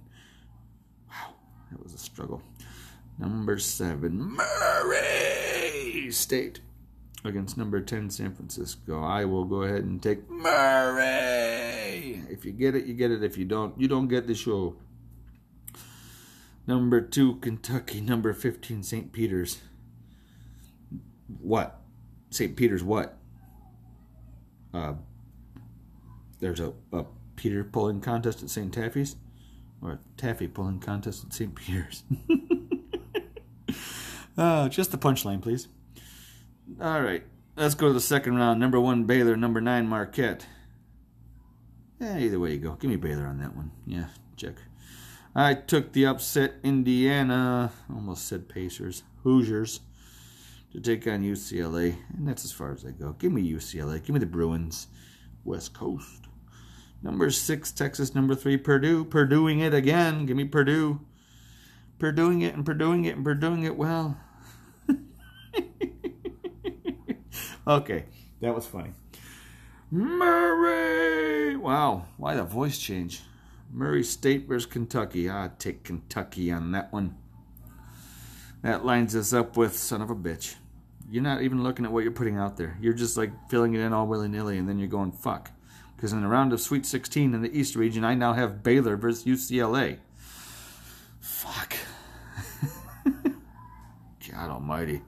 Wow. 1.10 1.34
That 1.70 1.84
was 1.84 1.94
a 1.94 1.98
struggle. 1.98 2.42
Number 3.20 3.60
seven, 3.60 4.38
Murray 4.38 6.10
State 6.12 6.62
against 7.24 7.58
number 7.58 7.82
10 7.82 8.10
San 8.10 8.34
Francisco. 8.34 9.04
I 9.04 9.26
will 9.26 9.46
go 9.46 9.64
ahead 9.64 9.84
and 9.84 10.02
take 10.02 10.30
Murray. 10.30 12.22
If 12.30 12.46
you 12.46 12.52
get 12.52 12.76
it, 12.76 12.86
you 12.86 12.94
get 12.94 13.12
it. 13.12 13.24
If 13.24 13.38
you 13.38 13.46
don't, 13.46 13.80
you 13.80 13.88
don't 13.88 14.08
get 14.08 14.28
the 14.28 14.36
show. 14.36 14.76
Number 16.66 17.02
2 17.02 17.38
Kentucky, 17.38 18.02
number 18.02 18.34
15 18.34 18.84
St. 18.84 19.12
Peter's. 19.12 19.62
What? 21.40 21.80
St. 22.30 22.56
Peter's 22.56 22.84
what? 22.84 23.18
Uh 24.74 24.94
there's 26.40 26.60
a, 26.60 26.74
a 26.92 27.06
Peter 27.36 27.64
pulling 27.64 28.02
contest 28.02 28.44
at 28.44 28.50
St. 28.50 28.74
Taffy's 28.74 29.16
or 29.82 29.92
a 29.92 30.00
Taffy 30.18 30.48
pulling 30.48 30.80
contest 30.80 31.26
at 31.26 31.34
St. 31.34 31.56
Peter's. 31.56 32.04
uh, 34.38 34.70
just 34.70 34.92
the 34.92 34.98
punchline, 34.98 35.42
please. 35.42 35.68
All 36.82 37.02
right, 37.02 37.24
let's 37.56 37.76
go 37.76 37.88
to 37.88 37.94
the 37.94 38.02
second 38.02 38.36
round. 38.36 38.60
Number 38.60 38.80
one, 38.80 39.06
Baylor. 39.06 39.38
Number 39.38 39.62
nine, 39.62 39.88
Marquette. 39.88 40.46
Yeah, 42.00 42.20
either 42.20 42.40
way 42.40 42.54
you 42.54 42.60
go. 42.60 42.74
Give 42.74 42.90
me 42.90 42.98
Baylor 42.98 43.26
on 43.26 43.40
that 43.40 43.56
one. 43.56 43.72
Yeah, 43.86 44.08
check. 44.36 44.56
I 45.34 45.54
took 45.54 45.94
the 45.94 46.06
upset 46.06 46.56
Indiana, 46.64 47.72
almost 47.90 48.28
said 48.28 48.50
Pacers, 48.50 49.04
Hoosiers, 49.24 49.80
to 50.72 50.82
take 50.82 51.08
on 51.08 51.24
UCLA, 51.24 51.96
and 52.16 52.28
that's 52.28 52.44
as 52.44 52.52
far 52.52 52.74
as 52.74 52.86
I 52.86 52.92
go. 52.92 53.14
Give 53.14 53.32
me 53.32 53.50
UCLA. 53.50 54.04
Give 54.04 54.14
me 54.14 54.20
the 54.20 54.26
Bruins, 54.26 54.88
West 55.46 55.74
Coast. 55.74 56.28
Number 57.02 57.30
six, 57.32 57.72
Texas. 57.72 58.14
Number 58.14 58.36
three, 58.36 58.58
Purdue. 58.58 59.06
Purdueing 59.06 59.62
it 59.62 59.74
again. 59.74 60.26
Give 60.26 60.36
me 60.36 60.46
Purdue. 60.46 61.00
Purdueing 62.00 62.42
it 62.42 62.54
and 62.54 62.66
Purdueing 62.66 63.06
it 63.06 63.16
and 63.16 63.26
Purdueing 63.26 63.64
it 63.64 63.78
well. 63.78 64.18
Okay, 67.68 68.06
that 68.42 68.56
was 68.56 68.66
funny. 68.66 68.92
Murray! 69.92 71.56
Wow, 71.58 72.06
why 72.16 72.36
the 72.36 72.44
voice 72.44 72.78
change? 72.78 73.22
Murray 73.72 74.04
State 74.04 74.48
versus 74.48 74.66
Kentucky. 74.66 75.30
i 75.30 75.50
take 75.60 75.84
Kentucky 75.84 76.52
on 76.52 76.72
that 76.72 76.94
one. 76.94 77.18
That 78.62 78.86
lines 78.86 79.16
us 79.16 79.34
up 79.34 79.58
with 79.58 79.78
son 79.78 80.02
of 80.02 80.10
a 80.10 80.16
bitch. 80.16 80.56
You're 81.10 81.24
not 81.24 81.42
even 81.42 81.64
looking 81.64 81.86
at 81.86 81.92
what 81.92 82.04
you're 82.04 82.12
putting 82.12 82.38
out 82.38 82.58
there. 82.58 82.78
You're 82.82 82.94
just 82.94 83.18
like 83.18 83.32
filling 83.50 83.74
it 83.74 83.82
in 83.82 83.94
all 83.94 84.08
willy 84.08 84.28
nilly, 84.28 84.58
and 84.58 84.68
then 84.68 84.80
you're 84.80 84.88
going 84.88 85.12
fuck. 85.12 85.52
Because 85.96 86.14
in 86.14 86.22
the 86.22 86.28
round 86.28 86.54
of 86.54 86.62
Sweet 86.62 86.86
16 86.86 87.34
in 87.34 87.42
the 87.42 87.58
East 87.58 87.76
region, 87.76 88.04
I 88.04 88.14
now 88.14 88.34
have 88.34 88.64
Baylor 88.64 88.96
versus 88.96 89.26
UCLA. 89.26 89.98
Fuck. 91.20 91.76
God 94.32 94.50
Almighty. 94.50 95.02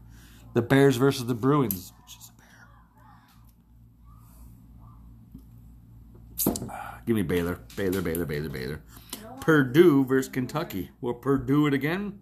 The 0.54 0.62
Bears 0.62 0.98
versus 0.98 1.26
the 1.26 1.36
Bruins, 1.36 1.94
which 2.04 2.18
is 2.18 2.30
a 2.30 2.34
bear. 2.42 2.68
Give 7.06 7.16
me 7.16 7.22
Baylor. 7.24 7.60
Baylor, 7.76 8.02
Baylor, 8.02 8.26
Baylor, 8.26 8.50
Baylor. 8.50 8.82
Purdue 9.42 10.06
versus 10.06 10.32
Kentucky. 10.32 10.92
Will 11.02 11.14
Purdue 11.14 11.68
it 11.68 11.74
again? 11.74 12.20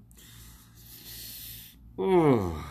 Oh, 2.00 2.64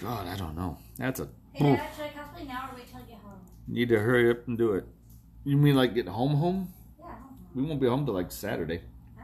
God, 0.00 0.26
I 0.26 0.36
don't 0.36 0.56
know. 0.56 0.78
That's 0.96 1.20
a. 1.20 1.28
Hey, 1.52 1.76
Dad, 1.76 1.88
should 1.94 2.04
I 2.06 2.08
cosplay 2.08 2.46
now 2.48 2.70
or 2.72 2.76
wait 2.76 2.88
till 2.90 2.98
I 2.98 3.02
get 3.02 3.18
home? 3.18 3.38
Need 3.68 3.90
to 3.90 3.98
hurry 3.98 4.30
up 4.30 4.48
and 4.48 4.56
do 4.56 4.72
it. 4.72 4.86
You 5.44 5.56
mean 5.56 5.76
like 5.76 5.94
get 5.94 6.08
home 6.08 6.34
home? 6.34 6.72
Yeah, 6.98 7.06
home. 7.06 7.38
We 7.54 7.62
won't 7.62 7.80
be 7.80 7.86
home 7.86 8.04
till 8.06 8.14
like 8.14 8.32
Saturday. 8.32 8.80
Uh, 9.18 9.22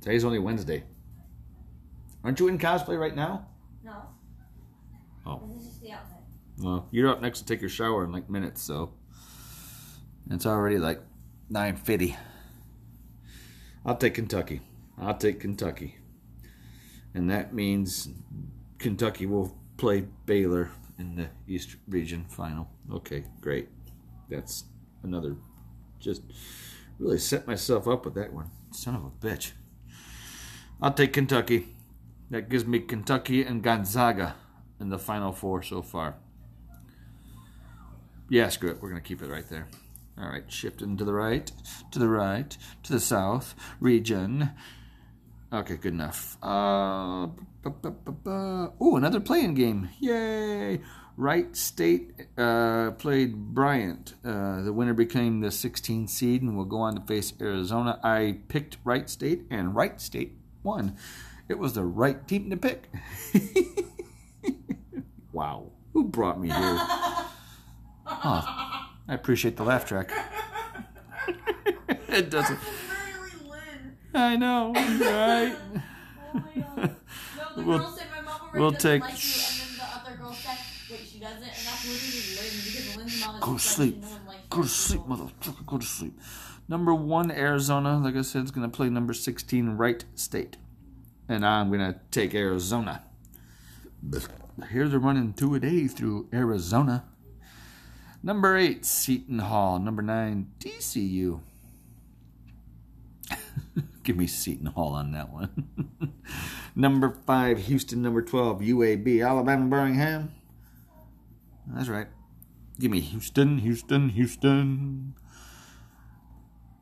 Today's 0.00 0.24
only 0.24 0.38
Wednesday. 0.38 0.84
Aren't 2.24 2.40
you 2.40 2.48
in 2.48 2.58
cosplay 2.58 2.98
right 2.98 3.14
now? 3.14 3.46
no. 3.84 4.02
Oh. 5.26 5.42
This 5.46 5.58
is 5.58 5.66
just 5.68 5.82
the 5.82 5.92
outfit. 5.92 6.18
Well, 6.58 6.88
you're 6.90 7.08
up 7.08 7.20
next 7.20 7.40
to 7.40 7.46
take 7.46 7.60
your 7.60 7.70
shower 7.70 8.04
in 8.04 8.12
like 8.12 8.30
minutes, 8.30 8.62
so 8.62 8.92
it's 10.30 10.46
already 10.46 10.78
like 10.78 11.00
nine 11.48 11.76
fifty. 11.76 12.16
I'll 13.84 13.96
take 13.96 14.14
Kentucky. 14.14 14.60
I'll 14.98 15.16
take 15.16 15.40
Kentucky, 15.40 15.96
and 17.14 17.30
that 17.30 17.54
means 17.54 18.08
Kentucky 18.78 19.26
will 19.26 19.56
play 19.76 20.06
Baylor 20.26 20.70
in 20.98 21.16
the 21.16 21.28
East 21.48 21.76
Region 21.88 22.24
final. 22.28 22.68
Okay, 22.92 23.24
great. 23.40 23.68
That's 24.28 24.64
another. 25.02 25.36
Just 25.98 26.22
really 26.98 27.18
set 27.18 27.46
myself 27.46 27.88
up 27.88 28.04
with 28.04 28.14
that 28.14 28.32
one. 28.32 28.50
Son 28.70 28.94
of 28.94 29.04
a 29.04 29.10
bitch. 29.10 29.52
I'll 30.80 30.92
take 30.92 31.12
Kentucky. 31.12 31.68
That 32.30 32.48
gives 32.48 32.64
me 32.64 32.80
Kentucky 32.80 33.42
and 33.42 33.62
Gonzaga 33.62 34.36
in 34.80 34.88
the 34.88 34.98
final 34.98 35.32
four 35.32 35.62
so 35.62 35.82
far. 35.82 36.16
Yeah, 38.28 38.48
screw 38.48 38.70
it. 38.70 38.80
We're 38.80 38.88
going 38.88 39.02
to 39.02 39.06
keep 39.06 39.20
it 39.20 39.28
right 39.28 39.48
there. 39.48 39.68
All 40.22 40.28
right, 40.28 40.44
shifting 40.46 40.96
to 40.98 41.04
the 41.04 41.12
right, 41.12 41.50
to 41.90 41.98
the 41.98 42.06
right, 42.06 42.56
to 42.84 42.92
the 42.92 43.00
south 43.00 43.56
region. 43.80 44.50
Okay, 45.52 45.76
good 45.76 45.94
enough. 45.94 46.36
Uh, 46.40 47.26
oh, 47.66 48.96
another 48.96 49.18
playing 49.18 49.54
game. 49.54 49.88
Yay! 49.98 50.80
Wright 51.16 51.56
State 51.56 52.12
uh, 52.38 52.92
played 52.92 53.34
Bryant. 53.52 54.14
Uh, 54.24 54.62
the 54.62 54.72
winner 54.72 54.94
became 54.94 55.40
the 55.40 55.48
16th 55.48 56.08
seed 56.08 56.40
and 56.40 56.56
will 56.56 56.66
go 56.66 56.78
on 56.82 56.94
to 56.94 57.00
face 57.00 57.32
Arizona. 57.40 57.98
I 58.04 58.38
picked 58.46 58.76
Wright 58.84 59.10
State, 59.10 59.42
and 59.50 59.74
Wright 59.74 60.00
State 60.00 60.36
won. 60.62 60.96
It 61.48 61.58
was 61.58 61.72
the 61.72 61.84
right 61.84 62.28
team 62.28 62.48
to 62.50 62.56
pick. 62.56 62.88
wow. 65.32 65.72
Who 65.92 66.04
brought 66.04 66.40
me 66.40 66.48
here? 66.48 66.80
I 69.08 69.14
appreciate 69.14 69.56
the 69.56 69.64
laugh 69.64 69.86
track. 69.86 70.10
it 72.08 72.30
doesn't. 72.30 72.58
I 74.14 74.36
know, 74.36 74.72
right? 74.74 75.56
Oh. 76.34 76.40
No, 77.58 77.66
We'll- 77.66 77.78
girl 77.80 77.92
said 77.94 78.06
my 78.10 78.22
mom 78.22 78.40
already 78.40 78.58
we'll 78.60 78.72
take- 78.72 79.02
like 79.02 79.12
you, 79.22 79.42
and 79.42 79.60
then 79.60 79.76
the 79.76 79.84
other 80.10 80.16
girl 80.16 80.32
said, 80.32 80.56
wait, 80.90 81.00
she 81.06 81.18
doesn't, 81.20 81.42
and 81.42 81.44
that's 81.44 81.86
literally 81.86 82.36
Lynn, 82.36 82.64
because 82.64 82.96
Lynn's 82.96 83.26
mom 83.26 83.34
is 83.36 83.40
Go 83.42 83.52
to 83.52 83.58
sleep. 83.58 84.00
no 84.00 84.08
Go 84.48 84.62
to 84.62 84.68
sleep, 84.68 85.00
motherfucker. 85.02 85.66
Go 85.66 85.76
to 85.78 85.86
sleep. 85.86 86.18
Number 86.68 86.94
one, 86.94 87.30
Arizona, 87.30 87.98
like 87.98 88.16
I 88.16 88.22
said, 88.22 88.44
is 88.44 88.50
going 88.50 88.70
to 88.70 88.74
play 88.74 88.88
number 88.88 89.12
16, 89.12 89.76
Wright 89.76 90.02
State. 90.14 90.56
And 91.28 91.44
I'm 91.44 91.68
going 91.68 91.80
to 91.80 92.00
take 92.10 92.34
Arizona. 92.34 93.02
Here 94.70 94.88
they're 94.88 94.98
running 94.98 95.34
two 95.34 95.54
a 95.54 95.60
day 95.60 95.86
through 95.86 96.28
Arizona. 96.32 97.04
Number 98.22 98.56
eight, 98.56 98.84
Seton 98.84 99.40
Hall. 99.40 99.78
Number 99.78 100.02
nine, 100.02 100.52
TCU. 100.60 101.40
Give 104.04 104.16
me 104.16 104.26
Seton 104.26 104.66
Hall 104.66 104.92
on 104.92 105.12
that 105.12 105.32
one. 105.32 106.12
number 106.76 107.10
five, 107.10 107.58
Houston. 107.58 108.02
Number 108.02 108.22
12, 108.22 108.60
UAB. 108.60 109.26
Alabama, 109.26 109.66
Birmingham. 109.66 110.32
That's 111.66 111.88
right. 111.88 112.08
Give 112.78 112.90
me 112.90 113.00
Houston, 113.00 113.58
Houston, 113.58 114.10
Houston. 114.10 115.14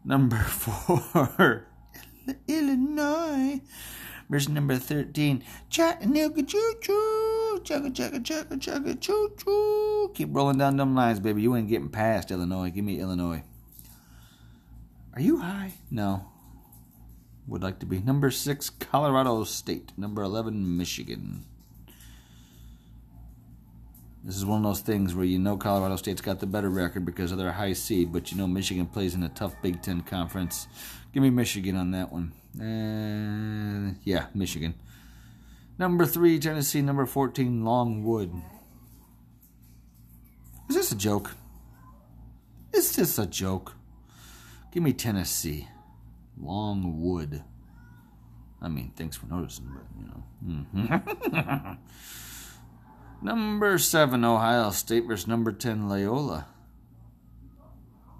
Number 0.04 0.38
four, 0.42 1.66
Illinois. 2.48 3.60
Verse 4.28 4.48
number 4.48 4.76
13, 4.76 5.42
Chattanooga 5.68 6.44
choo 6.44 6.74
Chugga, 7.58 7.92
chugga, 7.92 8.20
chugga, 8.20 8.58
chugga, 8.58 9.00
choo 9.00 9.32
choo. 9.36 10.12
Keep 10.14 10.28
rolling 10.32 10.58
down 10.58 10.76
them 10.76 10.94
lines, 10.94 11.20
baby. 11.20 11.42
You 11.42 11.54
ain't 11.56 11.68
getting 11.68 11.88
past 11.88 12.30
Illinois. 12.30 12.70
Give 12.70 12.84
me 12.84 13.00
Illinois. 13.00 13.42
Are 15.14 15.20
you 15.20 15.38
high? 15.38 15.74
No. 15.90 16.26
Would 17.46 17.62
like 17.62 17.80
to 17.80 17.86
be. 17.86 18.00
Number 18.00 18.30
six, 18.30 18.70
Colorado 18.70 19.44
State. 19.44 19.92
Number 19.96 20.22
11, 20.22 20.76
Michigan. 20.76 21.44
This 24.22 24.36
is 24.36 24.44
one 24.44 24.58
of 24.58 24.64
those 24.64 24.82
things 24.82 25.14
where 25.14 25.24
you 25.24 25.38
know 25.38 25.56
Colorado 25.56 25.96
State's 25.96 26.20
got 26.20 26.40
the 26.40 26.46
better 26.46 26.68
record 26.68 27.06
because 27.06 27.32
of 27.32 27.38
their 27.38 27.52
high 27.52 27.72
seed, 27.72 28.12
but 28.12 28.30
you 28.30 28.36
know 28.36 28.46
Michigan 28.46 28.86
plays 28.86 29.14
in 29.14 29.22
a 29.22 29.30
tough 29.30 29.54
Big 29.62 29.80
Ten 29.80 30.02
conference. 30.02 30.68
Give 31.12 31.22
me 31.22 31.30
Michigan 31.30 31.74
on 31.74 31.90
that 31.92 32.12
one. 32.12 32.32
Uh, 32.60 33.98
yeah, 34.04 34.26
Michigan. 34.34 34.74
Number 35.80 36.04
three, 36.04 36.38
Tennessee. 36.38 36.82
Number 36.82 37.06
14, 37.06 37.64
Longwood. 37.64 38.30
Is 40.68 40.76
this 40.76 40.92
a 40.92 40.94
joke? 40.94 41.30
Is 42.74 42.94
this 42.94 43.18
a 43.18 43.24
joke? 43.24 43.72
Give 44.72 44.82
me 44.82 44.92
Tennessee. 44.92 45.68
Longwood. 46.38 47.42
I 48.60 48.68
mean, 48.68 48.92
thanks 48.94 49.16
for 49.16 49.24
noticing, 49.24 49.70
but 49.72 49.86
you 49.98 50.06
know. 50.06 50.66
Mhm. 50.76 51.78
number 53.22 53.78
seven, 53.78 54.22
Ohio 54.22 54.72
State 54.72 55.06
versus 55.06 55.26
number 55.26 55.50
ten, 55.50 55.88
Loyola. 55.88 56.46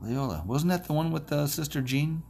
Loyola. 0.02 0.44
Wasn't 0.46 0.70
that 0.70 0.86
the 0.86 0.94
one 0.94 1.10
with 1.10 1.30
uh, 1.30 1.46
Sister 1.46 1.82
Jean? 1.82 2.22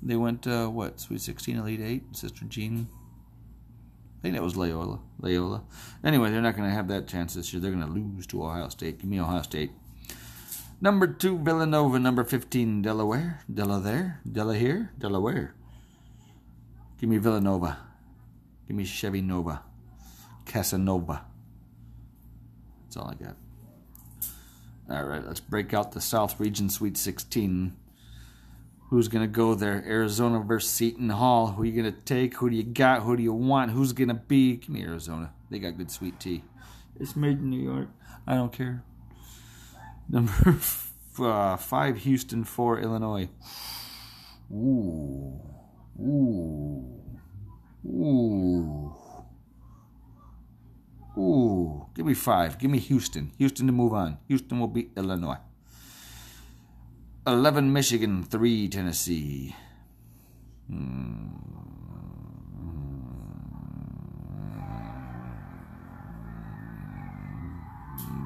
They 0.00 0.14
went, 0.14 0.46
uh, 0.46 0.68
what, 0.68 1.00
Sweet 1.00 1.20
16, 1.22 1.56
Elite 1.56 1.80
8, 1.80 2.16
Sister 2.16 2.44
Jean? 2.44 2.86
I 4.20 4.22
think 4.22 4.34
that 4.34 4.42
was 4.42 4.54
Loyola. 4.54 5.00
Loyola. 5.18 5.62
Anyway, 6.04 6.30
they're 6.30 6.42
not 6.42 6.54
going 6.54 6.68
to 6.68 6.74
have 6.74 6.88
that 6.88 7.08
chance 7.08 7.32
this 7.32 7.54
year. 7.54 7.62
They're 7.62 7.72
going 7.72 7.86
to 7.86 7.90
lose 7.90 8.26
to 8.26 8.44
Ohio 8.44 8.68
State. 8.68 8.98
Give 8.98 9.08
me 9.08 9.18
Ohio 9.18 9.40
State. 9.40 9.70
Number 10.78 11.06
two, 11.06 11.38
Villanova. 11.38 11.98
Number 11.98 12.22
15, 12.22 12.82
Delaware. 12.82 13.40
Delaware. 13.52 14.20
Delaware. 14.30 14.92
Delaware. 14.98 15.54
Give 16.98 17.08
me 17.08 17.16
Villanova. 17.16 17.78
Give 18.68 18.76
me 18.76 18.84
Chevy 18.84 19.22
Nova. 19.22 19.62
Casanova. 20.44 21.24
That's 22.84 22.98
all 22.98 23.08
I 23.08 23.14
got. 23.14 23.36
All 24.90 25.04
right, 25.04 25.24
let's 25.24 25.40
break 25.40 25.72
out 25.72 25.92
the 25.92 26.00
South 26.00 26.38
Region 26.38 26.68
Sweet 26.68 26.98
16. 26.98 27.74
Who's 28.90 29.06
going 29.06 29.22
to 29.22 29.32
go 29.32 29.54
there? 29.54 29.84
Arizona 29.86 30.40
versus 30.40 30.68
Seton 30.68 31.10
Hall. 31.10 31.52
Who 31.52 31.62
are 31.62 31.64
you 31.64 31.80
going 31.80 31.94
to 31.94 32.00
take? 32.00 32.34
Who 32.34 32.50
do 32.50 32.56
you 32.56 32.64
got? 32.64 33.02
Who 33.04 33.16
do 33.16 33.22
you 33.22 33.32
want? 33.32 33.70
Who's 33.70 33.92
going 33.92 34.08
to 34.08 34.14
be? 34.14 34.56
Give 34.56 34.68
me 34.68 34.82
Arizona. 34.82 35.32
They 35.48 35.60
got 35.60 35.78
good 35.78 35.92
sweet 35.92 36.18
tea. 36.18 36.42
It's 36.98 37.14
made 37.14 37.38
in 37.38 37.50
New 37.50 37.62
York. 37.62 37.88
I 38.26 38.34
don't 38.34 38.52
care. 38.52 38.82
Number 40.08 40.32
f- 40.48 40.92
uh, 41.20 41.56
five, 41.56 41.98
Houston. 41.98 42.42
Four, 42.42 42.80
Illinois. 42.80 43.28
Ooh. 44.52 45.40
Ooh. 46.00 47.00
Ooh. 47.86 48.94
Ooh. 51.16 51.86
Give 51.94 52.06
me 52.06 52.14
five. 52.14 52.58
Give 52.58 52.72
me 52.72 52.80
Houston. 52.80 53.30
Houston 53.38 53.66
to 53.68 53.72
move 53.72 53.92
on. 53.92 54.18
Houston 54.26 54.58
will 54.58 54.66
beat 54.66 54.90
Illinois. 54.96 55.38
11 57.26 57.72
Michigan, 57.72 58.24
3 58.24 58.68
Tennessee. 58.68 59.54
Hmm. 60.68 61.26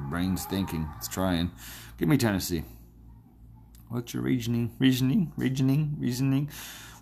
Brain's 0.09 0.45
thinking. 0.45 0.87
It's 0.97 1.09
trying. 1.09 1.51
Give 1.97 2.07
me 2.07 2.17
Tennessee. 2.17 2.63
What's 3.89 4.13
your 4.13 4.23
reasoning? 4.23 4.73
Reasoning? 4.79 5.33
Reasoning? 5.35 5.97
Reasoning? 5.99 6.49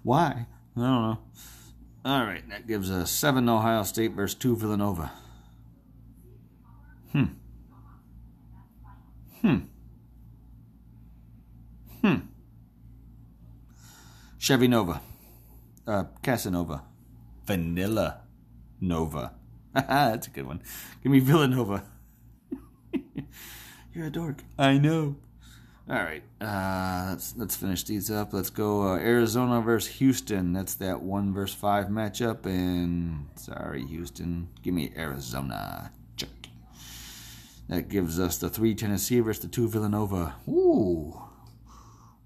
Why? 0.01 0.47
I 0.75 0.79
don't 0.79 1.01
know. 1.01 1.17
All 2.05 2.25
right, 2.25 2.47
that 2.49 2.67
gives 2.67 2.89
us 2.91 3.11
7 3.11 3.47
Ohio 3.47 3.83
State 3.83 4.13
versus 4.13 4.35
2 4.35 4.57
Villanova. 4.57 5.11
Hmm. 7.11 7.25
Hmm. 9.41 9.57
Hmm. 12.01 12.15
Chevy 14.43 14.67
Nova. 14.67 14.99
uh, 15.87 16.03
Casanova. 16.21 16.83
Vanilla 17.45 18.23
Nova. 18.81 19.31
That's 19.73 20.27
a 20.27 20.31
good 20.31 20.45
one. 20.45 20.61
Give 21.01 21.13
me 21.13 21.19
Villanova. 21.19 21.85
You're 23.93 24.07
a 24.07 24.09
dork. 24.09 24.43
I 24.59 24.79
know. 24.79 25.15
All 25.89 25.95
right, 25.95 26.23
uh, 26.41 27.11
let's 27.11 27.37
let's 27.37 27.55
finish 27.55 27.85
these 27.85 28.11
up. 28.11 28.33
Let's 28.33 28.49
go 28.49 28.81
uh, 28.81 28.97
Arizona 28.97 29.61
versus 29.61 29.93
Houston. 29.95 30.51
That's 30.51 30.75
that 30.75 31.01
one 31.01 31.33
versus 31.33 31.55
five 31.55 31.85
matchup. 31.87 32.45
And 32.45 33.27
sorry, 33.35 33.85
Houston, 33.85 34.49
give 34.61 34.73
me 34.73 34.91
Arizona. 34.97 35.89
Check. 36.17 36.49
That 37.69 37.87
gives 37.87 38.19
us 38.19 38.39
the 38.39 38.49
three 38.49 38.75
Tennessee 38.75 39.21
versus 39.21 39.43
the 39.43 39.47
two 39.47 39.69
Villanova. 39.69 40.35
Ooh, 40.49 41.17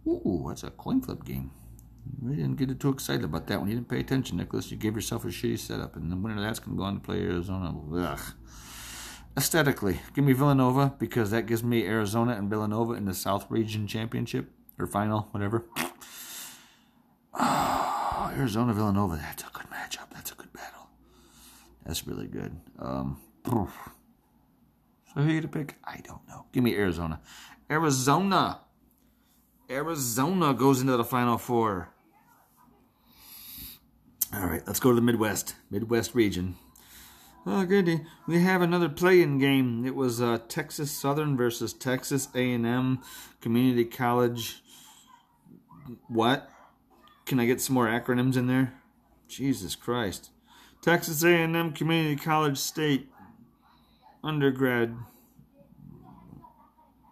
ooh, 0.08 0.46
that's 0.48 0.64
a 0.64 0.72
coin 0.72 1.00
flip 1.00 1.24
game. 1.24 1.52
We 2.22 2.36
didn't 2.36 2.56
get 2.56 2.80
too 2.80 2.90
excited 2.90 3.24
about 3.24 3.48
that 3.48 3.60
one. 3.60 3.70
You 3.70 3.76
didn't 3.76 3.90
pay 3.90 4.00
attention, 4.00 4.38
Nicholas. 4.38 4.72
You 4.72 4.78
gave 4.78 4.96
yourself 4.96 5.26
a 5.26 5.28
shitty 5.28 5.60
setup, 5.60 5.96
and 5.96 6.12
the 6.12 6.16
winner 6.16 6.36
of 6.36 6.42
that's 6.42 6.60
going 6.60 6.76
to 6.76 6.80
go 6.80 6.84
on 6.84 6.96
to 6.96 7.00
play 7.00 7.22
Arizona. 7.22 7.74
Ugh 7.94 8.20
aesthetically, 9.38 10.00
give 10.16 10.26
me 10.26 10.34
Villanova 10.34 10.96
because 10.98 11.30
that 11.30 11.46
gives 11.46 11.64
me 11.64 11.86
Arizona 11.86 12.34
and 12.34 12.50
Villanova 12.50 12.94
in 12.94 13.06
the 13.06 13.14
South 13.14 13.46
Region 13.50 13.86
Championship 13.88 14.50
or 14.78 14.88
final, 14.88 15.28
whatever. 15.32 15.66
Oh, 17.40 18.32
Arizona 18.36 18.74
Villanova, 18.74 19.16
that's 19.16 19.44
a 19.44 19.48
good 19.54 19.68
matchup. 19.70 20.10
That's 20.12 20.32
a 20.32 20.36
good 20.36 20.52
battle. 20.54 20.90
That's 21.86 22.08
really 22.08 22.26
good. 22.26 22.60
Um, 22.80 23.22
so 23.46 23.70
who 25.14 25.32
you 25.32 25.42
to 25.42 25.48
pick? 25.48 25.76
I 25.84 26.02
don't 26.04 26.28
know. 26.28 26.48
Give 26.52 26.64
me 26.64 26.76
Arizona. 26.76 27.22
Arizona. 27.70 28.62
Arizona 29.70 30.56
goes 30.56 30.82
into 30.82 30.98
the 30.98 31.04
final 31.04 31.38
four. 31.38 31.90
All 34.34 34.46
right, 34.46 34.62
let's 34.68 34.80
go 34.80 34.90
to 34.90 34.96
the 34.96 35.02
Midwest. 35.02 35.56
Midwest 35.72 36.14
region. 36.14 36.56
Oh, 37.46 37.66
goody. 37.66 38.02
We 38.28 38.42
have 38.42 38.62
another 38.62 38.90
play-in 38.90 39.40
game. 39.40 39.86
It 39.86 39.96
was 39.96 40.22
uh, 40.22 40.40
Texas 40.50 40.92
Southern 40.92 41.38
versus 41.38 41.72
Texas 41.72 42.28
A&M 42.36 43.00
Community 43.40 43.86
College. 43.86 44.62
What? 46.10 46.50
Can 47.26 47.40
I 47.40 47.46
get 47.46 47.62
some 47.62 47.74
more 47.74 47.88
acronyms 47.88 48.36
in 48.36 48.48
there? 48.48 48.74
Jesus 49.30 49.76
Christ. 49.76 50.30
Texas 50.82 51.24
A&M 51.24 51.72
Community 51.72 52.18
College 52.18 52.58
State 52.58 53.10
undergrad. 54.22 54.98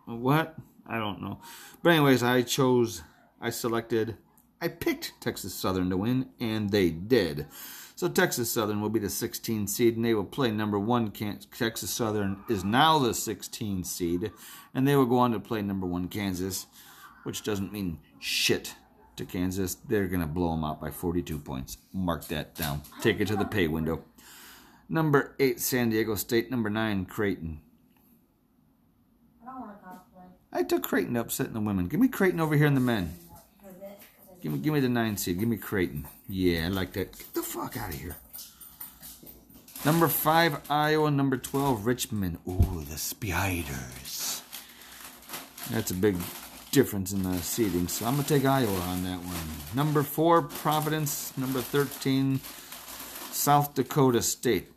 What? 0.05 0.55
I 0.85 0.99
don't 0.99 1.21
know. 1.21 1.39
But 1.81 1.91
anyways, 1.91 2.23
I 2.23 2.41
chose, 2.41 3.03
I 3.39 3.51
selected, 3.51 4.17
I 4.61 4.69
picked 4.69 5.13
Texas 5.19 5.53
Southern 5.53 5.89
to 5.89 5.97
win, 5.97 6.29
and 6.39 6.69
they 6.69 6.89
did. 6.89 7.47
So 7.95 8.09
Texas 8.09 8.51
Southern 8.51 8.81
will 8.81 8.89
be 8.89 8.99
the 8.99 9.09
16 9.09 9.67
seed, 9.67 9.95
and 9.95 10.03
they 10.03 10.13
will 10.13 10.25
play 10.25 10.51
number 10.51 10.77
one. 10.77 11.11
Texas 11.11 11.91
Southern 11.91 12.43
is 12.49 12.63
now 12.63 12.99
the 12.99 13.13
16 13.13 13.83
seed, 13.83 14.31
and 14.73 14.87
they 14.87 14.95
will 14.95 15.05
go 15.05 15.17
on 15.17 15.31
to 15.31 15.39
play 15.39 15.61
number 15.61 15.87
one 15.87 16.07
Kansas, 16.07 16.67
which 17.23 17.43
doesn't 17.43 17.71
mean 17.71 17.99
shit 18.19 18.75
to 19.15 19.25
Kansas. 19.25 19.75
They're 19.75 20.07
going 20.07 20.21
to 20.21 20.27
blow 20.27 20.51
them 20.51 20.63
out 20.63 20.81
by 20.81 20.91
42 20.91 21.37
points. 21.39 21.77
Mark 21.93 22.25
that 22.27 22.55
down. 22.55 22.81
Take 23.01 23.21
it 23.21 23.27
to 23.27 23.35
the 23.35 23.45
pay 23.45 23.67
window. 23.67 24.03
Number 24.89 25.35
eight, 25.39 25.59
San 25.59 25.89
Diego 25.89 26.15
State. 26.15 26.51
Number 26.51 26.69
nine, 26.69 27.05
Creighton. 27.05 27.61
I 29.41 29.45
don't 29.45 29.61
want 29.61 29.79
to 29.79 29.87
cosplay. 29.87 30.25
I 30.51 30.63
took 30.63 30.83
Creighton 30.83 31.15
upsetting 31.15 31.53
the 31.53 31.61
women. 31.61 31.87
Give 31.87 31.99
me 31.99 32.07
Creighton 32.07 32.39
over 32.39 32.55
here 32.55 32.67
in 32.67 32.75
the 32.75 32.81
men. 32.81 33.13
Give 34.45 34.53
me, 34.53 34.59
give 34.59 34.73
me 34.75 34.79
the 34.79 34.89
nine 34.89 35.17
seed. 35.17 35.39
Give 35.39 35.47
me 35.47 35.57
Creighton. 35.57 36.05
Yeah, 36.29 36.65
I 36.65 36.67
like 36.67 36.93
that. 36.93 37.17
Get 37.17 37.33
the 37.33 37.41
fuck 37.41 37.77
out 37.77 37.89
of 37.89 37.95
here. 37.99 38.15
Number 39.83 40.07
five, 40.07 40.61
Iowa. 40.69 41.09
Number 41.09 41.35
12, 41.35 41.83
Richmond. 41.83 42.37
Ooh, 42.47 42.85
the 42.87 42.99
Spiders. 42.99 44.43
That's 45.71 45.89
a 45.89 45.95
big 45.95 46.17
difference 46.69 47.11
in 47.11 47.23
the 47.23 47.39
seeding. 47.39 47.87
So 47.87 48.05
I'm 48.05 48.17
going 48.17 48.25
to 48.25 48.33
take 48.35 48.45
Iowa 48.45 48.79
on 48.81 49.03
that 49.05 49.17
one. 49.17 49.47
Number 49.73 50.03
four, 50.03 50.43
Providence. 50.43 51.35
Number 51.39 51.61
13, 51.61 52.39
South 53.31 53.73
Dakota 53.73 54.21
State. 54.21 54.71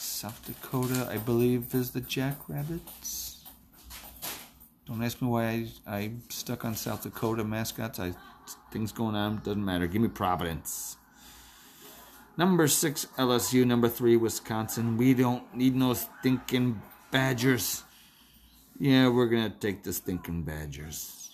South 0.00 0.44
Dakota, 0.44 1.06
I 1.08 1.18
believe, 1.18 1.72
is 1.76 1.92
the 1.92 2.00
Jackrabbits. 2.00 3.44
Don't 4.84 5.00
ask 5.04 5.22
me 5.22 5.28
why 5.28 5.44
I, 5.46 5.68
I 5.86 6.10
stuck 6.28 6.64
on 6.64 6.74
South 6.74 7.04
Dakota 7.04 7.44
mascots. 7.44 8.00
I 8.00 8.14
things 8.70 8.92
going 8.92 9.14
on. 9.14 9.38
Doesn't 9.38 9.64
matter. 9.64 9.86
Give 9.86 10.02
me 10.02 10.08
Providence. 10.08 10.96
Number 12.36 12.68
six, 12.68 13.06
LSU. 13.18 13.66
Number 13.66 13.88
three, 13.88 14.16
Wisconsin. 14.16 14.96
We 14.96 15.14
don't 15.14 15.54
need 15.54 15.74
no 15.74 15.94
stinking 15.94 16.80
Badgers. 17.10 17.84
Yeah, 18.78 19.08
we're 19.08 19.26
going 19.26 19.50
to 19.50 19.58
take 19.58 19.82
the 19.82 19.92
stinking 19.92 20.44
Badgers. 20.44 21.30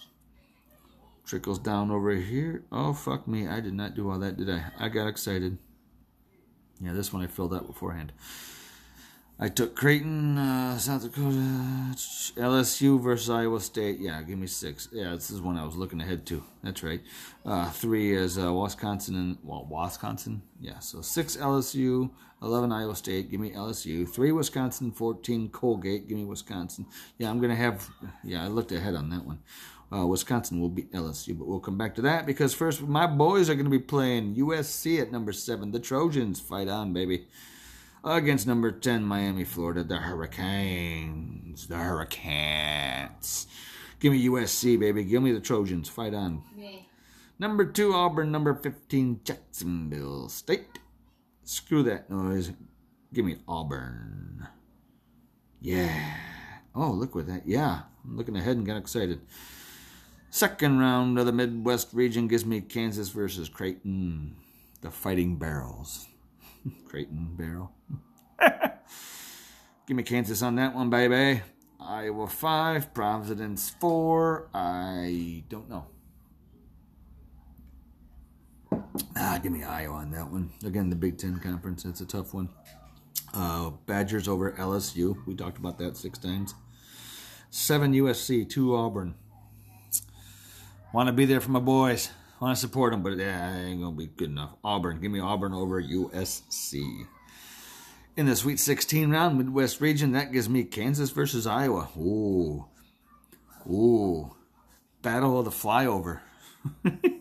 Trickles 1.25 1.59
down 1.59 1.91
over 1.91 2.13
here. 2.13 2.65
Oh, 2.73 2.93
fuck 2.93 3.29
me. 3.29 3.47
I 3.47 3.61
did 3.61 3.75
not 3.75 3.95
do 3.95 4.11
all 4.11 4.19
that, 4.19 4.37
did 4.37 4.51
I? 4.51 4.65
I 4.79 4.89
got 4.89 5.07
excited. 5.07 5.59
Yeah, 6.81 6.93
this 6.93 7.13
one 7.13 7.23
I 7.23 7.27
filled 7.27 7.55
out 7.55 7.67
beforehand. 7.67 8.13
I 9.39 9.51
took 9.51 9.77
Creighton, 9.77 10.39
uh, 10.39 10.79
South 10.79 11.03
Dakota, 11.03 11.37
LSU 12.39 12.99
versus 12.99 13.29
Iowa 13.29 13.61
State. 13.61 13.99
Yeah, 14.01 14.23
give 14.23 14.39
me 14.39 14.47
six. 14.47 14.89
Yeah, 14.91 15.11
this 15.11 15.31
is 15.31 15.43
one 15.43 15.59
I 15.59 15.65
was 15.67 15.77
looking 15.77 16.01
ahead 16.01 16.25
to. 16.27 16.43
That's 16.63 16.83
right. 16.83 17.03
Uh, 17.45 17.69
three 17.69 18.15
is 18.15 18.39
uh, 18.39 18.51
Wisconsin 18.51 19.15
and 19.15 19.39
well, 19.43 19.69
Wisconsin. 19.71 20.41
Yeah, 20.59 20.79
so 20.79 21.03
six 21.03 21.37
LSU, 21.37 22.09
eleven 22.43 22.73
Iowa 22.73 22.97
State. 22.97 23.31
Give 23.31 23.39
me 23.39 23.51
LSU. 23.51 24.09
Three 24.09 24.33
Wisconsin, 24.33 24.91
fourteen 24.91 25.51
Colgate. 25.51 26.09
Give 26.09 26.17
me 26.17 26.25
Wisconsin. 26.25 26.87
Yeah, 27.19 27.29
I'm 27.29 27.39
gonna 27.39 27.57
have. 27.57 27.91
Yeah, 28.25 28.43
I 28.43 28.49
looked 28.49 28.73
ahead 28.73 28.95
on 28.95 29.11
that 29.11 29.27
one. 29.27 29.41
Uh, 29.93 30.07
Wisconsin 30.07 30.63
will 30.63 30.71
beat 30.71 30.91
LSU, 30.95 31.39
but 31.39 31.47
we'll 31.47 31.61
come 31.61 31.77
back 31.77 31.95
to 31.97 32.03
that 32.03 32.25
because 32.25 32.55
first 32.55 32.81
my 32.81 33.07
boys 33.07 33.51
are 33.51 33.55
to 33.55 33.71
be 33.71 33.79
playing 33.79 34.35
USC 34.37 34.99
at 34.99 35.13
number 35.13 35.33
seven. 35.33 35.73
The 35.73 35.79
Trojans 35.79 36.41
fight 36.41 36.69
on, 36.69 36.95
baby 36.95 37.27
against 38.15 38.47
number 38.47 38.71
10 38.71 39.03
Miami, 39.03 39.45
Florida, 39.45 39.83
the 39.83 39.97
Hurricanes. 39.97 41.67
The 41.67 41.77
Hurricanes. 41.77 43.47
Give 43.99 44.13
me 44.13 44.29
USC, 44.29 44.79
baby. 44.79 45.05
Give 45.05 45.23
me 45.23 45.33
the 45.33 45.41
Trojans. 45.41 45.89
Fight 45.89 46.15
on. 46.15 46.43
Me. 46.57 46.89
Number 47.39 47.65
2 47.65 47.93
Auburn, 47.93 48.31
number 48.31 48.55
15 48.55 49.21
Jacksonville 49.25 50.29
State. 50.29 50.79
Screw 51.45 51.83
that 51.83 52.09
noise. 52.11 52.53
Give 53.13 53.25
me 53.25 53.37
Auburn. 53.49 54.47
Yeah. 55.61 56.17
Oh, 56.75 56.91
look 56.91 57.15
what 57.15 57.27
that. 57.27 57.47
Yeah. 57.47 57.83
I'm 58.05 58.17
looking 58.17 58.37
ahead 58.37 58.57
and 58.57 58.67
got 58.67 58.77
excited. 58.77 59.21
Second 60.31 60.79
round 60.79 61.19
of 61.19 61.27
the 61.27 61.33
Midwest 61.33 61.89
region 61.93 62.29
gives 62.29 62.45
me 62.45 62.61
Kansas 62.61 63.09
versus 63.09 63.49
Creighton. 63.49 64.37
The 64.83 64.91
Fighting 64.91 65.37
Barrels. 65.37 66.09
Creighton 66.87 67.35
Barrel. 67.37 67.73
Give 69.87 69.97
me 69.97 70.03
Kansas 70.03 70.43
on 70.43 70.57
that 70.57 70.75
one, 70.75 70.91
baby. 70.91 71.43
Iowa 71.81 72.27
5, 72.27 72.93
Providence 72.93 73.71
4. 73.81 74.49
I 74.53 75.45
don't 75.49 75.69
know. 75.69 75.87
Ah, 79.17 79.39
give 79.43 79.53
me 79.53 79.63
Iowa 79.63 79.97
on 79.97 80.11
that 80.11 80.31
one. 80.31 80.51
Again, 80.65 80.91
the 80.91 80.97
Big 80.97 81.19
Ten 81.19 81.39
Conference. 81.39 81.85
That's 81.85 82.01
a 82.01 82.07
tough 82.07 82.35
one. 82.35 82.49
Uh, 83.33 83.71
Badgers 83.87 84.27
over 84.27 84.53
LSU. 84.53 85.25
We 85.27 85.35
talked 85.35 85.59
about 85.59 85.79
that 85.79 85.97
six 85.97 86.19
times. 86.19 86.55
7 87.51 87.93
USC, 87.93 88.49
2 88.49 88.75
Auburn. 88.75 89.15
Want 90.93 91.09
to 91.09 91.13
be 91.13 91.25
there 91.25 91.41
for 91.41 91.51
my 91.51 91.61
boys. 91.61 92.11
Want 92.41 92.55
to 92.55 92.61
support 92.61 92.93
them, 92.93 93.03
but 93.03 93.17
yeah, 93.17 93.57
ain't 93.57 93.81
going 93.81 93.95
to 93.95 93.99
be 93.99 94.07
good 94.07 94.31
enough. 94.31 94.51
Auburn. 94.63 95.01
Give 95.01 95.11
me 95.11 95.21
Auburn 95.21 95.55
over 95.55 95.83
USC. 95.83 97.07
In 98.17 98.27
the 98.27 98.37
Sweet 98.37 98.59
16 98.59 99.11
round, 99.11 99.39
Midwest 99.39 99.81
region, 99.81 100.13
that 100.13 100.33
gives 100.33 100.49
me 100.49 100.65
Kansas 100.65 101.11
versus 101.11 101.47
Iowa. 101.47 101.89
Ooh. 101.99 102.67
Ooh. 103.69 104.35
Battle 105.03 105.39
of 105.39 105.45
the 105.45 105.51
flyover. 105.51 106.21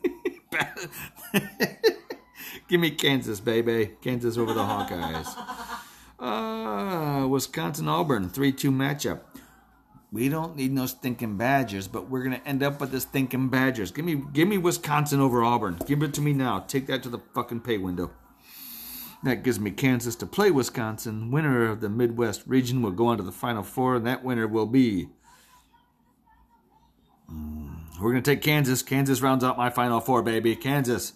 Give 2.68 2.80
me 2.80 2.92
Kansas, 2.92 3.40
baby. 3.40 3.92
Kansas 4.02 4.38
over 4.38 4.54
the 4.54 4.62
Hawkeyes. 4.62 5.36
Uh, 6.20 7.28
Wisconsin 7.28 7.88
Auburn, 7.88 8.30
3 8.30 8.52
2 8.52 8.72
matchup. 8.72 9.22
We 10.12 10.30
don't 10.30 10.56
need 10.56 10.72
no 10.72 10.86
stinking 10.86 11.38
Badgers, 11.38 11.88
but 11.88 12.10
we're 12.10 12.24
gonna 12.24 12.42
end 12.46 12.64
up 12.64 12.80
with 12.80 12.92
the 12.92 13.02
stinking 13.02 13.50
Badgers. 13.50 13.92
Give 13.92 14.06
me, 14.06 14.24
give 14.34 14.48
me 14.48 14.58
Wisconsin 14.58 15.20
over 15.20 15.44
Auburn. 15.44 15.78
Give 15.86 16.04
it 16.04 16.14
to 16.14 16.22
me 16.22 16.34
now. 16.34 16.60
Take 16.60 16.88
that 16.88 17.04
to 17.04 17.10
the 17.10 17.20
fucking 17.34 17.62
pay 17.62 17.78
window. 17.78 18.12
That 19.24 19.44
gives 19.44 19.60
me 19.60 19.72
Kansas 19.72 20.16
to 20.18 20.28
play 20.28 20.52
Wisconsin. 20.52 21.32
Winner 21.32 21.68
of 21.70 21.82
the 21.82 21.90
Midwest 21.90 22.44
region 22.46 22.82
will 22.84 22.92
go 22.92 23.08
on 23.08 23.18
to 23.18 23.24
the 23.24 23.32
Final 23.32 23.64
Four, 23.64 23.96
and 23.96 24.06
that 24.06 24.24
winner 24.24 24.48
will 24.48 24.68
be. 24.68 25.10
Mm, 27.32 28.00
we're 28.00 28.14
to 28.14 28.22
take 28.22 28.44
Kansas. 28.44 28.84
Kansas 28.84 29.22
rounds 29.22 29.44
out 29.44 29.58
my 29.58 29.70
Final 29.72 30.00
Four, 30.00 30.22
baby. 30.22 30.56
Kansas. 30.56 31.14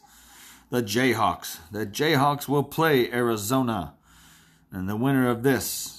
the 0.72 0.82
Jayhawks. 0.82 1.60
The 1.72 1.86
Jayhawks 1.86 2.48
will 2.48 2.64
play 2.64 3.12
Arizona. 3.12 3.94
And 4.72 4.90
the 4.90 4.96
winner 4.96 5.30
of 5.30 5.44
this, 5.44 5.99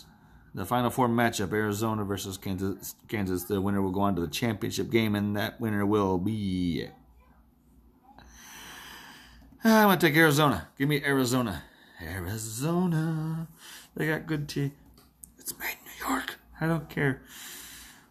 the 0.54 0.66
Final 0.66 0.90
Four 0.90 1.08
matchup, 1.08 1.52
Arizona 1.52 2.04
versus 2.04 2.36
Kansas, 2.36 2.94
Kansas, 3.08 3.44
the 3.44 3.60
winner 3.60 3.80
will 3.80 3.90
go 3.90 4.00
on 4.00 4.14
to 4.16 4.20
the 4.20 4.28
championship 4.28 4.90
game, 4.90 5.14
and 5.14 5.36
that 5.36 5.60
winner 5.60 5.86
will 5.86 6.18
be. 6.18 6.88
I'm 9.62 9.98
to 9.98 10.06
take 10.06 10.16
Arizona. 10.16 10.68
Give 10.78 10.88
me 10.88 11.02
Arizona. 11.04 11.62
Arizona. 12.02 13.46
They 13.94 14.06
got 14.06 14.26
good 14.26 14.48
tea. 14.48 14.72
It's 15.38 15.56
made 15.58 15.68
in 15.68 16.08
New 16.08 16.14
York. 16.14 16.38
I 16.60 16.66
don't 16.66 16.88
care. 16.88 17.22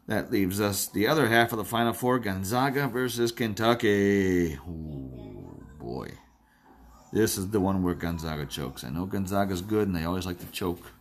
That 0.08 0.32
leaves 0.32 0.62
us 0.62 0.88
the 0.88 1.08
other 1.08 1.28
half 1.28 1.52
of 1.52 1.58
the 1.58 1.66
Final 1.66 1.94
Four 1.94 2.20
Gonzaga 2.20 2.88
versus 2.88 3.32
Kentucky. 3.32 4.54
Ooh, 4.68 5.64
boy. 5.80 6.10
This 7.12 7.38
is 7.38 7.50
the 7.50 7.60
one 7.60 7.82
where 7.84 7.96
Gonzaga 7.96 8.46
chokes. 8.46 8.84
I 8.84 8.90
know 8.90 9.06
Gonzaga's 9.06 9.62
good 9.62 9.88
and 9.88 9.96
they 9.96 10.06
always 10.06 10.26
like 10.26 10.40
to 10.40 10.46
choke. 10.48 10.92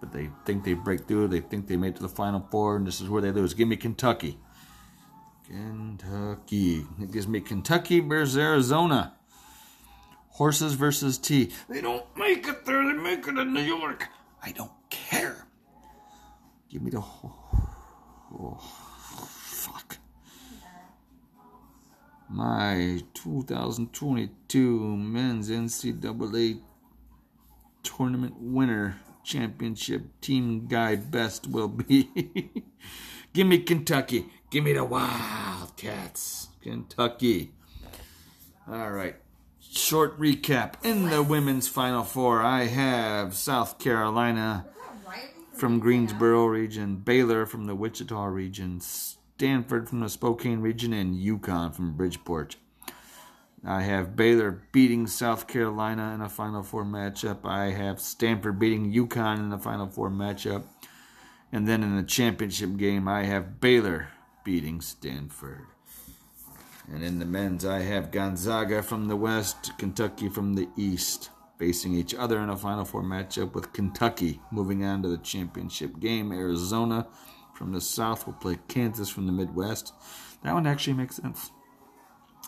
But 0.00 0.12
they 0.12 0.30
think 0.44 0.64
they 0.64 0.74
break 0.74 1.06
through. 1.06 1.28
They 1.28 1.40
think 1.40 1.66
they 1.66 1.76
made 1.76 1.96
to 1.96 2.02
the 2.02 2.08
Final 2.08 2.46
Four, 2.50 2.76
and 2.76 2.86
this 2.86 3.00
is 3.00 3.08
where 3.08 3.22
they 3.22 3.32
lose. 3.32 3.54
Give 3.54 3.68
me 3.68 3.76
Kentucky. 3.76 4.38
Kentucky. 5.46 6.84
It 7.00 7.12
gives 7.12 7.28
me 7.28 7.40
Kentucky 7.40 8.00
versus 8.00 8.36
Arizona. 8.36 9.14
Horses 10.30 10.74
versus 10.74 11.16
tea. 11.16 11.50
They 11.68 11.80
don't 11.80 12.04
make 12.16 12.46
it 12.46 12.66
there. 12.66 12.84
They 12.84 12.92
make 12.92 13.26
it 13.26 13.38
in 13.38 13.54
New 13.54 13.62
York. 13.62 14.08
I 14.42 14.52
don't 14.52 14.72
care. 14.90 15.46
Give 16.68 16.82
me 16.82 16.90
the. 16.90 16.98
Oh, 16.98 18.58
fuck. 18.58 19.96
My 22.28 23.00
2022 23.14 24.96
men's 24.96 25.48
NCAA 25.48 26.60
tournament 27.82 28.34
winner 28.38 28.96
championship 29.26 30.20
team 30.20 30.66
guy 30.66 30.96
best 30.96 31.48
will 31.48 31.68
be. 31.68 32.08
Give 33.32 33.46
me 33.46 33.58
Kentucky. 33.58 34.26
Give 34.50 34.64
me 34.64 34.72
the 34.72 34.84
Wildcats. 34.84 36.48
Kentucky. 36.62 37.52
All 38.66 38.90
right. 38.90 39.16
Short 39.60 40.18
recap. 40.18 40.74
In 40.84 41.10
the 41.10 41.22
women's 41.22 41.68
final 41.68 42.02
four, 42.02 42.42
I 42.42 42.64
have 42.64 43.34
South 43.34 43.78
Carolina 43.78 44.66
from 45.52 45.80
Greensboro 45.80 46.46
region, 46.46 46.96
Baylor 46.96 47.46
from 47.46 47.66
the 47.66 47.74
Wichita 47.74 48.24
region, 48.26 48.80
Stanford 48.80 49.88
from 49.88 50.00
the 50.00 50.08
Spokane 50.08 50.60
region, 50.60 50.92
and 50.92 51.16
UConn 51.16 51.74
from 51.74 51.96
Bridgeport. 51.96 52.56
I 53.64 53.82
have 53.82 54.16
Baylor 54.16 54.62
beating 54.72 55.06
South 55.06 55.48
Carolina 55.48 56.12
in 56.14 56.20
a 56.20 56.28
Final 56.28 56.62
Four 56.62 56.84
matchup. 56.84 57.44
I 57.44 57.70
have 57.70 58.00
Stanford 58.00 58.58
beating 58.58 58.92
UConn 58.92 59.38
in 59.38 59.52
a 59.52 59.58
Final 59.58 59.88
Four 59.88 60.10
matchup. 60.10 60.64
And 61.52 61.66
then 61.66 61.82
in 61.82 61.96
the 61.96 62.02
championship 62.02 62.76
game, 62.76 63.08
I 63.08 63.24
have 63.24 63.60
Baylor 63.60 64.08
beating 64.44 64.80
Stanford. 64.80 65.66
And 66.92 67.02
in 67.02 67.18
the 67.18 67.24
men's, 67.24 67.64
I 67.64 67.80
have 67.80 68.12
Gonzaga 68.12 68.82
from 68.82 69.08
the 69.08 69.16
west, 69.16 69.76
Kentucky 69.78 70.28
from 70.28 70.54
the 70.54 70.68
east, 70.76 71.30
facing 71.58 71.94
each 71.94 72.14
other 72.14 72.38
in 72.38 72.50
a 72.50 72.56
Final 72.56 72.84
Four 72.84 73.02
matchup 73.02 73.54
with 73.54 73.72
Kentucky 73.72 74.40
moving 74.52 74.84
on 74.84 75.02
to 75.02 75.08
the 75.08 75.18
championship 75.18 75.98
game. 75.98 76.30
Arizona 76.30 77.08
from 77.54 77.72
the 77.72 77.80
south 77.80 78.26
will 78.26 78.34
play 78.34 78.58
Kansas 78.68 79.08
from 79.08 79.26
the 79.26 79.32
Midwest. 79.32 79.92
That 80.44 80.54
one 80.54 80.66
actually 80.66 80.92
makes 80.92 81.16
sense. 81.16 81.50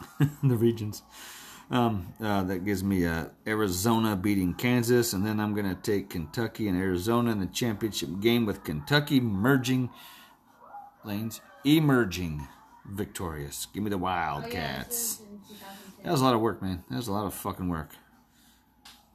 the 0.42 0.56
regions. 0.56 1.02
Um, 1.70 2.14
uh, 2.22 2.44
that 2.44 2.64
gives 2.64 2.82
me 2.82 3.04
uh, 3.04 3.26
Arizona 3.46 4.16
beating 4.16 4.54
Kansas, 4.54 5.12
and 5.12 5.24
then 5.26 5.38
I'm 5.38 5.54
going 5.54 5.68
to 5.68 5.74
take 5.74 6.08
Kentucky 6.08 6.66
and 6.66 6.78
Arizona 6.80 7.30
in 7.30 7.40
the 7.40 7.46
championship 7.46 8.20
game 8.20 8.46
with 8.46 8.64
Kentucky 8.64 9.20
merging 9.20 9.90
lanes, 11.04 11.42
emerging 11.64 12.48
victorious. 12.86 13.66
Give 13.74 13.82
me 13.82 13.90
the 13.90 13.98
Wildcats. 13.98 15.20
That 16.02 16.12
was 16.12 16.22
a 16.22 16.24
lot 16.24 16.34
of 16.34 16.40
work, 16.40 16.62
man. 16.62 16.84
That 16.88 16.96
was 16.96 17.08
a 17.08 17.12
lot 17.12 17.26
of 17.26 17.34
fucking 17.34 17.68
work. 17.68 17.90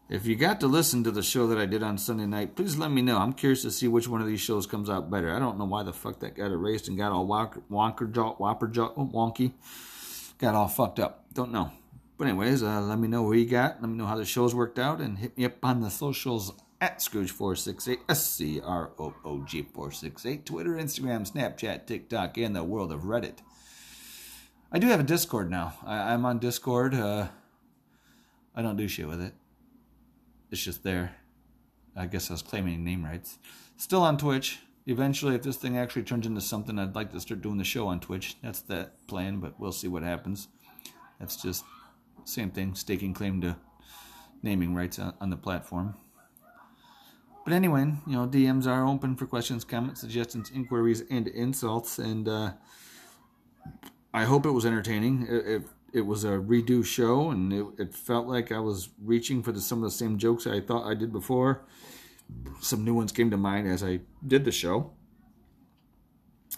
If 0.10 0.28
you 0.28 0.36
got 0.36 0.60
to 0.60 0.68
listen 0.68 1.04
to 1.06 1.12
the 1.12 1.24
show 1.24 1.48
that 1.48 1.58
I 1.58 1.66
did 1.66 1.82
on 1.82 1.98
Sunday 1.98 2.28
night, 2.28 2.56
please 2.56 2.78
let 2.78 2.92
me 2.92 3.02
know. 3.02 3.18
I'm 3.18 3.34
curious 3.34 3.64
to 3.64 3.72
see 3.72 3.88
which 3.88 4.08
one 4.08 4.22
of 4.22 4.28
these 4.28 4.42
shows 4.42 4.68
comes 4.68 4.90
out 4.90 5.10
better. 5.10 5.34
I 5.34 5.40
don't 5.40 5.58
know 5.58 5.66
why 5.66 5.82
the 5.82 5.94
fuck 5.94 6.20
that 6.20 6.36
got 6.36 6.52
erased 6.52 6.88
and 6.88 6.98
got 6.98 7.12
all 7.12 7.26
wonker, 7.26 7.64
wonker 7.72 8.14
jaw, 8.14 8.34
whopper 8.34 8.68
jaw, 8.68 8.92
oh, 8.96 9.10
wonky. 9.12 9.54
Got 10.38 10.56
all 10.56 10.68
fucked 10.68 11.00
up. 11.00 11.26
Don't 11.34 11.52
know. 11.52 11.72
But 12.18 12.28
anyways, 12.28 12.64
uh, 12.64 12.82
let 12.82 13.00
me 13.00 13.08
know 13.08 13.24
what 13.24 13.38
you 13.38 13.46
got. 13.46 13.82
Let 13.82 13.90
me 13.90 13.98
know 13.98 14.06
how 14.06 14.18
the 14.18 14.26
show's 14.26 14.54
worked 14.54 14.80
out, 14.80 15.02
and 15.02 15.18
hit 15.18 15.38
me 15.38 15.46
up 15.46 15.64
on 15.64 15.82
the 15.82 15.90
socials 15.90 16.54
at 16.80 17.00
Scrooge468, 17.00 18.00
S-C-R-O-O-G 18.10 19.62
468, 19.74 20.46
Twitter, 20.46 20.72
Instagram, 20.72 21.30
Snapchat, 21.30 21.88
TikTok, 21.88 22.38
and 22.38 22.56
the 22.56 22.64
world 22.64 22.92
of 22.92 23.04
Reddit. 23.04 23.38
I 24.72 24.80
do 24.80 24.88
have 24.88 25.00
a 25.00 25.04
Discord 25.04 25.50
now. 25.50 25.76
I, 25.86 26.14
am 26.14 26.26
on 26.26 26.40
Discord. 26.40 26.94
Uh, 26.94 27.28
I 28.56 28.62
don't 28.62 28.76
do 28.76 28.88
shit 28.88 29.08
with 29.08 29.22
it. 29.22 29.34
It's 30.52 30.64
just 30.64 30.84
there. 30.84 31.16
I 31.96 32.06
guess 32.06 32.30
I 32.30 32.34
was 32.34 32.42
claiming 32.42 32.84
name 32.84 33.06
rights. 33.06 33.38
Still 33.78 34.02
on 34.02 34.18
Twitch. 34.18 34.60
Eventually, 34.86 35.36
if 35.36 35.44
this 35.44 35.56
thing 35.56 35.78
actually 35.78 36.04
turns 36.04 36.26
into 36.26 36.42
something, 36.42 36.78
I'd 36.78 36.96
like 36.96 37.12
to 37.12 37.20
start 37.20 37.42
doing 37.42 37.58
the 37.58 37.64
show 37.64 37.88
on 37.88 38.00
Twitch. 38.00 38.36
That's 38.42 38.62
that 38.64 39.08
plan, 39.08 39.40
but 39.40 39.60
we'll 39.60 39.72
see 39.72 39.88
what 39.88 40.04
happens. 40.04 40.50
That's 41.20 41.42
just 41.42 41.64
same 42.26 42.52
thing, 42.52 42.76
staking 42.76 43.14
claim 43.14 43.40
to 43.42 43.56
naming 44.42 44.76
rights 44.76 45.00
on, 45.00 45.14
on 45.22 45.30
the 45.30 45.38
platform. 45.38 45.96
But 47.46 47.54
anyway, 47.54 47.94
you 48.08 48.14
know, 48.14 48.28
DMs 48.28 48.68
are 48.68 48.86
open 48.86 49.16
for 49.16 49.26
questions, 49.26 49.66
comments, 49.66 50.02
suggestions, 50.02 50.52
inquiries, 50.54 51.04
and 51.10 51.28
insults. 51.28 52.00
And 52.00 52.28
uh, 52.28 52.54
I 54.14 54.24
hope 54.24 54.46
it 54.46 54.52
was 54.52 54.66
entertaining. 54.66 55.28
It, 55.30 55.48
it, 55.48 55.62
it 55.94 56.02
was 56.02 56.24
a 56.24 56.32
redo 56.32 56.86
show, 56.86 57.32
and 57.32 57.54
it, 57.54 57.66
it 57.78 57.94
felt 57.94 58.28
like 58.28 58.52
I 58.52 58.60
was 58.60 58.90
reaching 59.02 59.44
for 59.44 59.52
the, 59.52 59.62
some 59.62 59.80
of 59.80 59.84
the 59.84 59.96
same 59.96 60.18
jokes 60.18 60.48
I 60.48 60.62
thought 60.62 60.90
I 60.90 60.94
did 60.94 61.12
before. 61.12 61.66
Some 62.62 62.86
new 62.86 62.94
ones 62.94 63.12
came 63.12 63.30
to 63.32 63.38
mind 63.38 63.68
as 63.68 63.84
I 63.84 64.02
did 64.26 64.46
the 64.46 64.52
show. 64.52 64.92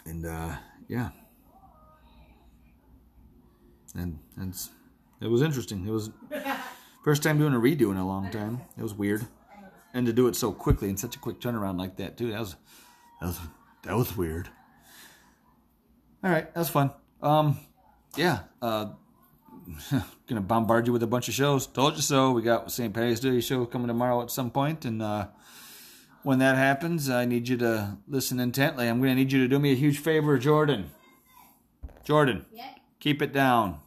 And 0.06 0.26
uh, 0.26 0.56
yeah. 0.88 1.10
And, 3.96 4.20
and 4.38 4.54
it 5.22 5.28
was 5.28 5.42
interesting. 5.42 5.88
It 5.88 5.92
was 5.92 6.12
first 7.04 7.24
time 7.24 7.38
doing 7.38 7.54
a 7.54 7.60
redo 7.60 7.92
in 7.92 7.98
a 7.98 8.06
long 8.06 8.30
time. 8.30 8.62
It 8.78 8.84
was 8.84 8.94
weird. 8.94 9.26
And 9.94 10.06
to 10.06 10.14
do 10.14 10.28
it 10.28 10.36
so 10.36 10.52
quickly 10.52 10.90
in 10.90 10.98
such 10.98 11.16
a 11.16 11.20
quick 11.20 11.40
turnaround 11.40 11.80
like 11.80 11.96
that 11.98 12.18
too, 12.18 12.32
that 12.32 12.40
was 12.40 12.56
that 13.22 13.28
was 13.28 13.40
that 13.84 13.96
was 13.96 14.18
weird. 14.18 14.50
All 16.24 16.32
right, 16.32 16.54
that 16.54 16.60
was 16.60 16.70
fun. 16.70 16.92
Um, 17.22 17.58
yeah, 18.18 18.40
uh, 18.62 18.88
gonna 20.28 20.42
bombard 20.42 20.88
you 20.88 20.94
with 20.94 21.04
a 21.04 21.08
bunch 21.08 21.30
of 21.30 21.34
shows. 21.34 21.68
Told 21.68 21.96
you 21.96 22.02
so. 22.02 22.32
We 22.32 22.42
got 22.42 22.72
St. 22.72 22.94
Patty's 22.94 23.20
Day 23.20 23.40
show 23.40 23.66
coming 23.66 23.88
tomorrow 23.88 24.22
at 24.22 24.32
some 24.32 24.52
point, 24.52 24.86
and 24.86 25.02
uh, 25.02 25.28
when 26.26 26.40
that 26.40 26.56
happens, 26.58 27.10
I 27.10 27.26
need 27.26 27.48
you 27.48 27.56
to 27.58 27.98
listen 28.08 28.40
intently. 28.40 28.88
I'm 28.88 29.00
gonna 29.00 29.14
need 29.16 29.32
you 29.32 29.40
to 29.44 29.48
do 29.48 29.60
me 29.60 29.72
a 29.72 29.76
huge 29.76 30.00
favor, 30.00 30.38
Jordan. 30.40 30.90
Jordan, 32.04 32.46
Yeah. 32.52 32.66
keep 33.00 33.22
it 33.22 33.32
down. 33.32 33.80